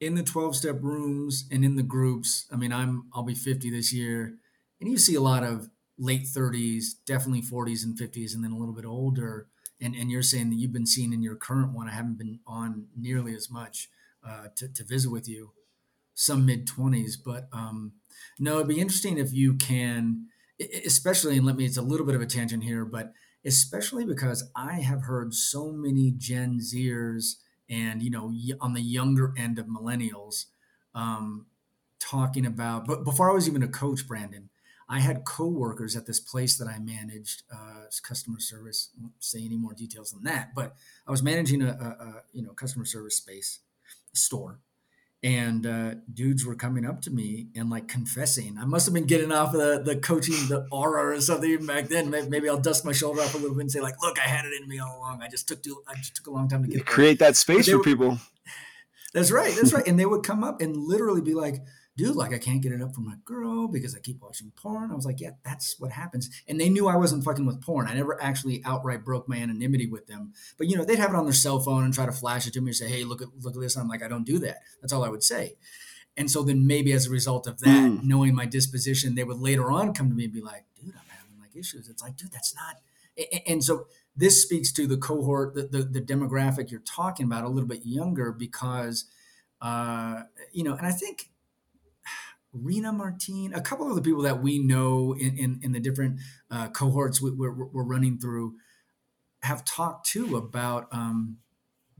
in 0.00 0.14
the 0.14 0.22
12 0.22 0.56
step 0.56 0.76
rooms 0.82 1.48
and 1.50 1.64
in 1.64 1.76
the 1.76 1.82
groups. 1.82 2.46
I 2.52 2.56
mean 2.56 2.72
i'm 2.72 3.04
i'll 3.14 3.22
be 3.22 3.34
50 3.34 3.70
this 3.70 3.92
year 3.92 4.34
and 4.80 4.90
you 4.90 4.98
see 4.98 5.14
a 5.14 5.20
lot 5.20 5.42
of 5.42 5.70
late 5.98 6.24
30s 6.24 6.84
definitely 7.06 7.42
40s 7.42 7.84
and 7.84 7.98
50s 7.98 8.34
and 8.34 8.44
then 8.44 8.52
a 8.52 8.58
little 8.58 8.74
bit 8.74 8.84
older 8.84 9.48
and 9.80 9.94
and 9.94 10.10
you're 10.10 10.22
saying 10.22 10.50
that 10.50 10.56
you've 10.56 10.72
been 10.72 10.86
seeing 10.86 11.12
in 11.12 11.22
your 11.22 11.36
current 11.36 11.72
one. 11.72 11.88
I 11.88 11.92
haven't 11.92 12.18
been 12.18 12.40
on 12.46 12.86
nearly 12.96 13.34
as 13.34 13.50
much 13.50 13.88
uh, 14.26 14.48
to 14.56 14.68
to 14.68 14.84
visit 14.84 15.10
with 15.10 15.28
you, 15.28 15.52
some 16.14 16.46
mid 16.46 16.66
twenties, 16.66 17.16
but 17.16 17.48
um, 17.52 17.92
no, 18.38 18.56
it'd 18.56 18.68
be 18.68 18.80
interesting 18.80 19.18
if 19.18 19.32
you 19.32 19.54
can, 19.54 20.26
especially 20.84 21.36
and 21.36 21.46
let 21.46 21.56
me. 21.56 21.66
It's 21.66 21.76
a 21.76 21.82
little 21.82 22.06
bit 22.06 22.14
of 22.14 22.22
a 22.22 22.26
tangent 22.26 22.64
here, 22.64 22.84
but 22.84 23.12
especially 23.44 24.04
because 24.04 24.50
I 24.56 24.80
have 24.80 25.02
heard 25.02 25.34
so 25.34 25.70
many 25.70 26.12
Gen 26.16 26.58
Zers 26.58 27.36
and 27.68 28.02
you 28.02 28.10
know 28.10 28.32
on 28.60 28.74
the 28.74 28.80
younger 28.80 29.34
end 29.36 29.58
of 29.58 29.66
millennials 29.66 30.46
um, 30.94 31.46
talking 31.98 32.46
about. 32.46 32.86
But 32.86 33.04
before 33.04 33.30
I 33.30 33.34
was 33.34 33.48
even 33.48 33.62
a 33.62 33.68
coach, 33.68 34.08
Brandon, 34.08 34.48
I 34.88 35.00
had 35.00 35.24
coworkers 35.24 35.96
at 35.96 36.06
this 36.06 36.20
place 36.20 36.56
that 36.58 36.68
I 36.68 36.78
managed, 36.78 37.42
uh, 37.52 37.86
customer 38.02 38.38
service. 38.38 38.90
I 38.96 39.02
won't 39.02 39.14
say 39.18 39.44
any 39.44 39.56
more 39.56 39.74
details 39.74 40.12
than 40.12 40.22
that, 40.24 40.54
but 40.54 40.74
I 41.06 41.10
was 41.10 41.22
managing 41.22 41.62
a, 41.62 41.68
a, 41.68 42.04
a 42.04 42.22
you 42.32 42.42
know 42.42 42.52
customer 42.52 42.84
service 42.84 43.16
space, 43.16 43.60
store, 44.12 44.60
and 45.22 45.66
uh, 45.66 45.94
dudes 46.12 46.44
were 46.44 46.54
coming 46.54 46.86
up 46.86 47.02
to 47.02 47.10
me 47.10 47.48
and 47.56 47.68
like 47.68 47.88
confessing. 47.88 48.58
I 48.60 48.64
must 48.64 48.86
have 48.86 48.94
been 48.94 49.06
getting 49.06 49.32
off 49.32 49.52
the 49.52 49.82
the 49.84 49.96
coaching 49.96 50.34
the 50.48 50.68
aura 50.70 51.16
or 51.16 51.20
something 51.20 51.50
even 51.50 51.66
back 51.66 51.88
then. 51.88 52.08
Maybe, 52.08 52.28
maybe, 52.28 52.48
I'll 52.48 52.60
dust 52.60 52.84
my 52.84 52.92
shoulder 52.92 53.22
off 53.22 53.34
a 53.34 53.38
little 53.38 53.56
bit 53.56 53.62
and 53.62 53.72
say 53.72 53.80
like, 53.80 54.00
"Look, 54.00 54.18
I 54.20 54.28
had 54.28 54.44
it 54.44 54.52
in 54.60 54.68
me 54.68 54.78
all 54.78 54.98
along. 54.98 55.22
I 55.22 55.28
just 55.28 55.48
took 55.48 55.64
too, 55.64 55.82
I 55.88 55.96
just 55.96 56.14
took 56.14 56.28
a 56.28 56.30
long 56.30 56.48
time 56.48 56.62
to 56.62 56.68
get 56.68 56.78
it. 56.78 56.86
create 56.86 57.18
that 57.18 57.36
space 57.36 57.68
for 57.68 57.80
people." 57.80 58.18
That's 59.14 59.30
right. 59.30 59.54
That's 59.56 59.72
right. 59.72 59.86
And 59.86 59.98
they 59.98 60.04
would 60.04 60.22
come 60.22 60.44
up 60.44 60.60
and 60.60 60.76
literally 60.76 61.22
be 61.22 61.32
like, 61.32 61.64
dude, 61.96 62.16
like 62.16 62.32
I 62.32 62.38
can't 62.38 62.62
get 62.62 62.72
it 62.72 62.82
up 62.82 62.94
for 62.94 63.00
my 63.00 63.14
girl 63.24 63.68
because 63.68 63.94
I 63.94 64.00
keep 64.00 64.20
watching 64.20 64.52
porn. 64.56 64.90
I 64.90 64.94
was 64.94 65.06
like, 65.06 65.20
yeah, 65.20 65.30
that's 65.44 65.78
what 65.78 65.92
happens. 65.92 66.30
And 66.46 66.60
they 66.60 66.68
knew 66.68 66.88
I 66.88 66.96
wasn't 66.96 67.24
fucking 67.24 67.46
with 67.46 67.62
porn. 67.62 67.86
I 67.86 67.94
never 67.94 68.22
actually 68.22 68.62
outright 68.64 69.04
broke 69.04 69.28
my 69.28 69.36
anonymity 69.36 69.86
with 69.86 70.06
them. 70.06 70.32
But 70.58 70.68
you 70.68 70.76
know, 70.76 70.84
they'd 70.84 70.98
have 70.98 71.10
it 71.10 71.16
on 71.16 71.24
their 71.24 71.32
cell 71.32 71.60
phone 71.60 71.84
and 71.84 71.94
try 71.94 72.06
to 72.06 72.12
flash 72.12 72.46
it 72.46 72.52
to 72.54 72.60
me 72.60 72.68
and 72.68 72.76
say, 72.76 72.88
hey, 72.88 73.04
look 73.04 73.22
at 73.22 73.28
look 73.40 73.54
at 73.54 73.60
this. 73.60 73.76
And 73.76 73.82
I'm 73.82 73.88
like, 73.88 74.02
I 74.02 74.08
don't 74.08 74.26
do 74.26 74.38
that. 74.40 74.58
That's 74.80 74.92
all 74.92 75.04
I 75.04 75.08
would 75.08 75.24
say. 75.24 75.56
And 76.16 76.30
so 76.30 76.42
then 76.42 76.66
maybe 76.66 76.92
as 76.92 77.06
a 77.06 77.10
result 77.10 77.46
of 77.46 77.60
that, 77.60 77.68
mm. 77.68 78.02
knowing 78.02 78.34
my 78.34 78.46
disposition, 78.46 79.14
they 79.14 79.24
would 79.24 79.38
later 79.38 79.70
on 79.70 79.92
come 79.92 80.08
to 80.08 80.14
me 80.14 80.24
and 80.24 80.32
be 80.32 80.40
like, 80.40 80.64
dude, 80.74 80.94
I'm 80.94 81.08
having 81.10 81.38
like 81.40 81.54
issues. 81.54 81.88
It's 81.88 82.02
like, 82.02 82.16
dude, 82.16 82.32
that's 82.32 82.54
not. 82.54 82.76
And 83.46 83.62
so 83.62 83.86
this 84.16 84.42
speaks 84.42 84.72
to 84.72 84.86
the 84.86 84.96
cohort, 84.96 85.54
the, 85.54 85.62
the, 85.62 85.82
the 85.82 86.00
demographic 86.00 86.70
you're 86.70 86.80
talking 86.80 87.26
about, 87.26 87.44
a 87.44 87.48
little 87.48 87.68
bit 87.68 87.84
younger, 87.84 88.32
because, 88.32 89.04
uh, 89.60 90.22
you 90.52 90.64
know, 90.64 90.74
and 90.74 90.86
I 90.86 90.90
think 90.90 91.30
Rena 92.62 92.92
Martin, 92.92 93.52
a 93.54 93.60
couple 93.60 93.88
of 93.88 93.96
the 93.96 94.02
people 94.02 94.22
that 94.22 94.42
we 94.42 94.58
know 94.58 95.14
in, 95.18 95.36
in, 95.36 95.60
in 95.62 95.72
the 95.72 95.80
different 95.80 96.20
uh, 96.50 96.68
cohorts 96.68 97.20
we, 97.20 97.30
are 97.30 97.52
we're 97.52 97.84
running 97.84 98.18
through 98.18 98.54
have 99.42 99.64
talked 99.64 100.08
too 100.08 100.36
about, 100.36 100.88
um, 100.92 101.38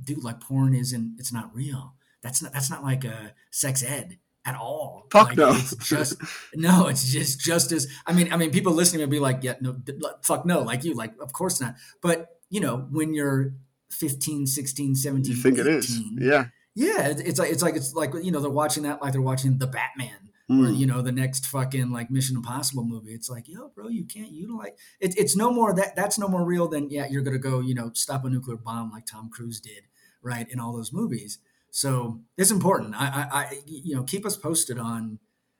dude, 0.03 0.23
like 0.23 0.41
porn 0.41 0.75
isn't, 0.75 1.17
it's 1.19 1.33
not 1.33 1.55
real. 1.55 1.95
That's 2.23 2.43
not, 2.43 2.53
that's 2.53 2.71
not 2.71 2.83
like 2.83 3.05
a 3.05 3.35
sex 3.51 3.83
ed 3.83 4.19
at 4.45 4.57
all. 4.57 5.07
Fuck 5.13 5.29
like, 5.29 5.37
no. 5.37 5.51
It's 5.53 5.77
just, 5.77 6.17
no, 6.55 6.89
it's 6.89 7.11
just, 7.11 7.41
just 7.41 7.73
as, 7.73 7.87
I 8.07 8.13
mean, 8.13 8.33
I 8.33 8.37
mean, 8.37 8.51
people 8.51 8.73
listening 8.73 9.01
would 9.01 9.11
be 9.11 9.21
like, 9.21 9.41
yeah, 9.43 9.55
no, 9.61 9.77
fuck 10.23 10.45
no, 10.45 10.61
like 10.61 10.85
you, 10.85 10.95
like, 10.95 11.15
of 11.21 11.33
course 11.33 11.61
not. 11.61 11.77
But, 12.01 12.29
you 12.51 12.61
know, 12.61 12.87
when 12.91 13.15
you're 13.15 13.55
15, 13.91 14.47
16, 14.47 14.95
17, 14.97 15.37
you 15.37 15.41
think 15.41 15.59
18, 15.59 15.67
it 15.67 15.77
is. 15.77 16.01
Yeah. 16.19 16.47
Yeah. 16.75 17.09
It's 17.09 17.39
like, 17.39 17.51
it's 17.51 17.63
like, 17.63 17.77
it's 17.77 17.95
like, 17.95 18.13
you 18.23 18.31
know, 18.31 18.41
they're 18.41 18.51
watching 18.51 18.83
that 18.83 19.01
like 19.01 19.13
they're 19.13 19.23
watching 19.23 19.59
the 19.59 19.67
Batman 19.67 20.31
mm. 20.51 20.67
or 20.67 20.71
you 20.71 20.87
know 20.87 21.03
the 21.03 21.13
next 21.13 21.47
fucking 21.47 21.91
like 21.91 22.11
Mission 22.11 22.37
Impossible 22.37 22.85
movie. 22.85 23.13
It's 23.13 23.31
like, 23.31 23.49
yo, 23.49 23.69
bro, 23.75 23.89
you 23.89 24.05
can't 24.05 24.31
utilize. 24.31 24.73
It, 25.01 25.19
it's 25.19 25.37
no 25.37 25.51
more 25.51 25.75
that 25.75 25.97
that's 25.97 26.19
no 26.19 26.29
more 26.29 26.45
real 26.45 26.69
than 26.69 26.91
yeah, 26.91 27.07
you're 27.09 27.23
gonna 27.23 27.39
go, 27.39 27.61
you 27.61 27.75
know, 27.75 27.91
stop 27.95 28.25
a 28.25 28.31
nuclear 28.31 28.57
bomb 28.57 28.91
like 28.91 29.07
Tom 29.07 29.31
Cruise 29.31 29.61
did, 29.61 29.85
right, 30.23 30.49
in 30.51 30.61
all 30.61 30.73
those 30.73 30.93
movies. 30.93 31.39
So 31.71 32.21
it's 32.39 32.51
important. 32.51 32.95
I, 32.97 33.07
I, 33.07 33.39
I 33.39 33.59
you 33.67 33.95
know, 33.95 34.03
keep 34.03 34.25
us 34.25 34.37
posted 34.37 34.79
on, 34.79 35.19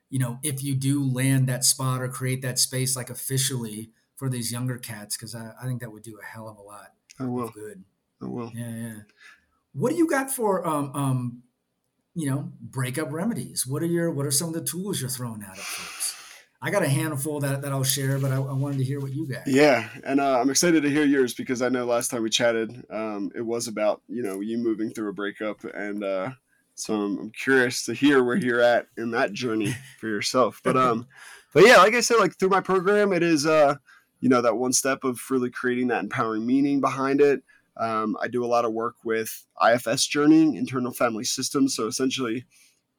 you 0.09 0.17
know, 0.17 0.39
if 0.41 0.63
you 0.63 0.73
do 0.73 1.03
land 1.03 1.47
that 1.47 1.63
spot 1.63 2.01
or 2.01 2.07
create 2.07 2.41
that 2.41 2.57
space 2.57 2.95
like 2.95 3.09
officially 3.09 3.91
for 4.15 4.29
these 4.29 4.51
younger 4.51 4.79
cats, 4.79 5.15
because 5.15 5.35
I, 5.35 5.51
I 5.61 5.65
think 5.67 5.81
that 5.81 5.91
would 5.91 6.01
do 6.01 6.17
a 6.19 6.25
hell 6.25 6.49
of 6.49 6.57
a 6.57 6.61
lot. 6.61 6.93
I 7.19 7.25
will. 7.25 7.49
Good. 7.49 7.83
I 8.21 8.25
will. 8.25 8.51
Yeah, 8.53 8.75
yeah. 8.75 8.95
What 9.73 9.91
do 9.91 9.95
you 9.97 10.07
got 10.07 10.31
for 10.31 10.65
um 10.65 10.91
um 10.95 11.43
you 12.17 12.27
know, 12.27 12.51
breakup 12.59 13.11
remedies. 13.11 13.67
What 13.67 13.83
are 13.83 13.87
your 13.87 14.09
what 14.09 14.25
are 14.25 14.31
some 14.31 14.47
of 14.47 14.55
the 14.55 14.63
tools 14.63 14.99
you're 14.99 15.09
throwing 15.09 15.43
out 15.43 15.51
at 15.51 15.59
folks? 15.59 16.15
I 16.59 16.71
got 16.71 16.81
a 16.81 16.89
handful 16.89 17.39
that, 17.41 17.61
that 17.61 17.71
I'll 17.71 17.83
share, 17.83 18.17
but 18.17 18.31
I, 18.31 18.37
I 18.37 18.53
wanted 18.53 18.79
to 18.79 18.83
hear 18.83 18.99
what 18.99 19.13
you 19.13 19.27
got. 19.27 19.45
Yeah, 19.45 19.87
and 20.03 20.19
uh, 20.19 20.39
I'm 20.39 20.49
excited 20.49 20.81
to 20.81 20.89
hear 20.89 21.05
yours 21.05 21.35
because 21.35 21.61
I 21.61 21.69
know 21.69 21.85
last 21.85 22.09
time 22.09 22.23
we 22.23 22.31
chatted, 22.31 22.83
um, 22.89 23.31
it 23.35 23.45
was 23.45 23.67
about 23.67 24.01
you 24.07 24.23
know 24.23 24.39
you 24.39 24.57
moving 24.57 24.89
through 24.89 25.09
a 25.09 25.13
breakup, 25.13 25.63
and 25.63 26.03
uh, 26.03 26.31
so 26.73 26.95
I'm, 26.95 27.19
I'm, 27.19 27.29
curious 27.29 27.85
to 27.85 27.93
hear 27.93 28.23
where 28.23 28.35
you're 28.35 28.61
at 28.61 28.87
in 28.97 29.11
that 29.11 29.33
journey 29.33 29.75
for 29.99 30.07
yourself. 30.07 30.59
But 30.63 30.75
um, 30.75 31.05
but 31.53 31.67
yeah, 31.67 31.77
like 31.77 31.93
I 31.93 31.99
said, 31.99 32.17
like 32.17 32.39
through 32.39 32.49
my 32.49 32.61
program, 32.61 33.13
it 33.13 33.21
is 33.21 33.45
uh, 33.45 33.75
you 34.21 34.29
know 34.29 34.41
that 34.41 34.57
one 34.57 34.73
step 34.73 35.03
of 35.03 35.21
really 35.29 35.51
creating 35.51 35.89
that 35.89 36.03
empowering 36.03 36.47
meaning 36.47 36.81
behind 36.81 37.21
it. 37.21 37.43
Um, 37.79 38.17
I 38.21 38.27
do 38.27 38.43
a 38.43 38.47
lot 38.47 38.65
of 38.65 38.73
work 38.73 38.95
with 39.03 39.45
IFS 39.63 40.05
journeying, 40.07 40.55
internal 40.55 40.91
family 40.91 41.23
systems. 41.23 41.75
So 41.75 41.87
essentially, 41.87 42.45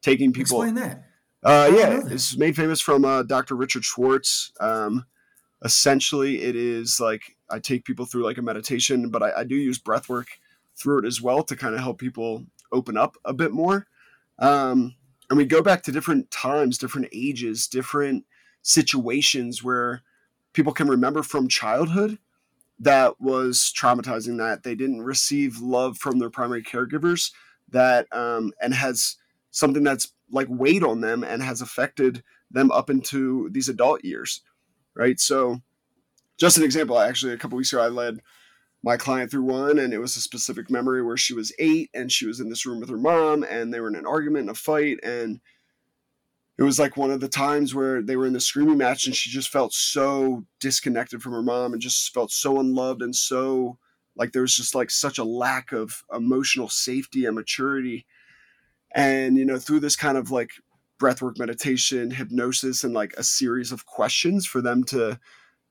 taking 0.03 0.33
people. 0.33 0.62
Explain 0.62 0.74
that. 0.76 1.05
Uh, 1.43 1.70
yeah, 1.72 2.01
it's 2.11 2.37
made 2.37 2.57
famous 2.57 2.81
from 2.81 3.05
uh, 3.05 3.22
Dr. 3.22 3.55
Richard 3.55 3.85
Schwartz. 3.85 4.53
Um, 4.61 5.07
essentially, 5.64 6.43
it 6.43 6.57
is 6.57 6.99
like 7.01 7.37
I 7.51 7.59
take 7.59 7.85
people 7.85 8.07
through 8.07 8.24
like 8.24 8.39
a 8.39 8.43
meditation, 8.43 9.11
but 9.11 9.22
I, 9.22 9.33
I 9.39 9.45
do 9.45 9.55
use 9.55 9.79
breath 9.79 10.09
work 10.09 10.29
through 10.76 11.01
it 11.01 11.05
as 11.05 11.20
well 11.20 11.43
to 11.45 11.57
kind 11.57 11.74
of 11.74 11.81
help 11.81 11.99
people 11.99 12.45
open 12.72 12.97
up 12.97 13.16
a 13.24 13.33
bit 13.33 13.53
more. 13.53 13.87
Um, 14.39 14.95
and 15.31 15.37
we 15.37 15.45
go 15.45 15.62
back 15.62 15.83
to 15.85 15.93
different 15.93 16.31
times, 16.31 16.79
different 16.79 17.09
ages, 17.12 17.66
different 17.66 18.24
situations 18.62 19.62
where 19.62 20.03
people 20.53 20.72
can 20.72 20.89
remember 20.89 21.22
from 21.22 21.49
childhood 21.49 22.18
that 22.81 23.20
was 23.20 23.72
traumatizing 23.76 24.39
that 24.39 24.62
they 24.62 24.74
didn't 24.74 25.03
receive 25.03 25.59
love 25.59 25.99
from 25.99 26.18
their 26.18 26.31
primary 26.31 26.62
caregivers 26.62 27.33
that 27.70 28.07
um, 28.12 28.53
and 28.62 28.72
has 28.74 29.16
something 29.51 29.83
that's 29.83 30.12
like 30.31 30.47
weighed 30.51 30.85
on 30.85 31.01
them 31.01 31.24
and 31.24 31.43
has 31.43 31.61
affected 31.61 32.22
them 32.51 32.70
up 32.70 32.89
into 32.91 33.49
these 33.51 33.68
adult 33.68 34.05
years 34.05 34.43
right? 34.95 35.20
So 35.20 35.61
just 36.39 36.57
an 36.57 36.64
example 36.64 36.99
actually 36.99 37.33
a 37.33 37.37
couple 37.37 37.59
weeks 37.59 37.72
ago 37.72 37.83
i 37.83 37.89
led 37.89 38.20
my 38.83 38.97
client 38.97 39.31
through 39.31 39.43
one 39.43 39.79
and 39.81 39.93
it 39.93 39.99
was 39.99 40.16
a 40.16 40.20
specific 40.20 40.70
memory 40.70 41.03
where 41.03 41.16
she 41.16 41.35
was 41.35 41.53
eight 41.59 41.91
and 41.95 42.11
she 42.11 42.26
was 42.26 42.41
in 42.41 42.49
this 42.49 42.64
room 42.64 42.81
with 42.81 42.89
her 42.89 42.97
mom 42.97 43.43
and 43.43 43.74
they 43.74 43.81
were 43.81 43.89
in 43.89 43.97
an 43.97 44.07
argument 44.07 44.43
and 44.43 44.51
a 44.51 44.55
fight 44.55 44.99
and 45.03 45.41
it 46.59 46.65
was 46.65 46.79
like 46.79 46.97
one 46.97 47.13
of 47.13 47.21
the 47.21 47.29
times 47.29 47.75
where 47.75 48.03
they 48.03 48.17
were 48.17 48.27
in 48.27 48.33
the 48.33 48.41
screaming 48.41 48.79
match 48.79 49.07
and 49.07 49.15
she 49.15 49.31
just 49.31 49.49
felt 49.49 49.73
so 49.73 50.45
disconnected 50.61 51.23
from 51.23 51.33
her 51.33 51.43
mom 51.43 51.73
and 51.73 51.81
just 51.81 52.13
felt 52.13 52.33
so 52.33 52.59
unloved 52.59 53.01
and 53.01 53.15
so 53.15 53.79
like 54.17 54.33
there 54.33 54.43
was 54.43 54.57
just 54.57 54.75
like 54.75 54.91
such 54.91 55.19
a 55.19 55.25
lack 55.25 55.73
of 55.73 56.03
emotional 56.13 56.69
safety 56.69 57.25
and 57.25 57.37
maturity. 57.37 58.05
And 58.95 59.39
you 59.39 59.45
know 59.45 59.59
through 59.59 59.81
this 59.81 59.97
kind 59.97 60.19
of 60.19 60.31
like 60.31 60.51
breathwork 61.01 61.39
meditation 61.39 62.11
hypnosis 62.11 62.83
and 62.83 62.93
like 62.93 63.15
a 63.17 63.23
series 63.23 63.71
of 63.71 63.87
questions 63.87 64.45
for 64.45 64.61
them 64.61 64.83
to 64.85 65.19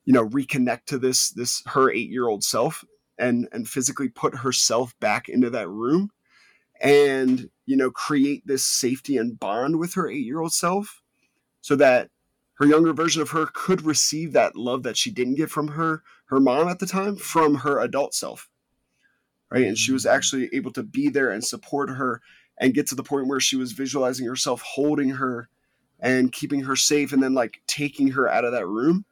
you 0.06 0.14
know 0.14 0.28
reconnect 0.30 0.86
to 0.86 0.98
this 0.98 1.32
this 1.32 1.62
her 1.66 1.92
8 1.92 2.10
year 2.10 2.28
old 2.28 2.44
self 2.44 2.86
and 3.18 3.50
and 3.52 3.68
physically 3.68 4.08
put 4.08 4.38
herself 4.38 4.94
back 5.00 5.28
into 5.28 5.50
that 5.50 5.68
room 5.68 6.12
and 6.82 7.50
you 7.66 7.76
know 7.76 7.92
create 7.92 8.46
this 8.46 8.66
safety 8.66 9.18
and 9.18 9.40
bond 9.40 9.80
with 9.80 9.94
her 9.96 10.10
eight 10.10 10.26
year 10.26 10.40
old 10.40 10.54
self 10.54 11.02
so 11.62 11.76
that 11.76 12.10
her 12.56 12.66
younger 12.66 12.94
version 12.94 13.22
of 13.22 13.32
her 13.32 13.48
could 13.54 13.84
receive 13.84 14.34
that 14.34 14.56
love 14.56 14.84
that 14.84 14.98
she 14.98 15.12
didn't 15.12 15.36
get 15.36 15.50
from 15.50 15.70
her 15.70 16.04
her 16.26 16.40
mom 16.40 16.68
at 16.68 16.80
the 16.80 16.86
time 16.86 17.16
from 17.16 17.56
her 17.56 17.80
adult 17.80 18.14
self 18.14 18.50
right 19.50 19.66
and 19.66 19.78
she 19.78 19.92
was 19.92 20.06
mm. 20.06 20.12
actually 20.12 20.50
able 20.54 20.72
to 20.72 20.84
be 20.84 21.10
there 21.10 21.32
and 21.32 21.44
support 21.44 21.90
her 21.90 22.22
and 22.60 22.74
get 22.74 22.88
to 22.88 22.96
the 22.96 23.04
point 23.04 23.28
where 23.28 23.40
she 23.40 23.56
was 23.56 23.72
visualizing 23.72 24.26
herself 24.26 24.62
holding 24.62 25.12
her 25.12 25.50
and 26.00 26.32
keeping 26.32 26.62
her 26.62 26.76
safe 26.76 27.12
and 27.12 27.24
then 27.24 27.34
like 27.34 27.62
taking 27.68 28.10
her 28.10 28.28
out 28.28 28.46
of 28.46 28.52
that 28.52 28.68
room 28.68 29.06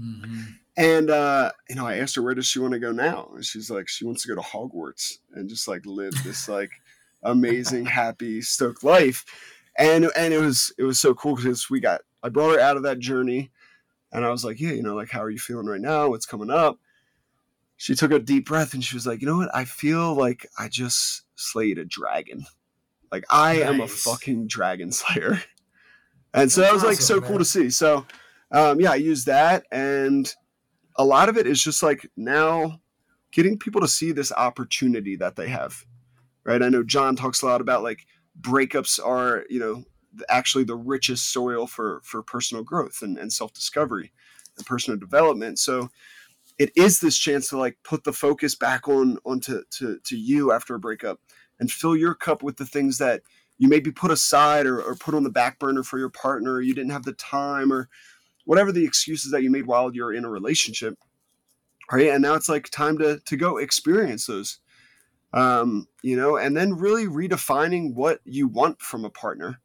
mm-hmm. 0.00 0.42
And 0.76 1.10
uh, 1.10 1.52
you 1.68 1.76
know, 1.76 1.86
I 1.86 1.98
asked 1.98 2.16
her 2.16 2.22
where 2.22 2.34
does 2.34 2.46
she 2.46 2.58
want 2.58 2.72
to 2.72 2.78
go 2.78 2.92
now, 2.92 3.30
and 3.34 3.44
she's 3.44 3.70
like, 3.70 3.88
she 3.88 4.04
wants 4.04 4.22
to 4.22 4.28
go 4.28 4.34
to 4.34 4.40
Hogwarts 4.40 5.18
and 5.34 5.48
just 5.48 5.68
like 5.68 5.84
live 5.84 6.14
this 6.24 6.48
like 6.48 6.70
amazing, 7.22 7.86
happy, 7.86 8.40
stoked 8.40 8.82
life. 8.82 9.24
And 9.78 10.10
and 10.16 10.32
it 10.32 10.38
was 10.38 10.72
it 10.78 10.84
was 10.84 10.98
so 10.98 11.14
cool 11.14 11.36
because 11.36 11.68
we 11.68 11.80
got 11.80 12.00
I 12.22 12.30
brought 12.30 12.54
her 12.54 12.60
out 12.60 12.76
of 12.76 12.84
that 12.84 13.00
journey, 13.00 13.50
and 14.12 14.24
I 14.24 14.30
was 14.30 14.44
like, 14.44 14.60
yeah, 14.60 14.72
you 14.72 14.82
know, 14.82 14.94
like 14.94 15.10
how 15.10 15.22
are 15.22 15.30
you 15.30 15.38
feeling 15.38 15.66
right 15.66 15.80
now? 15.80 16.08
What's 16.08 16.26
coming 16.26 16.50
up? 16.50 16.78
She 17.76 17.94
took 17.94 18.12
a 18.12 18.18
deep 18.18 18.46
breath 18.46 18.74
and 18.74 18.84
she 18.84 18.94
was 18.94 19.06
like, 19.06 19.20
you 19.20 19.26
know 19.26 19.38
what? 19.38 19.54
I 19.54 19.64
feel 19.64 20.14
like 20.14 20.46
I 20.56 20.68
just 20.68 21.22
slayed 21.34 21.78
a 21.78 21.84
dragon. 21.84 22.46
Like 23.10 23.24
I 23.28 23.56
nice. 23.56 23.64
am 23.64 23.80
a 23.80 23.88
fucking 23.88 24.46
dragon 24.46 24.92
slayer. 24.92 25.42
And 26.32 26.50
so 26.50 26.62
that 26.62 26.72
was 26.72 26.82
like 26.84 26.96
so 26.96 27.20
man. 27.20 27.28
cool 27.28 27.38
to 27.38 27.44
see. 27.44 27.70
So 27.70 28.06
um, 28.52 28.80
yeah, 28.80 28.92
I 28.92 28.96
use 28.96 29.24
that 29.24 29.64
and 29.72 30.32
a 30.96 31.04
lot 31.04 31.28
of 31.28 31.36
it 31.36 31.46
is 31.46 31.62
just 31.62 31.82
like 31.82 32.10
now 32.16 32.80
getting 33.32 33.58
people 33.58 33.80
to 33.80 33.88
see 33.88 34.12
this 34.12 34.30
opportunity 34.32 35.16
that 35.16 35.36
they 35.36 35.48
have 35.48 35.84
right? 36.44 36.62
I 36.62 36.68
know 36.68 36.82
john 36.82 37.16
talks 37.16 37.42
a 37.42 37.46
lot 37.46 37.60
about 37.60 37.82
like 37.82 38.06
breakups 38.40 38.98
are 39.04 39.44
you 39.48 39.60
know 39.60 39.84
actually 40.28 40.64
the 40.64 40.76
richest 40.76 41.32
soil 41.32 41.66
for 41.66 42.00
for 42.04 42.22
personal 42.22 42.64
growth 42.64 42.98
and, 43.02 43.18
and 43.18 43.32
self-discovery 43.32 44.12
and 44.56 44.66
personal 44.66 44.98
development. 44.98 45.58
So 45.58 45.88
it 46.58 46.70
is 46.76 47.00
this 47.00 47.16
chance 47.16 47.48
to 47.48 47.58
like 47.58 47.78
put 47.82 48.04
the 48.04 48.12
focus 48.12 48.54
back 48.54 48.88
on 48.88 49.18
onto 49.24 49.62
to, 49.78 49.98
to 50.04 50.16
you 50.16 50.52
after 50.52 50.74
a 50.74 50.78
breakup 50.78 51.20
and 51.58 51.70
fill 51.70 51.96
your 51.96 52.14
cup 52.14 52.42
with 52.42 52.56
the 52.56 52.66
things 52.66 52.98
that 52.98 53.22
you 53.58 53.68
maybe 53.68 53.90
put 53.90 54.10
aside 54.10 54.66
or, 54.66 54.80
or 54.82 54.94
put 54.94 55.14
on 55.14 55.22
the 55.22 55.30
back 55.30 55.58
burner 55.58 55.82
for 55.82 55.98
your 55.98 56.10
partner 56.10 56.54
or 56.54 56.60
you 56.60 56.74
didn't 56.74 56.90
have 56.90 57.04
the 57.04 57.12
time 57.12 57.72
or 57.72 57.88
whatever 58.44 58.72
the 58.72 58.84
excuses 58.84 59.30
that 59.32 59.42
you 59.42 59.50
made 59.50 59.66
while 59.66 59.94
you're 59.94 60.12
in 60.12 60.24
a 60.24 60.30
relationship 60.30 60.96
right? 61.90 62.08
And 62.08 62.22
now 62.22 62.34
it's 62.34 62.48
like 62.48 62.70
time 62.70 62.98
to 62.98 63.20
to 63.26 63.36
go 63.36 63.58
experience 63.58 64.26
those 64.26 64.58
um 65.34 65.86
you 66.02 66.16
know 66.16 66.36
and 66.36 66.56
then 66.56 66.76
really 66.76 67.06
redefining 67.06 67.94
what 67.94 68.20
you 68.24 68.46
want 68.48 68.80
from 68.80 69.04
a 69.04 69.10
partner 69.10 69.60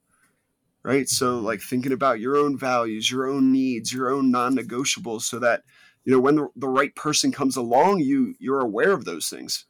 right? 0.84 1.10
So 1.10 1.36
mm-hmm. 1.36 1.46
like 1.46 1.62
thinking 1.62 1.92
about 1.92 2.20
your 2.20 2.38
own 2.38 2.58
values 2.58 3.12
your 3.12 3.28
own 3.28 3.52
needs 3.52 3.92
your 3.92 4.10
own 4.10 4.32
non-negotiables 4.32 5.22
so 5.22 5.40
that 5.40 5.64
you 6.06 6.14
know 6.14 6.20
when 6.20 6.36
the, 6.36 6.48
the 6.56 6.70
right 6.70 6.96
person 6.96 7.32
comes 7.32 7.58
along 7.58 8.00
you 8.00 8.36
you're 8.40 8.62
aware 8.62 8.92
of 8.92 9.06
those 9.06 9.30
things. 9.30 9.66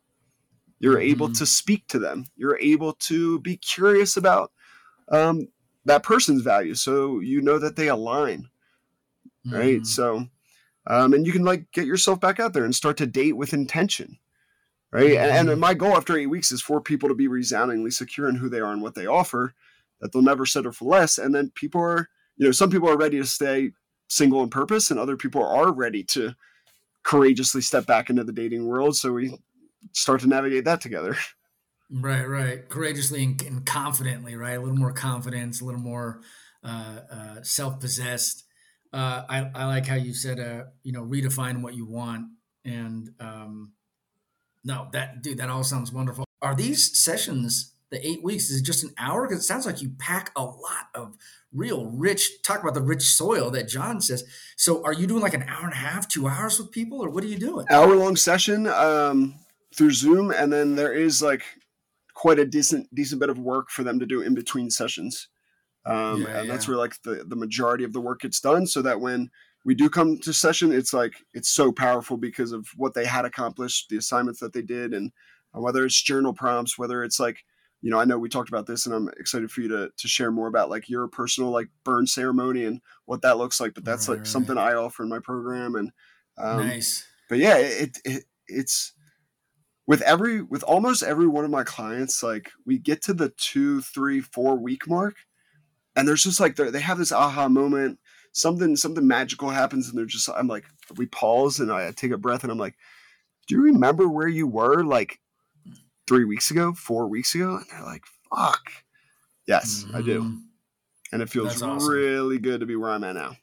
You're 0.80 0.98
mm-hmm. 0.98 1.10
able 1.10 1.34
to 1.34 1.46
speak 1.48 1.88
to 1.88 1.98
them. 1.98 2.26
You're 2.36 2.60
able 2.60 2.94
to 2.94 3.40
be 3.40 3.58
curious 3.58 4.16
about 4.16 4.52
um, 5.10 5.48
that 5.86 6.04
person's 6.04 6.44
values 6.44 6.84
so 6.84 7.20
you 7.20 7.42
know 7.42 7.58
that 7.58 7.78
they 7.78 7.88
align 7.88 8.50
right? 9.52 9.82
Mm. 9.82 9.86
So, 9.86 10.28
um, 10.88 11.14
and 11.14 11.26
you 11.26 11.32
can 11.32 11.44
like 11.44 11.72
get 11.72 11.86
yourself 11.86 12.20
back 12.20 12.40
out 12.40 12.54
there 12.54 12.66
and 12.66 12.76
start 12.76 12.98
to 12.98 13.06
date 13.08 13.36
with 13.36 13.54
intention, 13.54 14.18
right? 14.92 15.12
Mm. 15.12 15.22
And, 15.22 15.32
and 15.32 15.50
mm-hmm. 15.50 15.60
my 15.60 15.74
goal 15.74 15.96
after 15.96 16.18
eight 16.18 16.28
weeks 16.28 16.52
is 16.52 16.62
for 16.62 16.82
people 16.82 17.10
to 17.10 17.16
be 17.16 17.28
resoundingly 17.28 17.92
secure 17.92 18.30
in 18.30 18.36
who 18.36 18.50
they 18.50 18.60
are 18.60 18.72
and 18.72 18.82
what 18.82 18.96
they 18.96 19.06
offer, 19.06 19.54
that 20.02 20.12
they'll 20.12 20.22
never 20.22 20.46
settle 20.46 20.72
for 20.72 20.86
less. 20.86 21.18
And 21.18 21.34
then 21.34 21.52
people 21.56 21.82
are, 21.82 22.10
you 22.38 22.46
know, 22.46 22.52
some 22.52 22.70
people 22.70 22.90
are 22.90 22.98
ready 22.98 23.18
to 23.18 23.26
stay 23.26 23.72
single 24.10 24.44
in 24.44 24.50
purpose, 24.50 24.92
and 24.92 25.00
other 25.00 25.18
people 25.18 25.44
are 25.44 25.72
ready 25.72 26.04
to 26.04 26.34
courageously 27.04 27.62
step 27.62 27.86
back 27.86 28.10
into 28.10 28.24
the 28.24 28.34
dating 28.34 28.66
world. 28.66 28.96
So 28.96 29.14
we 29.14 29.38
start 29.94 30.22
to 30.22 30.28
navigate 30.28 30.66
that 30.66 30.82
together. 30.82 31.16
Right, 31.90 32.26
right. 32.26 32.68
Courageously 32.68 33.24
and, 33.24 33.42
and 33.44 33.66
confidently, 33.66 34.36
right? 34.36 34.58
A 34.58 34.60
little 34.60 34.76
more 34.76 34.92
confidence, 34.92 35.62
a 35.62 35.64
little 35.64 35.80
more 35.80 36.20
uh, 36.62 37.00
uh, 37.10 37.36
self 37.44 37.80
possessed 37.80 38.44
uh, 38.94 39.24
I, 39.30 39.50
I 39.54 39.66
like 39.66 39.86
how 39.86 39.96
you 39.96 40.14
said, 40.14 40.40
uh, 40.40 40.66
you 40.84 40.92
know, 40.92 41.04
redefine 41.04 41.62
what 41.62 41.76
you 41.76 41.86
want. 41.86 42.28
And 42.66 43.12
um, 43.20 43.74
no, 44.64 44.88
that 44.92 45.22
dude, 45.22 45.38
that 45.38 45.50
all 45.50 45.64
sounds 45.64 45.92
wonderful. 45.92 46.26
Are 46.42 46.56
these 46.56 46.98
sessions 47.00 47.74
the 47.90 48.06
eight 48.06 48.24
weeks? 48.24 48.50
Is 48.50 48.62
it 48.62 48.66
just 48.66 48.84
an 48.84 48.94
hour? 48.98 49.28
Because 49.28 49.44
it 49.44 49.48
sounds 49.48 49.66
like 49.66 49.82
you 49.82 49.92
pack 49.98 50.32
a 50.36 50.44
lot 50.44 50.90
of 50.94 51.18
real 51.52 51.86
rich. 51.86 52.42
Talk 52.44 52.62
about 52.62 52.74
the 52.74 52.82
rich 52.82 53.04
soil 53.04 53.50
that 53.52 53.68
John 53.68 54.02
says. 54.02 54.24
So, 54.56 54.84
are 54.84 54.94
you 54.94 55.08
doing 55.08 55.22
like 55.22 55.34
an 55.34 55.44
hour 55.44 55.64
and 55.64 55.74
a 55.74 55.78
half, 55.78 56.08
two 56.08 56.28
hours 56.28 56.60
with 56.60 56.72
people, 56.72 57.04
or 57.04 57.10
what 57.10 57.24
are 57.24 57.28
you 57.28 57.40
doing? 57.40 57.66
Hour 57.70 57.96
long 57.96 58.16
session 58.16 58.68
um, 58.68 59.36
through 59.76 59.92
Zoom, 59.92 60.32
and 60.32 60.52
then 60.52 60.76
there 60.76 60.94
is 60.94 61.22
like 61.22 61.44
quite 62.14 62.40
a 62.40 62.46
decent 62.46 62.94
decent 62.94 63.20
bit 63.20 63.30
of 63.30 63.40
work 63.40 63.70
for 63.70 63.84
them 63.84 64.00
to 64.00 64.06
do 64.06 64.22
in 64.22 64.36
between 64.36 64.70
sessions. 64.70 65.28
Um, 65.88 66.22
Yeah, 66.24 66.40
and 66.40 66.50
that's 66.50 66.68
where 66.68 66.78
like 66.78 67.02
the, 67.04 67.24
the 67.26 67.36
majority 67.36 67.84
of 67.84 67.94
the 67.94 68.02
work 68.02 68.22
gets 68.22 68.42
done 68.42 68.68
so 68.68 68.82
that 68.82 69.00
when 69.00 69.30
we 69.66 69.76
do 69.76 69.90
come 69.90 70.18
to 70.20 70.34
session, 70.34 70.72
it's 70.72 70.94
like 70.94 71.14
it's 71.34 71.50
so 71.50 71.72
powerful 71.72 72.18
because 72.18 72.52
of 72.52 72.68
what 72.76 72.94
they 72.94 73.06
had 73.06 73.26
accomplished, 73.26 73.90
the 73.90 73.98
assignments 73.98 74.40
that 74.40 74.54
they 74.54 74.62
did, 74.62 74.94
and 74.94 75.12
uh, 75.56 75.62
whether 75.62 75.86
it's 75.86 76.02
journal 76.02 76.34
prompts, 76.34 76.78
whether 76.78 77.04
it's 77.04 77.20
like, 77.20 77.44
you 77.82 77.92
know, 77.92 78.00
I 78.00 78.06
know 78.06 78.18
we 78.18 78.30
talked 78.30 78.50
about 78.50 78.66
this 78.66 78.86
and 78.86 78.96
I'm 78.96 79.10
excited 79.20 79.52
for 79.52 79.62
you 79.62 79.68
to, 79.70 79.92
to 79.96 80.08
share 80.08 80.32
more 80.32 80.48
about 80.48 80.70
like 80.70 80.90
your 80.90 81.08
personal 81.08 81.52
like 81.52 81.70
burn 81.84 82.08
ceremony 82.08 82.66
and 82.66 82.82
what 83.06 83.22
that 83.22 83.38
looks 83.38 83.60
like. 83.60 83.74
But 83.74 83.86
that's 83.86 84.08
Right, 84.08 84.16
like 84.16 84.20
right. 84.22 84.28
something 84.28 84.58
I 84.58 84.74
offer 84.74 85.04
in 85.04 85.10
my 85.10 85.20
program. 85.20 85.76
And, 85.76 85.92
um, 86.38 86.68
nice. 86.68 87.06
but 87.30 87.38
yeah, 87.38 87.58
it, 87.58 87.98
it 88.04 88.24
it's 88.48 88.94
with 89.86 90.02
every 90.02 90.42
with 90.42 90.64
almost 90.64 91.04
every 91.04 91.28
one 91.28 91.46
of 91.46 91.52
my 91.52 91.64
clients, 91.64 92.22
like 92.24 92.52
we 92.66 92.78
get 92.78 93.02
to 93.04 93.14
the 93.14 93.30
two, 93.38 93.82
three, 93.82 94.22
four 94.22 94.56
week 94.58 94.88
mark, 94.88 95.16
and 95.98 96.08
there's 96.08 96.24
just 96.24 96.40
like 96.40 96.56
they're- 96.56 96.72
have 96.80 96.98
this 96.98 97.12
aha 97.12 97.50
moment. 97.50 98.00
Something 98.32 98.76
something 98.78 99.06
magical 99.08 99.50
happens, 99.50 99.90
and 99.90 99.98
they're 99.98 100.06
just 100.06 100.30
I'm 100.30 100.48
like 100.48 100.64
we 100.96 101.08
pause 101.08 101.60
and 101.60 101.72
I 101.72 101.92
take 101.92 102.12
a 102.12 102.18
breath 102.18 102.44
and 102.44 102.52
I'm 102.52 102.58
like, 102.60 102.76
do 103.48 103.56
you 103.56 103.62
remember 103.64 104.08
where 104.08 104.28
you 104.28 104.48
were 104.48 104.84
like 104.84 105.20
three 106.08 106.24
weeks 106.24 106.52
ago, 106.52 106.72
four 106.74 107.08
weeks 107.08 107.34
ago? 107.36 107.56
And 107.58 107.66
they're 107.72 107.84
like, 107.84 108.04
fuck, 108.34 108.72
yes, 109.48 109.86
I 109.94 110.02
do, 110.02 110.22
Mhm. 110.24 110.42
and 111.12 111.22
it 111.24 111.30
feels 111.30 111.62
awesome. 111.62 111.90
really 111.90 112.38
good 112.38 112.60
to 112.60 112.66
be 112.68 112.76
where 112.76 112.92
I'm 112.92 113.04
at 113.04 113.16
now. 113.16 113.38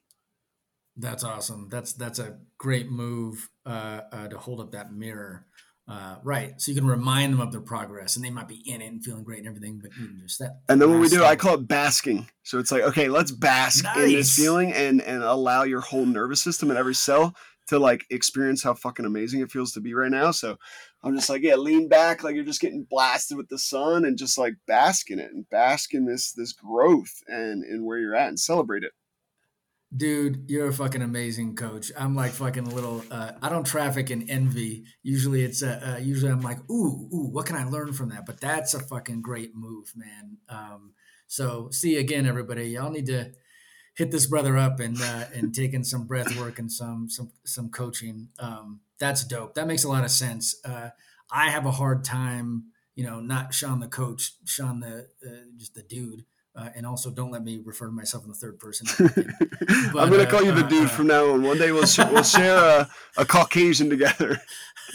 That's 0.96 1.24
awesome. 1.24 1.68
That's 1.70 1.92
that's 1.92 2.20
a 2.20 2.38
great 2.56 2.88
move 2.88 3.50
uh, 3.66 4.02
uh, 4.12 4.28
to 4.28 4.38
hold 4.38 4.60
up 4.60 4.70
that 4.72 4.92
mirror, 4.92 5.44
uh, 5.86 6.16
right? 6.22 6.60
So 6.60 6.72
you 6.72 6.78
can 6.78 6.86
remind 6.86 7.32
them 7.32 7.40
of 7.40 7.52
their 7.52 7.60
progress, 7.60 8.16
and 8.16 8.24
they 8.24 8.30
might 8.30 8.48
be 8.48 8.62
in 8.66 8.80
it 8.80 8.86
and 8.86 9.04
feeling 9.04 9.22
great 9.22 9.40
and 9.40 9.48
everything, 9.48 9.80
but 9.82 9.90
you 9.98 10.08
can 10.08 10.18
just 10.18 10.38
that. 10.38 10.60
And 10.68 10.80
then 10.80 10.90
what 10.90 11.00
we 11.00 11.08
do, 11.08 11.24
I 11.24 11.36
call 11.36 11.54
it 11.54 11.68
basking. 11.68 12.28
So 12.42 12.58
it's 12.58 12.72
like, 12.72 12.82
okay, 12.82 13.08
let's 13.08 13.30
bask 13.30 13.84
in 13.96 14.12
this 14.12 14.34
feeling 14.34 14.72
and 14.72 15.02
and 15.02 15.22
allow 15.22 15.64
your 15.64 15.80
whole 15.80 16.06
nervous 16.06 16.42
system 16.42 16.70
and 16.70 16.78
every 16.78 16.94
cell 16.94 17.34
to 17.66 17.78
like 17.78 18.04
experience 18.10 18.62
how 18.62 18.74
fucking 18.74 19.06
amazing 19.06 19.40
it 19.40 19.50
feels 19.50 19.72
to 19.72 19.80
be 19.80 19.94
right 19.94 20.10
now. 20.10 20.30
So 20.30 20.56
I'm 21.02 21.14
just 21.14 21.28
like, 21.28 21.42
yeah, 21.42 21.56
lean 21.56 21.88
back 21.88 22.22
like 22.22 22.34
you're 22.34 22.44
just 22.44 22.60
getting 22.60 22.86
blasted 22.88 23.36
with 23.36 23.48
the 23.48 23.58
sun 23.58 24.04
and 24.04 24.18
just 24.18 24.38
like 24.38 24.54
bask 24.66 25.10
in 25.10 25.18
it 25.18 25.32
and 25.32 25.48
bask 25.50 25.94
in 25.94 26.06
this 26.06 26.32
this 26.32 26.52
growth 26.52 27.22
and 27.26 27.62
and 27.64 27.84
where 27.84 27.98
you're 27.98 28.16
at 28.16 28.28
and 28.28 28.40
celebrate 28.40 28.84
it. 28.84 28.92
Dude, 29.96 30.46
you're 30.48 30.68
a 30.68 30.72
fucking 30.72 31.02
amazing 31.02 31.54
coach. 31.54 31.92
I'm 31.96 32.16
like 32.16 32.32
fucking 32.32 32.66
a 32.66 32.74
little. 32.74 33.04
Uh, 33.10 33.32
I 33.40 33.48
don't 33.48 33.66
traffic 33.66 34.10
in 34.10 34.28
envy. 34.28 34.84
Usually, 35.04 35.44
it's 35.44 35.62
uh, 35.62 35.94
uh, 35.94 36.00
usually 36.00 36.32
I'm 36.32 36.40
like, 36.40 36.58
ooh, 36.68 37.08
ooh, 37.14 37.28
what 37.30 37.46
can 37.46 37.54
I 37.54 37.64
learn 37.64 37.92
from 37.92 38.08
that? 38.08 38.26
But 38.26 38.40
that's 38.40 38.74
a 38.74 38.80
fucking 38.80 39.22
great 39.22 39.54
move, 39.54 39.92
man. 39.94 40.38
Um, 40.48 40.94
so 41.28 41.68
see 41.70 41.96
again, 41.96 42.26
everybody, 42.26 42.70
y'all 42.70 42.90
need 42.90 43.06
to 43.06 43.32
hit 43.96 44.10
this 44.10 44.26
brother 44.26 44.56
up 44.56 44.80
and 44.80 45.00
uh, 45.00 45.24
and 45.32 45.54
taking 45.54 45.84
some 45.84 46.06
breath 46.06 46.36
work 46.38 46.58
and 46.58 46.72
some 46.72 47.08
some 47.08 47.30
some 47.44 47.70
coaching. 47.70 48.30
Um, 48.40 48.80
that's 48.98 49.24
dope. 49.24 49.54
That 49.54 49.68
makes 49.68 49.84
a 49.84 49.88
lot 49.88 50.04
of 50.04 50.10
sense. 50.10 50.56
Uh, 50.64 50.90
I 51.30 51.50
have 51.50 51.66
a 51.66 51.70
hard 51.70 52.04
time, 52.04 52.64
you 52.94 53.04
know, 53.04 53.20
not 53.20 53.54
Sean 53.54 53.80
the 53.80 53.88
coach, 53.88 54.32
Sean 54.44 54.80
the 54.80 55.08
uh, 55.24 55.46
just 55.56 55.74
the 55.74 55.82
dude. 55.82 56.24
Uh, 56.56 56.68
and 56.76 56.86
also, 56.86 57.10
don't 57.10 57.32
let 57.32 57.42
me 57.42 57.60
refer 57.64 57.86
to 57.86 57.92
myself 57.92 58.22
in 58.22 58.30
the 58.30 58.36
third 58.36 58.60
person. 58.60 58.86
I'm 59.98 60.08
gonna 60.08 60.22
uh, 60.22 60.30
call 60.30 60.42
you 60.42 60.52
the 60.52 60.64
uh, 60.64 60.68
dude 60.68 60.86
uh, 60.86 60.88
from 60.88 61.08
now 61.08 61.30
on. 61.32 61.42
One 61.42 61.58
day 61.58 61.72
we'll 61.72 61.84
sh- 61.86 61.98
we'll 61.98 62.22
share 62.22 62.56
a, 62.56 62.88
a 63.16 63.24
Caucasian 63.24 63.90
together. 63.90 64.40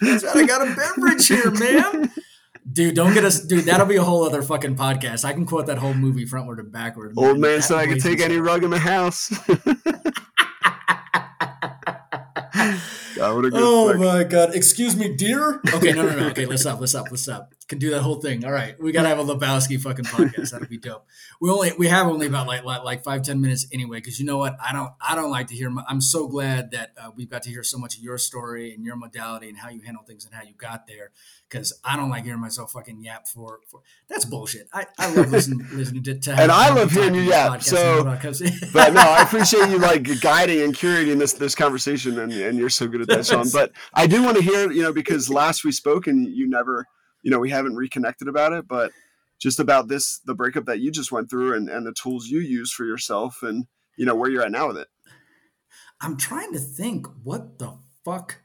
That's 0.00 0.22
right. 0.22 0.36
I 0.36 0.46
got 0.46 0.62
a 0.62 0.76
beverage 0.76 1.26
here, 1.26 1.50
man. 1.50 2.12
Dude, 2.70 2.94
don't 2.94 3.14
get 3.14 3.24
us, 3.24 3.40
dude. 3.40 3.64
That'll 3.64 3.86
be 3.86 3.96
a 3.96 4.02
whole 4.04 4.22
other 4.24 4.42
fucking 4.42 4.76
podcast. 4.76 5.24
I 5.24 5.32
can 5.32 5.44
quote 5.44 5.66
that 5.66 5.78
whole 5.78 5.94
movie 5.94 6.24
frontward 6.24 6.60
and 6.60 6.70
backward. 6.70 7.14
Old 7.16 7.40
man 7.40 7.60
said 7.60 7.78
I 7.78 7.86
could 7.88 8.00
take 8.00 8.20
any 8.20 8.36
so- 8.36 8.42
rug 8.42 8.62
in 8.62 8.70
the 8.70 8.78
house. 8.78 9.30
God, 13.16 13.34
what 13.34 13.44
a 13.44 13.50
good 13.50 13.60
Oh 13.60 13.94
my 13.98 14.22
god! 14.22 14.54
Excuse 14.54 14.94
me, 14.94 15.16
dear. 15.16 15.60
Okay, 15.74 15.90
no, 15.92 16.06
no, 16.06 16.14
no. 16.14 16.28
Okay, 16.28 16.46
let's 16.46 16.62
stop. 16.62 16.78
Let's 16.78 16.92
stop. 16.92 17.06
Let's 17.10 17.24
stop. 17.24 17.52
Can 17.68 17.78
do 17.78 17.90
that 17.90 18.00
whole 18.00 18.16
thing. 18.20 18.46
All 18.46 18.50
right, 18.50 18.80
we 18.82 18.92
gotta 18.92 19.08
have 19.08 19.18
a 19.18 19.24
Lebowski 19.24 19.78
fucking 19.78 20.06
podcast. 20.06 20.52
That'd 20.52 20.70
be 20.70 20.78
dope. 20.88 21.06
We 21.38 21.50
only 21.50 21.72
we 21.78 21.88
have 21.88 22.06
only 22.06 22.26
about 22.26 22.46
like 22.46 22.64
like, 22.64 22.82
like 22.82 23.04
five 23.04 23.20
ten 23.22 23.42
minutes 23.42 23.66
anyway. 23.72 23.98
Because 23.98 24.18
you 24.18 24.24
know 24.24 24.38
what? 24.38 24.56
I 24.64 24.72
don't 24.72 24.90
I 25.06 25.14
don't 25.14 25.30
like 25.30 25.48
to 25.48 25.54
hear. 25.54 25.68
My, 25.68 25.84
I'm 25.86 26.00
so 26.00 26.26
glad 26.28 26.70
that 26.70 26.92
uh, 26.96 27.10
we've 27.14 27.28
got 27.28 27.42
to 27.42 27.50
hear 27.50 27.62
so 27.62 27.76
much 27.76 27.96
of 27.98 28.02
your 28.02 28.16
story 28.16 28.72
and 28.72 28.84
your 28.86 28.96
modality 28.96 29.50
and 29.50 29.58
how 29.58 29.68
you 29.68 29.82
handle 29.82 30.02
things 30.02 30.24
and 30.24 30.32
how 30.34 30.42
you 30.42 30.54
got 30.56 30.86
there. 30.86 31.10
Because 31.46 31.78
I 31.84 31.96
don't 31.96 32.08
like 32.08 32.24
hearing 32.24 32.40
myself 32.40 32.72
fucking 32.72 33.02
yap 33.02 33.28
for 33.28 33.60
for 33.68 33.80
that's 34.08 34.24
bullshit. 34.24 34.68
I, 34.72 34.86
I 34.98 35.14
love 35.14 35.30
listening 35.30 35.66
listening 35.72 36.02
to, 36.04 36.18
to 36.18 36.32
And 36.40 36.50
I 36.50 36.72
love 36.74 36.90
hearing 36.90 37.14
you 37.14 37.22
yap, 37.22 37.62
so- 37.62 37.76
podcast 37.76 37.82
and 37.82 37.94
know 37.96 38.00
about 38.00 38.20
coaching. 38.22 38.50
but 38.72 38.92
no, 38.94 39.00
I 39.02 39.22
appreciate 39.24 39.68
you 39.68 39.78
like 39.78 40.20
guiding 40.22 40.62
and 40.62 40.74
curating 40.74 41.18
this 41.18 41.34
this 41.34 41.54
conversation, 41.54 42.18
and, 42.18 42.32
and 42.32 42.58
you're 42.58 42.70
so 42.70 42.88
good 42.88 43.02
at 43.02 43.08
that, 43.08 43.26
Sean. 43.26 43.46
But 43.52 43.72
I 43.92 44.06
do 44.06 44.22
want 44.22 44.38
to 44.38 44.42
hear, 44.42 44.70
you 44.72 44.80
know, 44.82 44.92
because 44.94 45.28
last 45.28 45.64
we 45.64 45.72
spoke 45.72 46.06
and 46.06 46.26
you 46.34 46.48
never, 46.48 46.86
you 47.28 47.30
know, 47.34 47.40
we 47.40 47.50
haven't 47.50 47.76
reconnected 47.76 48.26
about 48.26 48.54
it, 48.54 48.66
but 48.66 48.90
just 49.38 49.60
about 49.60 49.86
this, 49.86 50.18
the 50.24 50.34
breakup 50.34 50.64
that 50.64 50.80
you 50.80 50.90
just 50.90 51.12
went 51.12 51.28
through, 51.28 51.54
and 51.54 51.68
and 51.68 51.86
the 51.86 51.92
tools 51.92 52.28
you 52.28 52.40
use 52.40 52.72
for 52.72 52.86
yourself, 52.86 53.42
and 53.42 53.66
you 53.98 54.06
know 54.06 54.14
where 54.14 54.30
you're 54.30 54.42
at 54.42 54.50
now 54.50 54.68
with 54.68 54.78
it. 54.78 54.88
I'm 56.00 56.16
trying 56.16 56.54
to 56.54 56.58
think 56.58 57.06
what 57.22 57.58
the 57.58 57.76
fuck 58.02 58.40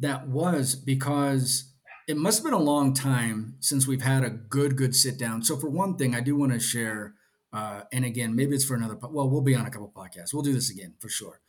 that 0.00 0.26
was 0.26 0.74
because 0.74 1.72
it 2.08 2.16
must 2.16 2.38
have 2.38 2.44
been 2.44 2.52
a 2.52 2.58
long 2.58 2.94
time 2.94 3.54
since 3.60 3.86
we've 3.86 4.02
had 4.02 4.24
a 4.24 4.30
good, 4.30 4.76
good 4.76 4.96
sit 4.96 5.20
down. 5.20 5.44
So, 5.44 5.56
for 5.56 5.70
one 5.70 5.94
thing, 5.94 6.12
I 6.12 6.20
do 6.20 6.34
want 6.34 6.50
to 6.50 6.58
share, 6.58 7.14
uh, 7.52 7.82
and 7.92 8.04
again, 8.04 8.34
maybe 8.34 8.56
it's 8.56 8.64
for 8.64 8.74
another, 8.74 8.96
po- 8.96 9.10
well, 9.12 9.30
we'll 9.30 9.40
be 9.40 9.54
on 9.54 9.66
a 9.66 9.70
couple 9.70 9.92
podcasts. 9.94 10.34
We'll 10.34 10.42
do 10.42 10.52
this 10.52 10.68
again 10.68 10.94
for 10.98 11.08
sure. 11.08 11.42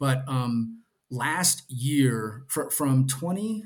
But 0.00 0.26
um, 0.26 0.84
last 1.10 1.70
year, 1.70 2.44
fr- 2.48 2.70
from 2.70 3.06
20, 3.06 3.64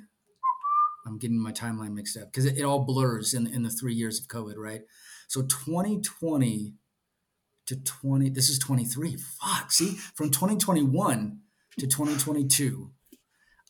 I'm 1.06 1.18
getting 1.18 1.38
my 1.38 1.52
timeline 1.52 1.94
mixed 1.94 2.16
up 2.16 2.32
because 2.32 2.44
it, 2.44 2.58
it 2.58 2.62
all 2.64 2.84
blurs 2.84 3.32
in, 3.32 3.46
in 3.46 3.62
the 3.62 3.70
three 3.70 3.94
years 3.94 4.20
of 4.20 4.26
COVID, 4.26 4.56
right? 4.56 4.82
So, 5.28 5.42
2020 5.42 6.74
to 7.66 7.76
20 7.76 8.30
this 8.30 8.48
is 8.48 8.58
23 8.58 9.16
fuck 9.16 9.72
see? 9.72 9.96
From 10.14 10.30
2021 10.30 11.40
to 11.78 11.86
2022 11.86 12.90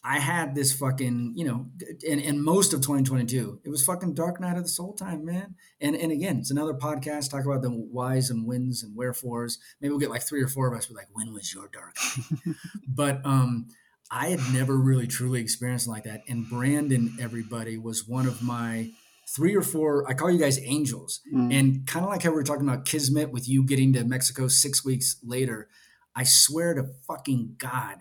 i 0.04 0.18
had 0.18 0.54
this 0.54 0.72
fucking 0.72 1.32
you 1.34 1.44
know 1.44 1.66
and, 2.08 2.20
and 2.20 2.42
most 2.42 2.72
of 2.72 2.80
2022 2.80 3.60
it 3.64 3.70
was 3.70 3.82
fucking 3.82 4.14
dark 4.14 4.40
night 4.40 4.56
of 4.56 4.62
the 4.62 4.68
soul 4.68 4.94
time 4.94 5.24
man. 5.24 5.54
And 5.80 5.96
and 5.96 6.12
again 6.12 6.38
it's 6.38 6.50
another 6.50 6.74
podcast 6.74 7.30
talk 7.30 7.44
about 7.44 7.62
the 7.62 7.70
whys 7.70 8.30
and 8.30 8.46
wins 8.46 8.82
and 8.82 8.94
wherefores. 8.94 9.58
Maybe 9.80 9.90
we'll 9.90 9.98
get 9.98 10.10
like 10.10 10.22
three 10.22 10.42
or 10.42 10.48
four 10.48 10.72
of 10.72 10.78
us 10.78 10.86
be 10.86 10.94
like 10.94 11.08
when 11.12 11.32
was 11.32 11.52
your 11.52 11.68
dark 11.72 11.96
night? 11.96 12.56
But 12.86 13.24
um 13.24 13.66
i 14.10 14.28
had 14.28 14.40
never 14.52 14.76
really 14.76 15.06
truly 15.06 15.40
experienced 15.40 15.88
like 15.88 16.04
that 16.04 16.22
and 16.28 16.48
brandon 16.48 17.16
everybody 17.20 17.76
was 17.76 18.06
one 18.06 18.26
of 18.26 18.42
my 18.42 18.90
three 19.34 19.54
or 19.56 19.62
four 19.62 20.08
i 20.08 20.14
call 20.14 20.30
you 20.30 20.38
guys 20.38 20.58
angels 20.64 21.20
Mm. 21.34 21.52
and 21.52 21.86
kind 21.86 22.04
of 22.04 22.10
like 22.10 22.22
how 22.22 22.30
we 22.30 22.36
were 22.36 22.44
talking 22.44 22.68
about 22.68 22.84
Kismet 22.84 23.32
with 23.32 23.48
you 23.48 23.64
getting 23.64 23.92
to 23.94 24.04
Mexico 24.04 24.46
six 24.48 24.84
weeks 24.84 25.16
later, 25.24 25.68
I 26.14 26.22
swear 26.24 26.72
to 26.74 26.84
fucking 27.08 27.56
God, 27.58 27.96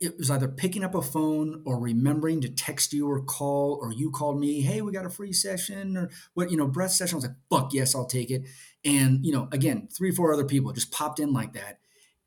it 0.00 0.16
was 0.16 0.30
either 0.30 0.48
picking 0.48 0.84
up 0.84 0.94
a 0.94 1.02
phone 1.02 1.62
or 1.66 1.78
remembering 1.78 2.40
to 2.42 2.48
text 2.48 2.92
you 2.94 3.10
or 3.10 3.20
call, 3.22 3.78
or 3.82 3.92
you 3.92 4.10
called 4.10 4.38
me, 4.40 4.62
hey, 4.62 4.80
we 4.80 4.92
got 4.92 5.04
a 5.04 5.10
free 5.10 5.32
session 5.32 5.96
or 5.96 6.08
what, 6.34 6.50
you 6.50 6.56
know, 6.56 6.66
breath 6.66 6.92
session. 6.92 7.16
I 7.16 7.18
was 7.18 7.24
like, 7.26 7.36
fuck 7.50 7.74
yes, 7.74 7.94
I'll 7.94 8.06
take 8.06 8.30
it. 8.30 8.42
And, 8.84 9.26
you 9.26 9.32
know, 9.32 9.48
again, 9.52 9.88
three, 9.94 10.10
or 10.10 10.14
four 10.14 10.32
other 10.32 10.44
people 10.46 10.72
just 10.72 10.92
popped 10.92 11.18
in 11.20 11.32
like 11.32 11.52
that 11.54 11.80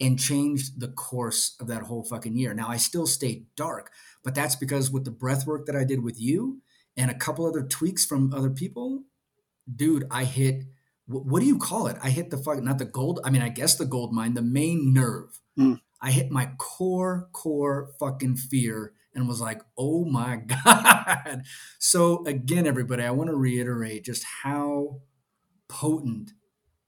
and 0.03 0.19
changed 0.19 0.79
the 0.79 0.89
course 0.89 1.55
of 1.59 1.67
that 1.67 1.83
whole 1.83 2.03
fucking 2.03 2.35
year. 2.35 2.53
Now 2.53 2.67
I 2.67 2.77
still 2.77 3.07
stayed 3.07 3.45
dark, 3.55 3.91
but 4.23 4.35
that's 4.35 4.55
because 4.55 4.91
with 4.91 5.05
the 5.05 5.11
breath 5.11 5.47
work 5.47 5.65
that 5.65 5.75
I 5.75 5.85
did 5.85 6.03
with 6.03 6.19
you 6.19 6.61
and 6.97 7.09
a 7.09 7.15
couple 7.15 7.45
other 7.45 7.63
tweaks 7.63 8.05
from 8.05 8.33
other 8.33 8.49
people, 8.49 9.03
dude, 9.73 10.05
I 10.11 10.25
hit 10.25 10.65
wh- 11.05 11.25
what 11.25 11.39
do 11.39 11.45
you 11.45 11.57
call 11.57 11.87
it? 11.87 11.97
I 12.03 12.09
hit 12.09 12.29
the 12.31 12.37
fuck 12.37 12.61
not 12.61 12.79
the 12.79 12.85
gold. 12.85 13.21
I 13.23 13.29
mean, 13.29 13.41
I 13.41 13.49
guess 13.49 13.75
the 13.75 13.85
gold 13.85 14.13
mine, 14.13 14.33
the 14.33 14.41
main 14.41 14.93
nerve. 14.93 15.39
Mm. 15.57 15.79
I 16.01 16.11
hit 16.11 16.31
my 16.31 16.51
core, 16.57 17.29
core 17.31 17.91
fucking 17.97 18.35
fear 18.35 18.91
and 19.15 19.27
was 19.27 19.39
like, 19.39 19.61
oh 19.77 20.03
my 20.03 20.35
God. 20.65 21.43
So, 21.79 22.25
again, 22.25 22.67
everybody, 22.67 23.03
I 23.03 23.11
want 23.11 23.29
to 23.29 23.35
reiterate 23.35 24.03
just 24.03 24.25
how 24.43 24.99
potent 25.69 26.33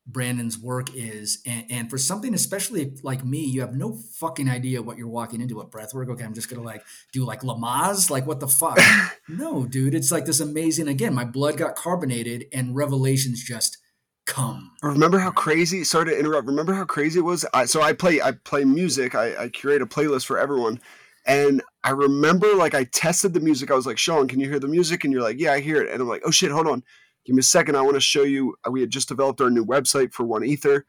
Brandon's 0.07 0.57
work 0.57 0.95
is. 0.95 1.41
And, 1.45 1.65
and 1.69 1.89
for 1.89 1.97
something, 1.97 2.33
especially 2.33 2.95
like 3.01 3.25
me, 3.25 3.39
you 3.39 3.61
have 3.61 3.75
no 3.75 3.97
fucking 4.19 4.49
idea 4.49 4.81
what 4.81 4.97
you're 4.97 5.07
walking 5.07 5.41
into 5.41 5.61
at 5.61 5.71
breath 5.71 5.93
work. 5.93 6.09
Okay, 6.09 6.23
I'm 6.23 6.33
just 6.33 6.49
going 6.49 6.61
to 6.61 6.65
like 6.65 6.83
do 7.11 7.25
like 7.25 7.41
Lamaze. 7.41 8.09
Like, 8.09 8.27
what 8.27 8.39
the 8.39 8.47
fuck? 8.47 8.79
no, 9.27 9.65
dude, 9.65 9.95
it's 9.95 10.11
like 10.11 10.25
this 10.25 10.39
amazing. 10.39 10.87
Again, 10.87 11.13
my 11.13 11.25
blood 11.25 11.57
got 11.57 11.75
carbonated 11.75 12.45
and 12.53 12.75
revelations 12.75 13.43
just 13.43 13.77
come. 14.25 14.71
Remember 14.81 15.19
how 15.19 15.31
crazy? 15.31 15.83
Sorry 15.83 16.05
to 16.05 16.19
interrupt. 16.19 16.47
Remember 16.47 16.73
how 16.73 16.85
crazy 16.85 17.19
it 17.19 17.23
was? 17.23 17.45
I, 17.53 17.65
so 17.65 17.81
I 17.81 17.93
play 17.93 18.21
I 18.21 18.31
play 18.31 18.63
music. 18.63 19.15
I, 19.15 19.45
I 19.45 19.49
curate 19.49 19.81
a 19.81 19.85
playlist 19.85 20.25
for 20.25 20.37
everyone, 20.37 20.79
and 21.25 21.61
I 21.83 21.91
remember 21.91 22.53
like 22.55 22.73
I 22.73 22.85
tested 22.85 23.33
the 23.33 23.39
music. 23.39 23.71
I 23.71 23.75
was 23.75 23.85
like, 23.85 23.97
Sean, 23.97 24.27
can 24.27 24.39
you 24.39 24.49
hear 24.49 24.59
the 24.59 24.67
music? 24.67 25.03
And 25.03 25.13
you're 25.13 25.21
like, 25.21 25.39
Yeah, 25.39 25.53
I 25.53 25.59
hear 25.59 25.81
it. 25.81 25.91
And 25.91 26.01
I'm 26.01 26.07
like, 26.07 26.23
Oh 26.25 26.31
shit, 26.31 26.51
hold 26.51 26.67
on. 26.67 26.83
Give 27.26 27.36
me 27.36 27.39
a 27.39 27.43
second. 27.43 27.76
I 27.76 27.82
want 27.82 27.95
to 27.95 28.01
show 28.01 28.23
you. 28.23 28.55
Uh, 28.65 28.71
we 28.71 28.82
had 28.82 28.91
just 28.91 29.07
developed 29.07 29.41
our 29.41 29.49
new 29.49 29.65
website 29.65 30.13
for 30.13 30.23
One 30.23 30.43
Aether. 30.43 30.86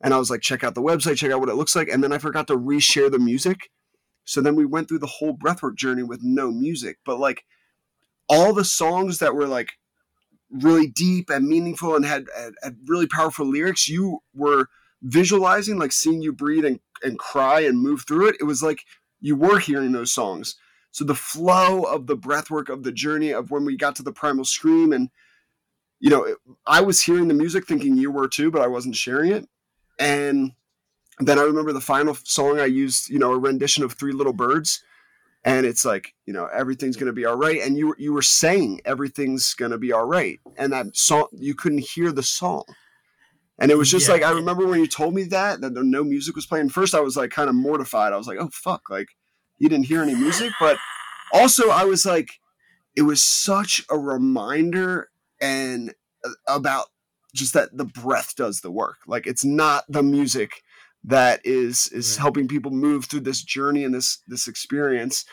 And 0.00 0.14
I 0.14 0.18
was 0.18 0.30
like, 0.30 0.42
check 0.42 0.62
out 0.62 0.74
the 0.74 0.82
website, 0.82 1.16
check 1.16 1.32
out 1.32 1.40
what 1.40 1.48
it 1.48 1.56
looks 1.56 1.74
like. 1.74 1.88
And 1.88 2.04
then 2.04 2.12
I 2.12 2.18
forgot 2.18 2.46
to 2.48 2.56
reshare 2.56 3.10
the 3.10 3.18
music. 3.18 3.70
So 4.24 4.40
then 4.40 4.54
we 4.54 4.66
went 4.66 4.88
through 4.88 5.00
the 5.00 5.06
whole 5.06 5.36
breathwork 5.36 5.76
journey 5.76 6.02
with 6.02 6.20
no 6.22 6.52
music. 6.52 6.98
But 7.04 7.18
like 7.18 7.44
all 8.28 8.52
the 8.52 8.64
songs 8.64 9.18
that 9.18 9.34
were 9.34 9.46
like 9.46 9.72
really 10.50 10.86
deep 10.86 11.30
and 11.30 11.48
meaningful 11.48 11.96
and 11.96 12.04
had, 12.04 12.26
had, 12.36 12.52
had 12.62 12.76
really 12.86 13.06
powerful 13.06 13.46
lyrics, 13.46 13.88
you 13.88 14.20
were 14.34 14.68
visualizing, 15.02 15.78
like 15.78 15.92
seeing 15.92 16.22
you 16.22 16.32
breathe 16.32 16.64
and, 16.64 16.80
and 17.02 17.18
cry 17.18 17.60
and 17.60 17.80
move 17.80 18.04
through 18.06 18.28
it. 18.28 18.36
It 18.40 18.44
was 18.44 18.62
like 18.62 18.84
you 19.20 19.34
were 19.34 19.58
hearing 19.58 19.92
those 19.92 20.12
songs. 20.12 20.56
So 20.90 21.04
the 21.04 21.14
flow 21.14 21.82
of 21.82 22.06
the 22.06 22.16
breathwork 22.16 22.68
of 22.68 22.82
the 22.82 22.92
journey 22.92 23.32
of 23.32 23.50
when 23.50 23.64
we 23.64 23.76
got 23.76 23.96
to 23.96 24.02
the 24.02 24.12
primal 24.12 24.44
scream 24.44 24.92
and 24.92 25.10
you 26.00 26.10
know, 26.10 26.36
I 26.66 26.80
was 26.80 27.02
hearing 27.02 27.28
the 27.28 27.34
music 27.34 27.66
thinking 27.66 27.96
you 27.96 28.10
were 28.10 28.28
too, 28.28 28.50
but 28.50 28.62
I 28.62 28.66
wasn't 28.66 28.96
sharing 28.96 29.32
it. 29.32 29.48
And 29.98 30.52
then 31.18 31.38
I 31.38 31.42
remember 31.42 31.72
the 31.72 31.80
final 31.80 32.14
song 32.14 32.60
I 32.60 32.66
used, 32.66 33.08
you 33.08 33.18
know, 33.18 33.32
a 33.32 33.38
rendition 33.38 33.82
of 33.82 33.92
Three 33.92 34.12
Little 34.12 34.32
Birds. 34.32 34.82
And 35.44 35.66
it's 35.66 35.84
like, 35.84 36.14
you 36.26 36.32
know, 36.32 36.48
everything's 36.52 36.96
gonna 36.96 37.12
be 37.12 37.24
all 37.24 37.36
right. 37.36 37.60
And 37.60 37.76
you 37.76 37.94
you 37.98 38.12
were 38.12 38.22
saying 38.22 38.80
everything's 38.84 39.54
gonna 39.54 39.78
be 39.78 39.92
all 39.92 40.04
right. 40.04 40.40
And 40.56 40.72
that 40.72 40.96
song 40.96 41.28
you 41.32 41.54
couldn't 41.54 41.78
hear 41.78 42.12
the 42.12 42.22
song. 42.22 42.64
And 43.58 43.70
it 43.70 43.76
was 43.76 43.90
just 43.90 44.06
yeah. 44.06 44.14
like 44.14 44.22
I 44.22 44.30
remember 44.30 44.66
when 44.66 44.80
you 44.80 44.86
told 44.86 45.14
me 45.14 45.24
that 45.24 45.60
that 45.60 45.72
no 45.72 46.04
music 46.04 46.36
was 46.36 46.46
playing. 46.46 46.68
First, 46.68 46.94
I 46.94 47.00
was 47.00 47.16
like 47.16 47.30
kind 47.30 47.48
of 47.48 47.56
mortified. 47.56 48.12
I 48.12 48.16
was 48.16 48.28
like, 48.28 48.38
"Oh 48.38 48.50
fuck!" 48.52 48.88
Like 48.90 49.08
you 49.58 49.68
didn't 49.68 49.86
hear 49.86 50.02
any 50.02 50.14
music. 50.14 50.52
But 50.60 50.78
also, 51.32 51.70
I 51.70 51.84
was 51.84 52.06
like, 52.06 52.40
it 52.94 53.02
was 53.02 53.22
such 53.22 53.84
a 53.90 53.98
reminder 53.98 55.10
and 55.40 55.94
uh, 56.24 56.30
about 56.48 56.86
just 57.34 57.54
that 57.54 57.76
the 57.76 57.84
breath 57.84 58.34
does 58.36 58.60
the 58.60 58.70
work. 58.70 58.96
Like 59.06 59.26
it's 59.26 59.44
not 59.44 59.84
the 59.88 60.02
music 60.02 60.62
that 61.04 61.40
is 61.44 61.88
is 61.92 62.16
right. 62.16 62.22
helping 62.22 62.48
people 62.48 62.70
move 62.70 63.04
through 63.04 63.20
this 63.20 63.42
journey 63.42 63.84
and 63.84 63.94
this 63.94 64.18
this 64.26 64.48
experience. 64.48 65.24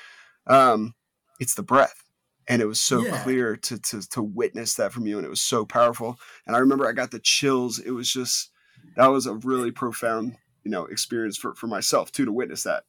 Um, 0.48 0.94
it's 1.40 1.56
the 1.56 1.64
breath 1.64 2.06
and 2.48 2.62
it 2.62 2.66
was 2.66 2.80
so 2.80 3.04
yeah. 3.04 3.24
clear 3.24 3.56
to, 3.56 3.80
to 3.80 4.02
to 4.10 4.22
witness 4.22 4.76
that 4.76 4.92
from 4.92 5.08
you 5.08 5.18
and 5.18 5.26
it 5.26 5.30
was 5.30 5.42
so 5.42 5.66
powerful 5.66 6.18
and 6.46 6.56
i 6.56 6.60
remember 6.60 6.88
i 6.88 6.92
got 6.92 7.12
the 7.12 7.20
chills 7.20 7.80
it 7.80 7.92
was 7.92 8.12
just 8.12 8.52
that 8.96 9.08
was 9.08 9.26
a 9.26 9.34
really 9.36 9.72
profound 9.72 10.36
you 10.64 10.72
know 10.72 10.86
experience 10.86 11.38
for 11.38 11.54
for 11.56 11.68
myself 11.68 12.12
too 12.12 12.26
to 12.26 12.32
witness 12.32 12.64
that 12.64 12.84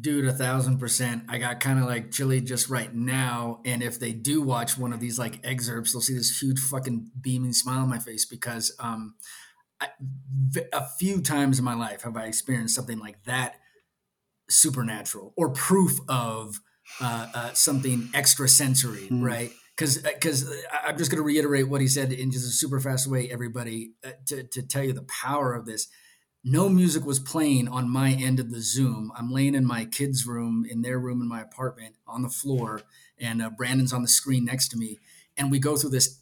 dude 0.00 0.26
a 0.26 0.32
thousand 0.32 0.78
percent 0.78 1.22
i 1.28 1.38
got 1.38 1.60
kind 1.60 1.78
of 1.78 1.86
like 1.86 2.10
chilly 2.10 2.40
just 2.40 2.68
right 2.68 2.94
now 2.94 3.60
and 3.64 3.82
if 3.82 3.98
they 3.98 4.12
do 4.12 4.42
watch 4.42 4.76
one 4.76 4.92
of 4.92 5.00
these 5.00 5.18
like 5.18 5.40
excerpts 5.44 5.92
they'll 5.92 6.02
see 6.02 6.14
this 6.14 6.40
huge 6.40 6.60
fucking 6.60 7.10
beaming 7.20 7.52
smile 7.52 7.80
on 7.80 7.88
my 7.88 7.98
face 7.98 8.26
because 8.26 8.74
um 8.80 9.14
I, 9.80 9.88
a 10.72 10.84
few 10.98 11.22
times 11.22 11.58
in 11.58 11.64
my 11.64 11.74
life 11.74 12.02
have 12.02 12.16
i 12.16 12.24
experienced 12.24 12.74
something 12.74 12.98
like 12.98 13.24
that 13.24 13.56
supernatural 14.50 15.32
or 15.36 15.50
proof 15.50 15.98
of 16.08 16.60
uh, 17.00 17.26
uh, 17.34 17.52
something 17.52 18.10
extrasensory, 18.14 19.08
mm. 19.08 19.22
right? 19.22 19.50
Because 19.76 19.98
because 19.98 20.50
uh, 20.50 20.54
I'm 20.86 20.98
just 20.98 21.10
going 21.10 21.18
to 21.18 21.26
reiterate 21.26 21.68
what 21.68 21.80
he 21.80 21.88
said 21.88 22.12
in 22.12 22.30
just 22.30 22.46
a 22.46 22.50
super 22.50 22.80
fast 22.80 23.06
way, 23.06 23.30
everybody, 23.30 23.92
uh, 24.04 24.10
to 24.26 24.42
to 24.44 24.62
tell 24.62 24.82
you 24.82 24.92
the 24.92 25.06
power 25.22 25.54
of 25.54 25.66
this. 25.66 25.88
No 26.44 26.68
music 26.68 27.04
was 27.04 27.18
playing 27.18 27.66
on 27.68 27.90
my 27.90 28.12
end 28.12 28.38
of 28.38 28.50
the 28.50 28.60
Zoom. 28.60 29.10
I'm 29.16 29.32
laying 29.32 29.56
in 29.56 29.66
my 29.66 29.84
kids' 29.84 30.24
room, 30.26 30.64
in 30.68 30.82
their 30.82 30.98
room 30.98 31.20
in 31.20 31.28
my 31.28 31.40
apartment, 31.40 31.96
on 32.06 32.22
the 32.22 32.28
floor, 32.28 32.82
and 33.18 33.42
uh, 33.42 33.50
Brandon's 33.50 33.92
on 33.92 34.02
the 34.02 34.08
screen 34.08 34.44
next 34.44 34.68
to 34.68 34.76
me. 34.76 35.00
And 35.36 35.50
we 35.50 35.58
go 35.58 35.76
through 35.76 35.90
this. 35.90 36.16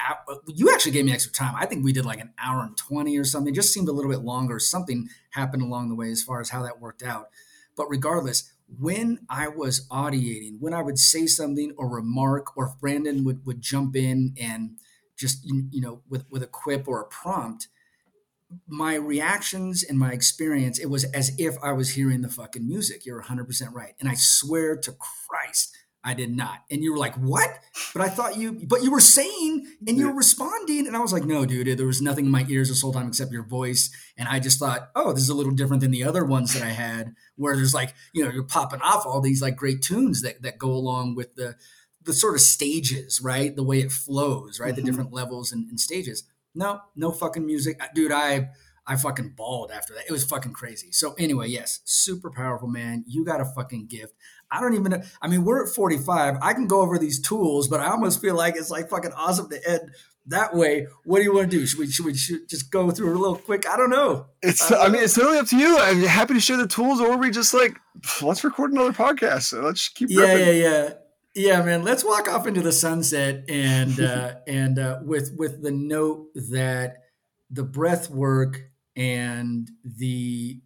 You 0.47 0.73
actually 0.73 0.93
gave 0.93 1.05
me 1.05 1.13
extra 1.13 1.33
time. 1.33 1.55
I 1.57 1.67
think 1.67 1.85
we 1.85 1.93
did 1.93 2.05
like 2.07 2.21
an 2.21 2.33
hour 2.39 2.63
and 2.63 2.77
20 2.77 3.17
or 3.19 3.25
something. 3.25 3.53
It 3.53 3.57
just 3.57 3.73
seemed 3.73 3.89
a 3.89 3.93
little 3.93 4.11
bit 4.11 4.21
longer. 4.21 4.59
Something 4.59 5.09
happened 5.31 5.63
along 5.63 5.89
the 5.89 5.95
way 5.95 6.11
as 6.11 6.23
far 6.23 6.41
as 6.41 6.51
how 6.51 6.63
that 6.63 6.81
worked 6.81 7.03
out. 7.03 7.29
But 7.77 7.89
regardless, 7.89 8.53
when 8.79 9.21
I 9.31 9.49
was 9.49 9.87
audiating, 9.91 10.57
when 10.61 10.75
I 10.75 10.83
would 10.83 10.99
say 10.99 11.27
something 11.27 11.73
or 11.77 11.89
remark, 11.89 12.57
or 12.57 12.67
if 12.67 12.81
Brandon 12.81 13.25
would, 13.25 13.47
would 13.47 13.63
jump 13.63 13.97
in 13.97 14.35
and 14.41 14.77
just, 15.17 15.45
you 15.45 15.81
know, 15.81 16.03
with, 16.09 16.25
with 16.31 16.43
a 16.43 16.47
quip 16.47 16.89
or 16.89 17.01
a 17.01 17.07
prompt, 17.07 17.69
my 18.69 18.95
reactions 18.95 19.83
and 19.83 19.99
my 19.99 20.13
experience, 20.13 20.79
it 20.79 20.87
was 20.87 21.05
as 21.05 21.33
if 21.39 21.57
I 21.63 21.73
was 21.73 21.91
hearing 21.91 22.23
the 22.23 22.29
fucking 22.29 22.67
music. 22.67 23.05
You're 23.05 23.23
100% 23.23 23.73
right. 23.73 23.95
And 24.01 24.09
I 24.09 24.15
swear 24.15 24.77
to 24.77 24.93
Christ, 24.93 25.77
I 26.07 26.15
did 26.15 26.31
not. 26.31 26.61
And 26.71 26.85
you 26.85 26.93
were 26.93 26.99
like, 26.99 27.17
what? 27.17 27.51
But 27.93 28.03
I 28.03 28.09
thought 28.09 28.37
you, 28.37 28.53
but 28.53 28.85
you 28.85 28.93
were 28.93 29.01
saying 29.01 29.67
and 29.89 29.97
you 29.99 30.07
were 30.07 30.15
responding. 30.15 30.87
And 30.87 30.97
I 30.97 31.01
was 31.01 31.13
like, 31.13 31.25
no, 31.25 31.45
dude, 31.45 31.77
there 31.77 31.87
was 31.87 32.01
nothing 32.01 32.27
in 32.27 32.31
my 32.31 32.47
ears 32.49 32.69
this 32.69 32.81
whole 32.81 32.93
time 32.93 33.09
except 33.09 33.33
your 33.33 33.43
voice. 33.43 33.91
And 34.17 34.29
I 34.29 34.39
just 34.39 34.61
thought, 34.61 34.91
oh, 34.95 35.13
this 35.13 35.25
is 35.25 35.29
a 35.31 35.35
little 35.35 35.53
different 35.53 35.83
than 35.83 35.91
the 35.91 36.05
other 36.05 36.25
ones 36.25 36.55
that 36.55 36.63
I 36.63 36.71
had 36.71 37.17
where 37.35 37.57
there's 37.57 37.75
like, 37.75 37.93
you 38.13 38.25
know, 38.25 38.31
you're 38.31 38.45
popping 38.45 38.81
off 38.83 39.05
all 39.05 39.21
these 39.21 39.43
like 39.43 39.57
great 39.57 39.83
tunes 39.83 40.23
that, 40.23 40.43
that 40.43 40.59
go 40.59 40.71
along 40.71 41.17
with 41.17 41.35
the, 41.35 41.57
the 42.05 42.13
sort 42.13 42.37
of 42.37 42.41
stages, 42.41 43.21
right? 43.21 43.57
The 43.57 43.65
way 43.65 43.81
it 43.81 43.91
flows, 43.91 44.61
right? 44.61 44.69
Mm-hmm. 44.69 44.85
The 44.85 44.91
different 44.91 45.13
levels 45.13 45.51
and, 45.51 45.69
and 45.69 45.81
stages. 45.81 46.23
No, 46.57 46.81
no 46.97 47.13
fucking 47.13 47.45
music. 47.45 47.81
Uh, 47.81 47.87
dude, 47.95 48.11
I, 48.11 48.49
I 48.87 48.97
fucking 48.97 49.35
bawled 49.37 49.71
after 49.71 49.95
that. 49.95 50.05
It 50.09 50.13
was 50.13 50.25
fucking 50.25 50.55
crazy. 50.55 50.91
So 50.91 51.15
anyway, 51.19 51.49
yes, 51.49 51.81
super 51.85 52.31
powerful, 52.31 52.69
man. 52.69 53.05
You 53.07 53.25
got 53.25 53.41
a 53.41 53.45
fucking 53.45 53.87
gift. 53.87 54.15
I 54.51 54.61
don't 54.61 54.75
even 54.75 54.93
know. 54.93 55.03
I 55.21 55.29
mean, 55.29 55.45
we're 55.45 55.65
at 55.65 55.75
45. 55.75 56.39
I 56.41 56.53
can 56.55 56.67
go 56.67 56.81
over 56.81 56.99
these 56.99 57.21
tools, 57.21 57.69
but 57.69 57.81
I 57.81 57.91
almost 57.91 58.21
feel 58.21 58.35
like 58.35 58.57
it's 58.57 58.71
like 58.71 58.89
fucking 58.89 59.13
awesome 59.13 59.51
to 59.51 59.61
end 59.69 59.91
that 60.29 60.55
way. 60.55 60.87
What 61.05 61.19
do 61.19 61.25
you 61.25 61.35
want 61.35 61.51
to 61.51 61.57
do? 61.57 61.67
Should 61.67 61.79
we, 61.79 61.91
should 61.91 62.07
we 62.07 62.15
should 62.15 62.49
just 62.49 62.71
go 62.71 62.91
through 62.91 63.13
a 63.13 63.19
little 63.19 63.37
quick? 63.37 63.69
I 63.69 63.77
don't 63.77 63.91
know. 63.91 64.27
It's, 64.43 64.71
I, 64.71 64.85
I 64.85 64.89
mean, 64.89 65.03
it's 65.03 65.15
totally 65.15 65.39
up 65.39 65.49
to 65.49 65.57
you. 65.57 65.79
I'm 65.79 66.01
happy 66.03 66.35
to 66.35 66.41
share 66.41 66.57
the 66.57 66.67
tools, 66.67 67.01
or 67.01 67.17
we 67.17 67.31
just 67.31 67.53
like, 67.53 67.79
let's 68.23 68.45
record 68.45 68.73
another 68.73 68.93
podcast. 68.93 69.61
Let's 69.61 69.89
keep. 69.89 70.09
Yeah, 70.11 70.33
ripping. 70.33 70.47
yeah, 70.47 70.53
yeah. 70.53 70.91
Yeah, 71.37 71.61
man. 71.63 71.85
Let's 71.85 72.03
walk 72.03 72.29
off 72.29 72.47
into 72.47 72.63
the 72.63 72.73
sunset 72.73 73.45
and 73.51 74.01
uh, 74.01 74.37
and 74.49 74.79
uh, 74.79 75.01
with 75.03 75.35
with 75.37 75.63
the 75.63 75.71
note 75.71 76.29
that 76.35 76.97
the 77.51 77.63
breath 77.63 78.09
work 78.11 78.63
and 78.97 79.71
the 79.85 80.63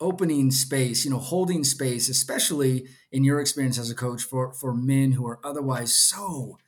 opening 0.00 0.52
space, 0.52 1.04
you 1.04 1.10
know, 1.10 1.18
holding 1.18 1.64
space, 1.64 2.08
especially 2.08 2.86
in 3.10 3.24
your 3.24 3.40
experience 3.40 3.76
as 3.76 3.90
a 3.90 3.94
coach 3.94 4.22
for 4.22 4.52
for 4.54 4.72
men 4.72 5.12
who 5.12 5.26
are 5.26 5.40
otherwise 5.44 5.92
so 5.92 6.58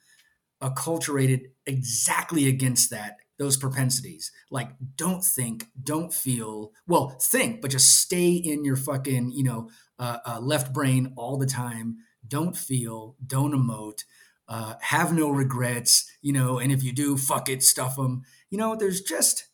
acculturated 0.60 1.50
exactly 1.66 2.48
against 2.48 2.90
that 2.90 3.18
those 3.38 3.58
propensities 3.58 4.32
like 4.50 4.70
don't 4.96 5.22
think 5.22 5.66
don't 5.82 6.14
feel 6.14 6.72
well 6.86 7.10
think 7.20 7.60
but 7.60 7.70
just 7.70 8.00
stay 8.00 8.30
in 8.30 8.64
your 8.64 8.76
fucking 8.76 9.30
you 9.32 9.44
know 9.44 9.68
uh, 9.98 10.18
uh, 10.26 10.40
left 10.40 10.72
brain 10.72 11.12
all 11.16 11.36
the 11.36 11.46
time 11.46 11.98
don't 12.28 12.56
feel 12.56 13.16
don't 13.24 13.52
emote 13.52 14.04
uh, 14.48 14.74
have 14.80 15.12
no 15.12 15.28
regrets 15.28 16.10
you 16.22 16.32
know 16.32 16.58
and 16.58 16.72
if 16.72 16.82
you 16.82 16.92
do 16.92 17.16
fuck 17.16 17.48
it 17.48 17.62
stuff 17.62 17.96
them 17.96 18.22
you 18.50 18.58
know 18.58 18.76
there's 18.76 19.00
just 19.00 19.46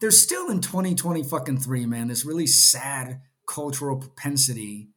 there's 0.00 0.20
still 0.20 0.48
in 0.48 0.60
2020 0.60 1.22
fucking 1.24 1.58
three, 1.58 1.86
man, 1.86 2.08
this 2.08 2.24
really 2.24 2.46
sad 2.46 3.20
cultural 3.46 3.96
propensity 3.96 4.88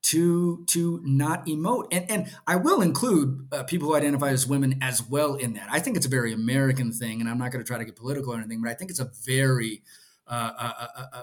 to 0.00 0.64
to 0.66 1.00
not 1.02 1.44
emote 1.46 1.88
and 1.90 2.08
and 2.08 2.32
I 2.46 2.54
will 2.54 2.80
include 2.80 3.48
uh, 3.50 3.64
people 3.64 3.88
who 3.88 3.96
identify 3.96 4.28
as 4.28 4.46
women 4.46 4.78
as 4.80 5.02
well 5.02 5.34
in 5.34 5.54
that. 5.54 5.68
I 5.70 5.80
think 5.80 5.96
it's 5.96 6.06
a 6.06 6.10
very 6.10 6.32
American 6.32 6.92
thing, 6.92 7.20
and 7.20 7.28
I'm 7.28 7.38
not 7.38 7.50
going 7.50 7.64
to 7.64 7.66
try 7.66 7.78
to 7.78 7.84
get 7.84 7.96
political 7.96 8.32
or 8.32 8.36
anything, 8.36 8.62
but 8.62 8.70
I 8.70 8.74
think 8.74 8.90
it's 8.90 9.00
a 9.00 9.10
very 9.24 9.82
uh, 10.28 10.52
uh, 10.58 10.72
uh, 10.80 10.86
uh, 10.96 11.06
uh 11.16 11.22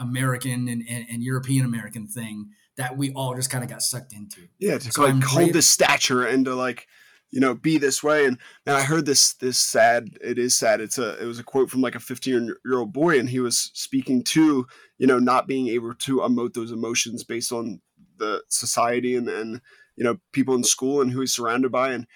American 0.00 0.68
and, 0.68 0.82
and, 0.88 1.06
and 1.10 1.22
European 1.22 1.66
American 1.66 2.06
thing 2.06 2.50
that 2.78 2.96
we 2.96 3.12
all 3.12 3.34
just 3.34 3.50
kind 3.50 3.62
of 3.62 3.68
got 3.68 3.82
sucked 3.82 4.12
into. 4.12 4.48
Yeah, 4.58 4.78
to 4.78 4.92
so 4.92 5.02
like 5.02 5.22
hold 5.22 5.52
this 5.52 5.68
stature 5.68 6.24
and 6.24 6.44
to 6.46 6.54
like 6.54 6.86
you 7.30 7.40
know 7.40 7.54
be 7.54 7.76
this 7.76 8.02
way. 8.02 8.24
And 8.24 8.38
and 8.64 8.76
i 8.76 8.82
heard 8.82 9.04
this 9.04 9.34
this 9.34 9.58
sad 9.58 10.16
it 10.22 10.38
is 10.38 10.56
sad. 10.56 10.80
It's 10.80 10.96
a 10.96 11.20
it 11.22 11.26
was 11.26 11.38
a 11.38 11.44
quote 11.44 11.70
from 11.70 11.82
like 11.82 11.96
a 11.96 12.00
15 12.00 12.54
year 12.64 12.78
old 12.78 12.92
boy 12.92 13.18
and 13.18 13.28
he 13.28 13.40
was 13.40 13.70
speaking 13.74 14.22
to 14.24 14.66
you 14.96 15.06
know 15.06 15.18
not 15.18 15.46
being 15.46 15.68
able 15.68 15.94
to 15.94 16.18
emote 16.18 16.54
those 16.54 16.72
emotions 16.72 17.24
based 17.24 17.52
on 17.52 17.80
the 18.16 18.42
society 18.48 19.16
and 19.16 19.28
and 19.28 19.60
you 19.96 20.04
know 20.04 20.18
people 20.32 20.54
in 20.54 20.64
school 20.64 21.02
and 21.02 21.12
who 21.12 21.20
he's 21.20 21.34
surrounded 21.34 21.72
by. 21.72 21.92
And 21.92 22.06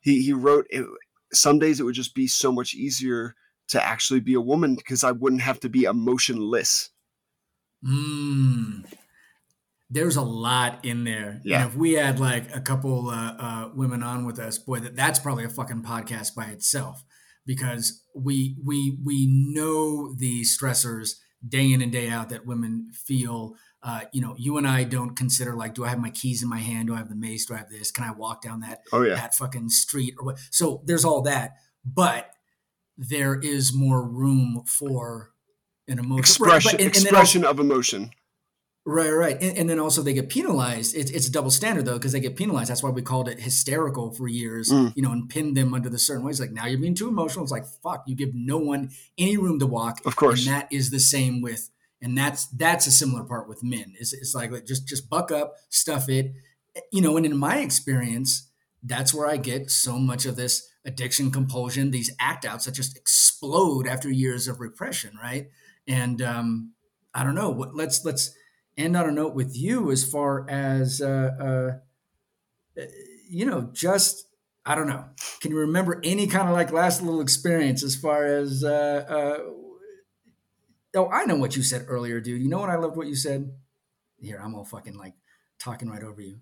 he 0.00 0.22
he 0.22 0.32
wrote 0.32 0.66
it, 0.70 0.86
some 1.32 1.58
days 1.58 1.80
it 1.80 1.84
would 1.84 1.94
just 1.94 2.14
be 2.14 2.28
so 2.28 2.52
much 2.52 2.74
easier 2.74 3.34
to 3.68 3.82
actually 3.82 4.20
be 4.20 4.34
a 4.34 4.40
woman 4.40 4.74
because 4.74 5.04
i 5.04 5.12
wouldn't 5.12 5.42
have 5.42 5.60
to 5.60 5.68
be 5.68 5.84
emotionless. 5.84 6.90
Mm, 7.82 8.84
there's 9.90 10.16
a 10.16 10.22
lot 10.22 10.84
in 10.84 11.04
there. 11.04 11.40
Yeah. 11.44 11.62
And 11.62 11.70
if 11.70 11.76
we 11.76 11.94
had 11.94 12.20
like 12.20 12.54
a 12.54 12.60
couple 12.60 13.10
uh, 13.10 13.34
uh, 13.38 13.70
women 13.74 14.02
on 14.02 14.24
with 14.24 14.38
us, 14.38 14.56
boy, 14.58 14.78
that, 14.80 14.94
that's 14.94 15.18
probably 15.18 15.44
a 15.44 15.48
fucking 15.48 15.82
podcast 15.82 16.34
by 16.34 16.46
itself 16.46 17.04
because 17.44 18.04
we 18.14 18.56
we 18.64 18.98
we 19.04 19.26
know 19.28 20.14
the 20.14 20.42
stressors 20.42 21.14
day 21.46 21.72
in 21.72 21.82
and 21.82 21.90
day 21.90 22.08
out 22.08 22.28
that 22.30 22.46
women 22.46 22.90
feel. 22.92 23.54
Uh, 23.82 24.02
you 24.12 24.20
know, 24.20 24.34
you 24.36 24.58
and 24.58 24.68
I 24.68 24.84
don't 24.84 25.16
consider 25.16 25.56
like, 25.56 25.72
do 25.72 25.86
I 25.86 25.88
have 25.88 25.98
my 25.98 26.10
keys 26.10 26.42
in 26.42 26.50
my 26.50 26.58
hand? 26.58 26.88
Do 26.88 26.94
I 26.94 26.98
have 26.98 27.08
the 27.08 27.14
mace? 27.14 27.46
Do 27.46 27.54
I 27.54 27.58
have 27.58 27.70
this? 27.70 27.90
Can 27.90 28.04
I 28.04 28.10
walk 28.10 28.42
down 28.42 28.60
that 28.60 28.82
oh, 28.92 29.00
yeah. 29.00 29.14
that 29.14 29.34
fucking 29.34 29.70
street 29.70 30.16
or 30.18 30.26
what? 30.26 30.38
So 30.50 30.82
there's 30.84 31.02
all 31.02 31.22
that, 31.22 31.52
but 31.82 32.30
there 32.98 33.40
is 33.40 33.72
more 33.74 34.06
room 34.06 34.62
for 34.66 35.30
an 35.88 35.98
emotion 35.98 36.18
expression, 36.18 36.72
right, 36.72 36.80
and, 36.80 36.88
expression 36.88 37.44
also, 37.44 37.52
of 37.52 37.58
emotion. 37.58 38.10
Right, 38.86 39.10
right, 39.10 39.36
and, 39.42 39.58
and, 39.58 39.70
then 39.70 39.78
also 39.78 40.00
they 40.00 40.14
get 40.14 40.30
penalized. 40.30 40.96
It's, 40.96 41.10
it's 41.10 41.28
a 41.28 41.32
double 41.32 41.50
standard 41.50 41.84
though 41.84 41.98
because 41.98 42.12
they 42.12 42.20
get 42.20 42.34
penalized. 42.34 42.70
That's 42.70 42.82
why 42.82 42.88
we 42.88 43.02
called 43.02 43.28
it 43.28 43.38
hysterical 43.38 44.10
for 44.10 44.26
years, 44.26 44.70
mm. 44.70 44.94
you 44.96 45.02
know, 45.02 45.12
and 45.12 45.28
pinned 45.28 45.54
them 45.54 45.74
under 45.74 45.90
the 45.90 45.98
certain 45.98 46.24
ways. 46.24 46.40
Like 46.40 46.50
now 46.50 46.64
you're 46.64 46.80
being 46.80 46.94
too 46.94 47.08
emotional. 47.08 47.44
It's 47.44 47.52
like 47.52 47.66
fuck, 47.66 48.04
you 48.06 48.16
give 48.16 48.30
no 48.34 48.56
one 48.56 48.90
any 49.18 49.36
room 49.36 49.58
to 49.58 49.66
walk. 49.66 50.00
Of 50.06 50.16
course, 50.16 50.46
and 50.46 50.56
that 50.56 50.72
is 50.72 50.90
the 50.90 50.98
same 50.98 51.42
with, 51.42 51.68
and 52.00 52.16
that's 52.16 52.46
that's 52.46 52.86
a 52.86 52.90
similar 52.90 53.22
part 53.22 53.50
with 53.50 53.62
men. 53.62 53.92
It's, 54.00 54.14
it's 54.14 54.34
like 54.34 54.50
just 54.64 54.88
just 54.88 55.10
buck 55.10 55.30
up, 55.30 55.56
stuff 55.68 56.08
it, 56.08 56.32
you 56.90 57.02
know. 57.02 57.18
And 57.18 57.26
in 57.26 57.36
my 57.36 57.58
experience, 57.58 58.48
that's 58.82 59.12
where 59.12 59.26
I 59.26 59.36
get 59.36 59.70
so 59.70 59.98
much 59.98 60.24
of 60.24 60.36
this 60.36 60.66
addiction, 60.86 61.30
compulsion, 61.30 61.90
these 61.90 62.10
act 62.18 62.46
outs 62.46 62.64
that 62.64 62.72
just 62.72 62.96
explode 62.96 63.86
after 63.86 64.08
years 64.10 64.48
of 64.48 64.58
repression, 64.58 65.18
right? 65.22 65.50
And 65.86 66.22
um, 66.22 66.72
I 67.14 67.24
don't 67.24 67.34
know. 67.34 67.50
What 67.50 67.74
let's 67.74 68.04
let's 68.06 68.34
end 68.80 68.96
on 68.96 69.08
a 69.08 69.12
note 69.12 69.34
with 69.34 69.56
you 69.56 69.90
as 69.90 70.04
far 70.04 70.48
as 70.48 71.00
uh, 71.00 71.78
uh, 72.78 72.82
you 73.28 73.46
know, 73.46 73.70
just 73.72 74.26
I 74.64 74.74
don't 74.74 74.88
know. 74.88 75.04
Can 75.40 75.52
you 75.52 75.58
remember 75.58 76.00
any 76.04 76.26
kind 76.26 76.48
of 76.48 76.54
like 76.54 76.72
last 76.72 77.02
little 77.02 77.20
experience 77.20 77.82
as 77.82 77.96
far 77.96 78.24
as? 78.24 78.64
Uh, 78.64 79.04
uh, 79.08 79.38
oh, 80.96 81.08
I 81.08 81.24
know 81.24 81.36
what 81.36 81.56
you 81.56 81.62
said 81.62 81.86
earlier, 81.88 82.20
dude. 82.20 82.42
You 82.42 82.48
know 82.48 82.58
what 82.58 82.70
I 82.70 82.76
loved 82.76 82.96
what 82.96 83.06
you 83.06 83.14
said. 83.14 83.52
Here, 84.18 84.40
I'm 84.42 84.54
all 84.54 84.64
fucking 84.64 84.98
like 84.98 85.14
talking 85.58 85.88
right 85.88 86.02
over 86.02 86.20
you. 86.20 86.40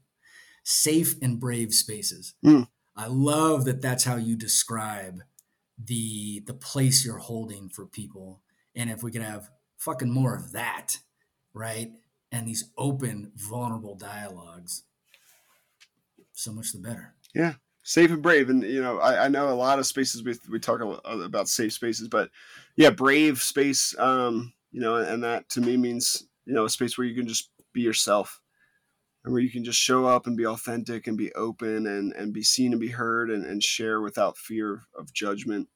Safe 0.65 1.15
and 1.23 1.39
brave 1.39 1.73
spaces. 1.73 2.35
Mm. 2.45 2.69
I 2.97 3.07
love 3.07 3.65
that. 3.67 3.81
That's 3.81 4.05
how 4.05 4.17
you 4.17 4.37
describe 4.37 5.23
the 5.83 6.41
the 6.41 6.55
place 6.55 7.05
you're 7.05 7.19
holding 7.19 7.69
for 7.69 7.87
people. 7.87 8.43
And 8.75 8.91
if 8.91 9.03
we 9.03 9.13
could 9.13 9.23
have 9.23 9.51
fucking 9.77 10.11
more 10.11 10.35
of 10.35 10.53
that, 10.53 10.99
right? 11.55 11.93
And 12.31 12.47
these 12.47 12.71
open, 12.77 13.33
vulnerable 13.37 13.95
dialogues, 13.95 14.85
so 16.33 16.53
much 16.53 16.73
the 16.73 16.79
better. 16.79 17.15
Yeah, 17.35 17.55
safe 17.83 18.11
and 18.11 18.23
brave, 18.23 18.51
and 18.51 18.63
you 18.63 18.83
know, 18.83 18.99
I, 18.99 19.25
I 19.25 19.29
know 19.29 19.49
a 19.49 19.55
lot 19.55 19.79
of 19.79 19.87
spaces 19.87 20.23
we 20.23 20.37
we 20.51 20.59
talk 20.59 20.81
about 21.05 21.49
safe 21.49 21.73
spaces, 21.73 22.09
but 22.09 22.31
yeah, 22.77 22.91
brave 22.91 23.43
space. 23.43 23.99
Um, 23.99 24.53
you 24.71 24.81
know, 24.81 24.97
and 24.97 25.23
that 25.25 25.49
to 25.51 25.61
me 25.61 25.77
means 25.77 26.25
you 26.45 26.55
know 26.55 26.65
a 26.65 26.71
space 26.71 26.97
where 26.97 27.07
you 27.07 27.15
can 27.15 27.27
just 27.27 27.51
be 27.73 27.81
yourself, 27.81 28.41
and 29.25 29.33
where 29.33 29.43
you 29.43 29.51
can 29.51 29.65
just 29.65 29.79
show 29.79 30.07
up 30.07 30.27
and 30.27 30.37
be 30.37 30.47
authentic 30.47 31.07
and 31.07 31.17
be 31.17 31.33
open 31.33 31.87
and 31.87 32.13
and 32.13 32.33
be 32.33 32.43
seen 32.43 32.73
and 32.73 32.81
be 32.81 32.89
heard 32.89 33.31
and, 33.31 33.45
and 33.45 33.63
share 33.63 34.01
without 34.01 34.37
fear 34.37 34.83
of 34.97 35.13
judgment. 35.13 35.69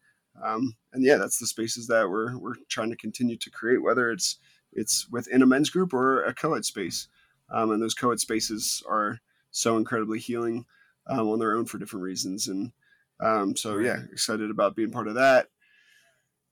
Um, 0.42 0.76
and 0.92 1.04
yeah, 1.04 1.16
that's 1.16 1.38
the 1.38 1.46
spaces 1.46 1.86
that 1.88 2.08
we're 2.08 2.36
we're 2.38 2.54
trying 2.68 2.90
to 2.90 2.96
continue 2.96 3.36
to 3.36 3.50
create, 3.50 3.82
whether 3.82 4.10
it's 4.10 4.38
it's 4.72 5.08
within 5.10 5.42
a 5.42 5.46
men's 5.46 5.70
group 5.70 5.92
or 5.92 6.22
a 6.24 6.34
co-ed 6.34 6.64
space. 6.64 7.08
Um, 7.50 7.70
and 7.70 7.82
those 7.82 7.94
co-ed 7.94 8.20
spaces 8.20 8.82
are 8.88 9.18
so 9.50 9.76
incredibly 9.76 10.18
healing 10.18 10.64
um, 11.06 11.28
on 11.28 11.38
their 11.38 11.56
own 11.56 11.66
for 11.66 11.78
different 11.78 12.04
reasons. 12.04 12.48
And 12.48 12.72
um, 13.20 13.56
so, 13.56 13.78
yeah, 13.78 13.98
excited 14.10 14.50
about 14.50 14.76
being 14.76 14.90
part 14.90 15.08
of 15.08 15.14
that. 15.14 15.48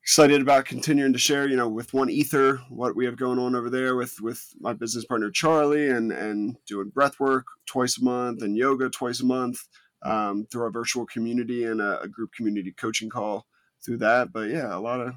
Excited 0.03 0.41
about 0.41 0.65
continuing 0.65 1.13
to 1.13 1.19
share, 1.19 1.49
you 1.49 1.57
know, 1.57 1.69
with 1.69 1.93
One 1.93 2.09
Aether, 2.09 2.57
what 2.71 2.97
we 2.97 3.05
have 3.05 3.17
going 3.17 3.39
on 3.39 3.55
over 3.55 3.69
there 3.69 3.97
with 3.97 4.19
with 4.23 4.43
my 4.59 4.73
business 4.73 5.05
partner 5.05 5.31
Charlie, 5.31 5.91
and 5.91 6.11
and 6.11 6.57
doing 6.67 6.89
breath 6.89 7.21
work 7.21 7.45
twice 7.67 7.99
a 7.99 8.05
month 8.05 8.43
and 8.43 8.57
yoga 8.57 8.89
twice 8.89 9.21
a 9.21 9.27
month 9.27 9.61
um, 10.03 10.47
through 10.51 10.63
our 10.63 10.71
virtual 10.71 11.05
community 11.05 11.65
and 11.65 11.83
a, 11.83 12.01
a 12.01 12.09
group 12.09 12.33
community 12.33 12.73
coaching 12.73 13.11
call 13.11 13.47
through 13.85 13.99
that. 13.99 14.33
But 14.33 14.49
yeah, 14.49 14.75
a 14.75 14.81
lot 14.81 15.01
of 15.01 15.15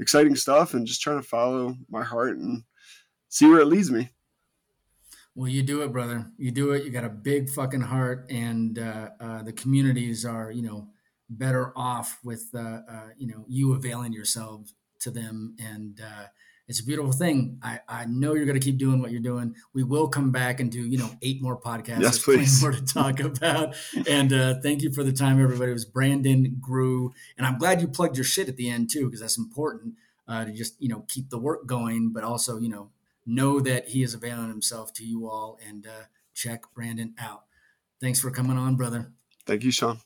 exciting 0.00 0.34
stuff 0.34 0.74
and 0.74 0.86
just 0.86 1.02
trying 1.02 1.20
to 1.20 1.26
follow 1.26 1.76
my 1.88 2.02
heart 2.02 2.36
and 2.38 2.62
see 3.28 3.46
where 3.46 3.60
it 3.60 3.66
leads 3.66 3.90
me. 3.90 4.10
Well, 5.34 5.48
you 5.48 5.62
do 5.62 5.82
it, 5.82 5.92
brother. 5.92 6.26
You 6.38 6.50
do 6.50 6.72
it. 6.72 6.84
You 6.84 6.90
got 6.90 7.04
a 7.04 7.08
big 7.08 7.48
fucking 7.48 7.80
heart, 7.80 8.26
and 8.30 8.78
uh, 8.78 9.10
uh, 9.20 9.42
the 9.42 9.52
communities 9.52 10.24
are, 10.24 10.50
you 10.50 10.62
know, 10.62 10.88
better 11.28 11.72
off 11.76 12.18
with, 12.24 12.48
uh, 12.54 12.80
uh 12.88 13.08
you 13.16 13.28
know, 13.28 13.44
you 13.48 13.72
availing 13.74 14.12
yourself 14.12 14.72
to 14.98 15.10
them. 15.10 15.54
And 15.60 16.00
uh, 16.00 16.26
it's 16.70 16.78
a 16.78 16.84
beautiful 16.84 17.10
thing. 17.10 17.58
I, 17.64 17.80
I 17.88 18.04
know 18.06 18.34
you're 18.34 18.46
going 18.46 18.58
to 18.58 18.64
keep 18.64 18.78
doing 18.78 19.02
what 19.02 19.10
you're 19.10 19.20
doing. 19.20 19.56
We 19.74 19.82
will 19.82 20.06
come 20.06 20.30
back 20.30 20.60
and 20.60 20.70
do, 20.70 20.80
you 20.86 20.98
know, 20.98 21.10
eight 21.20 21.42
more 21.42 21.60
podcasts. 21.60 22.00
Yes, 22.00 22.22
please. 22.22 22.62
More 22.62 22.70
to 22.70 22.84
talk 22.84 23.18
about. 23.24 23.74
and 24.08 24.32
uh, 24.32 24.54
thank 24.62 24.82
you 24.82 24.92
for 24.92 25.02
the 25.02 25.12
time, 25.12 25.42
everybody. 25.42 25.72
It 25.72 25.74
was 25.74 25.84
Brandon 25.84 26.56
Groux, 26.60 27.12
and 27.36 27.44
I'm 27.44 27.58
glad 27.58 27.80
you 27.80 27.88
plugged 27.88 28.16
your 28.16 28.24
shit 28.24 28.48
at 28.48 28.56
the 28.56 28.70
end 28.70 28.88
too, 28.88 29.06
because 29.06 29.20
that's 29.20 29.36
important 29.36 29.94
to 30.28 30.52
just, 30.52 30.80
you 30.80 30.88
know, 30.88 31.04
keep 31.08 31.28
the 31.28 31.38
work 31.38 31.66
going, 31.66 32.12
but 32.12 32.22
also, 32.22 32.60
you 32.60 32.68
know, 32.68 32.90
know 33.26 33.58
that 33.58 33.88
he 33.88 34.04
is 34.04 34.14
availing 34.14 34.48
himself 34.48 34.92
to 34.94 35.04
you 35.04 35.28
all 35.28 35.58
and 35.66 35.88
uh, 35.88 36.04
check 36.34 36.62
Brandon 36.72 37.14
out. 37.18 37.46
Thanks 38.00 38.20
for 38.20 38.30
coming 38.30 38.56
on, 38.56 38.76
brother. 38.76 39.10
Thank 39.44 39.64
you, 39.64 39.72
Sean. 39.72 39.98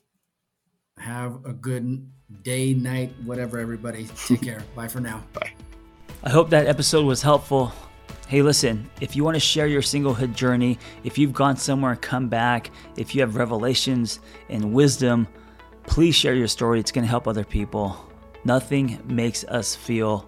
Have 0.97 1.45
a 1.45 1.53
good 1.53 2.09
day, 2.41 2.73
night, 2.73 3.13
whatever, 3.23 3.59
everybody. 3.59 4.07
Take 4.25 4.41
care. 4.49 4.63
Bye 4.75 4.87
for 4.87 4.99
now. 4.99 5.23
Bye. 5.33 5.54
I 6.25 6.31
hope 6.31 6.49
that 6.49 6.65
episode 6.65 7.05
was 7.05 7.21
helpful. 7.21 7.71
Hey, 8.27 8.41
listen, 8.41 8.89
if 8.99 9.15
you 9.15 9.23
want 9.23 9.35
to 9.35 9.39
share 9.39 9.67
your 9.67 9.83
singlehood 9.83 10.33
journey, 10.33 10.79
if 11.03 11.19
you've 11.19 11.33
gone 11.33 11.55
somewhere 11.55 11.95
come 11.95 12.29
back, 12.29 12.71
if 12.97 13.13
you 13.13 13.21
have 13.21 13.35
revelations 13.35 14.21
and 14.49 14.73
wisdom, 14.73 15.27
please 15.83 16.15
share 16.15 16.33
your 16.33 16.47
story. 16.47 16.79
It's 16.79 16.91
going 16.91 17.03
to 17.03 17.09
help 17.09 17.27
other 17.27 17.43
people. 17.43 18.09
Nothing 18.43 18.99
makes 19.05 19.43
us 19.43 19.75
feel 19.75 20.27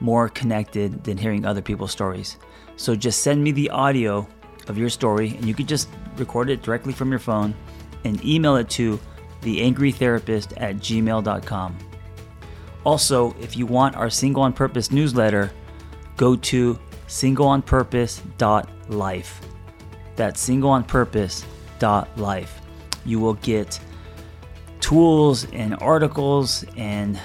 more 0.00 0.28
connected 0.28 1.04
than 1.04 1.16
hearing 1.16 1.46
other 1.46 1.62
people's 1.62 1.90
stories. 1.90 2.36
So 2.76 2.94
just 2.94 3.22
send 3.22 3.42
me 3.42 3.50
the 3.52 3.70
audio 3.70 4.28
of 4.66 4.76
your 4.76 4.90
story, 4.90 5.30
and 5.30 5.46
you 5.46 5.54
could 5.54 5.68
just 5.68 5.88
record 6.18 6.50
it 6.50 6.60
directly 6.60 6.92
from 6.92 7.08
your 7.08 7.18
phone 7.18 7.54
and 8.04 8.22
email 8.22 8.56
it 8.56 8.68
to 8.70 9.00
theangrytherapist 9.40 10.52
at 10.60 10.76
gmail.com. 10.76 11.87
Also, 12.84 13.34
if 13.40 13.56
you 13.56 13.66
want 13.66 13.96
our 13.96 14.10
Single 14.10 14.42
on 14.42 14.52
Purpose 14.52 14.90
newsletter, 14.90 15.52
go 16.16 16.34
to 16.36 16.78
singleonpurpose.life. 17.06 19.40
That's 20.16 20.48
singleonpurpose.life. 20.48 22.60
You 23.04 23.20
will 23.20 23.34
get 23.34 23.78
tools 24.80 25.46
and 25.52 25.76
articles 25.80 26.64
and 26.76 27.20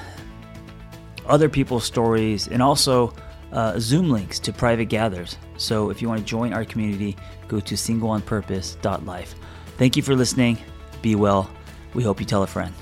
other 1.26 1.50
people's 1.50 1.86
stories, 1.86 2.48
and 2.48 2.62
also 2.62 3.14
uh, 3.52 3.80
Zoom 3.80 4.10
links 4.10 4.40
to 4.40 4.52
private 4.52 4.86
gathers. 4.86 5.38
So 5.58 5.90
if 5.90 6.02
you 6.02 6.10
want 6.10 6.20
to 6.20 6.26
join 6.26 6.54
our 6.54 6.66
community, 6.66 7.16
go 7.48 7.60
to 7.62 7.76
singleonpurpose.life. 7.76 9.36
Thank 9.78 9.96
you 9.96 10.04
for 10.04 10.16
listening. 10.16 10.58
Be 11.02 11.16
well. 11.16 11.50
We 11.94 12.04
hope 12.04 12.20
you 12.20 12.26
tell 12.26 12.44
a 12.44 12.48
friend. 12.48 12.74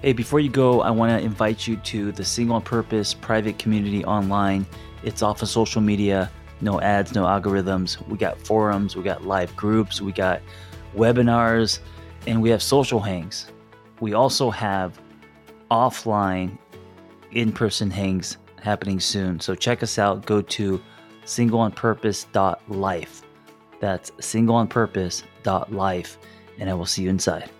Hey, 0.00 0.12
before 0.12 0.38
you 0.38 0.48
go, 0.48 0.80
I 0.80 0.90
want 0.90 1.10
to 1.10 1.18
invite 1.18 1.66
you 1.66 1.76
to 1.76 2.12
the 2.12 2.24
Single 2.24 2.54
on 2.54 2.62
Purpose 2.62 3.12
private 3.12 3.58
community 3.58 4.04
online. 4.04 4.64
It's 5.02 5.22
off 5.22 5.42
of 5.42 5.48
social 5.48 5.80
media, 5.80 6.30
no 6.60 6.80
ads, 6.80 7.16
no 7.16 7.24
algorithms. 7.24 8.00
We 8.06 8.16
got 8.16 8.38
forums, 8.38 8.94
we 8.94 9.02
got 9.02 9.24
live 9.24 9.56
groups, 9.56 10.00
we 10.00 10.12
got 10.12 10.40
webinars, 10.94 11.80
and 12.28 12.40
we 12.40 12.48
have 12.50 12.62
social 12.62 13.00
hangs. 13.00 13.50
We 13.98 14.14
also 14.14 14.50
have 14.50 15.00
offline 15.68 16.56
in 17.32 17.50
person 17.50 17.90
hangs 17.90 18.36
happening 18.62 19.00
soon. 19.00 19.40
So 19.40 19.56
check 19.56 19.82
us 19.82 19.98
out. 19.98 20.24
Go 20.26 20.42
to 20.42 20.80
singleonpurpose.life. 21.24 23.22
That's 23.80 24.12
singleonpurpose.life. 24.12 26.18
And 26.60 26.70
I 26.70 26.74
will 26.74 26.86
see 26.86 27.02
you 27.02 27.10
inside. 27.10 27.50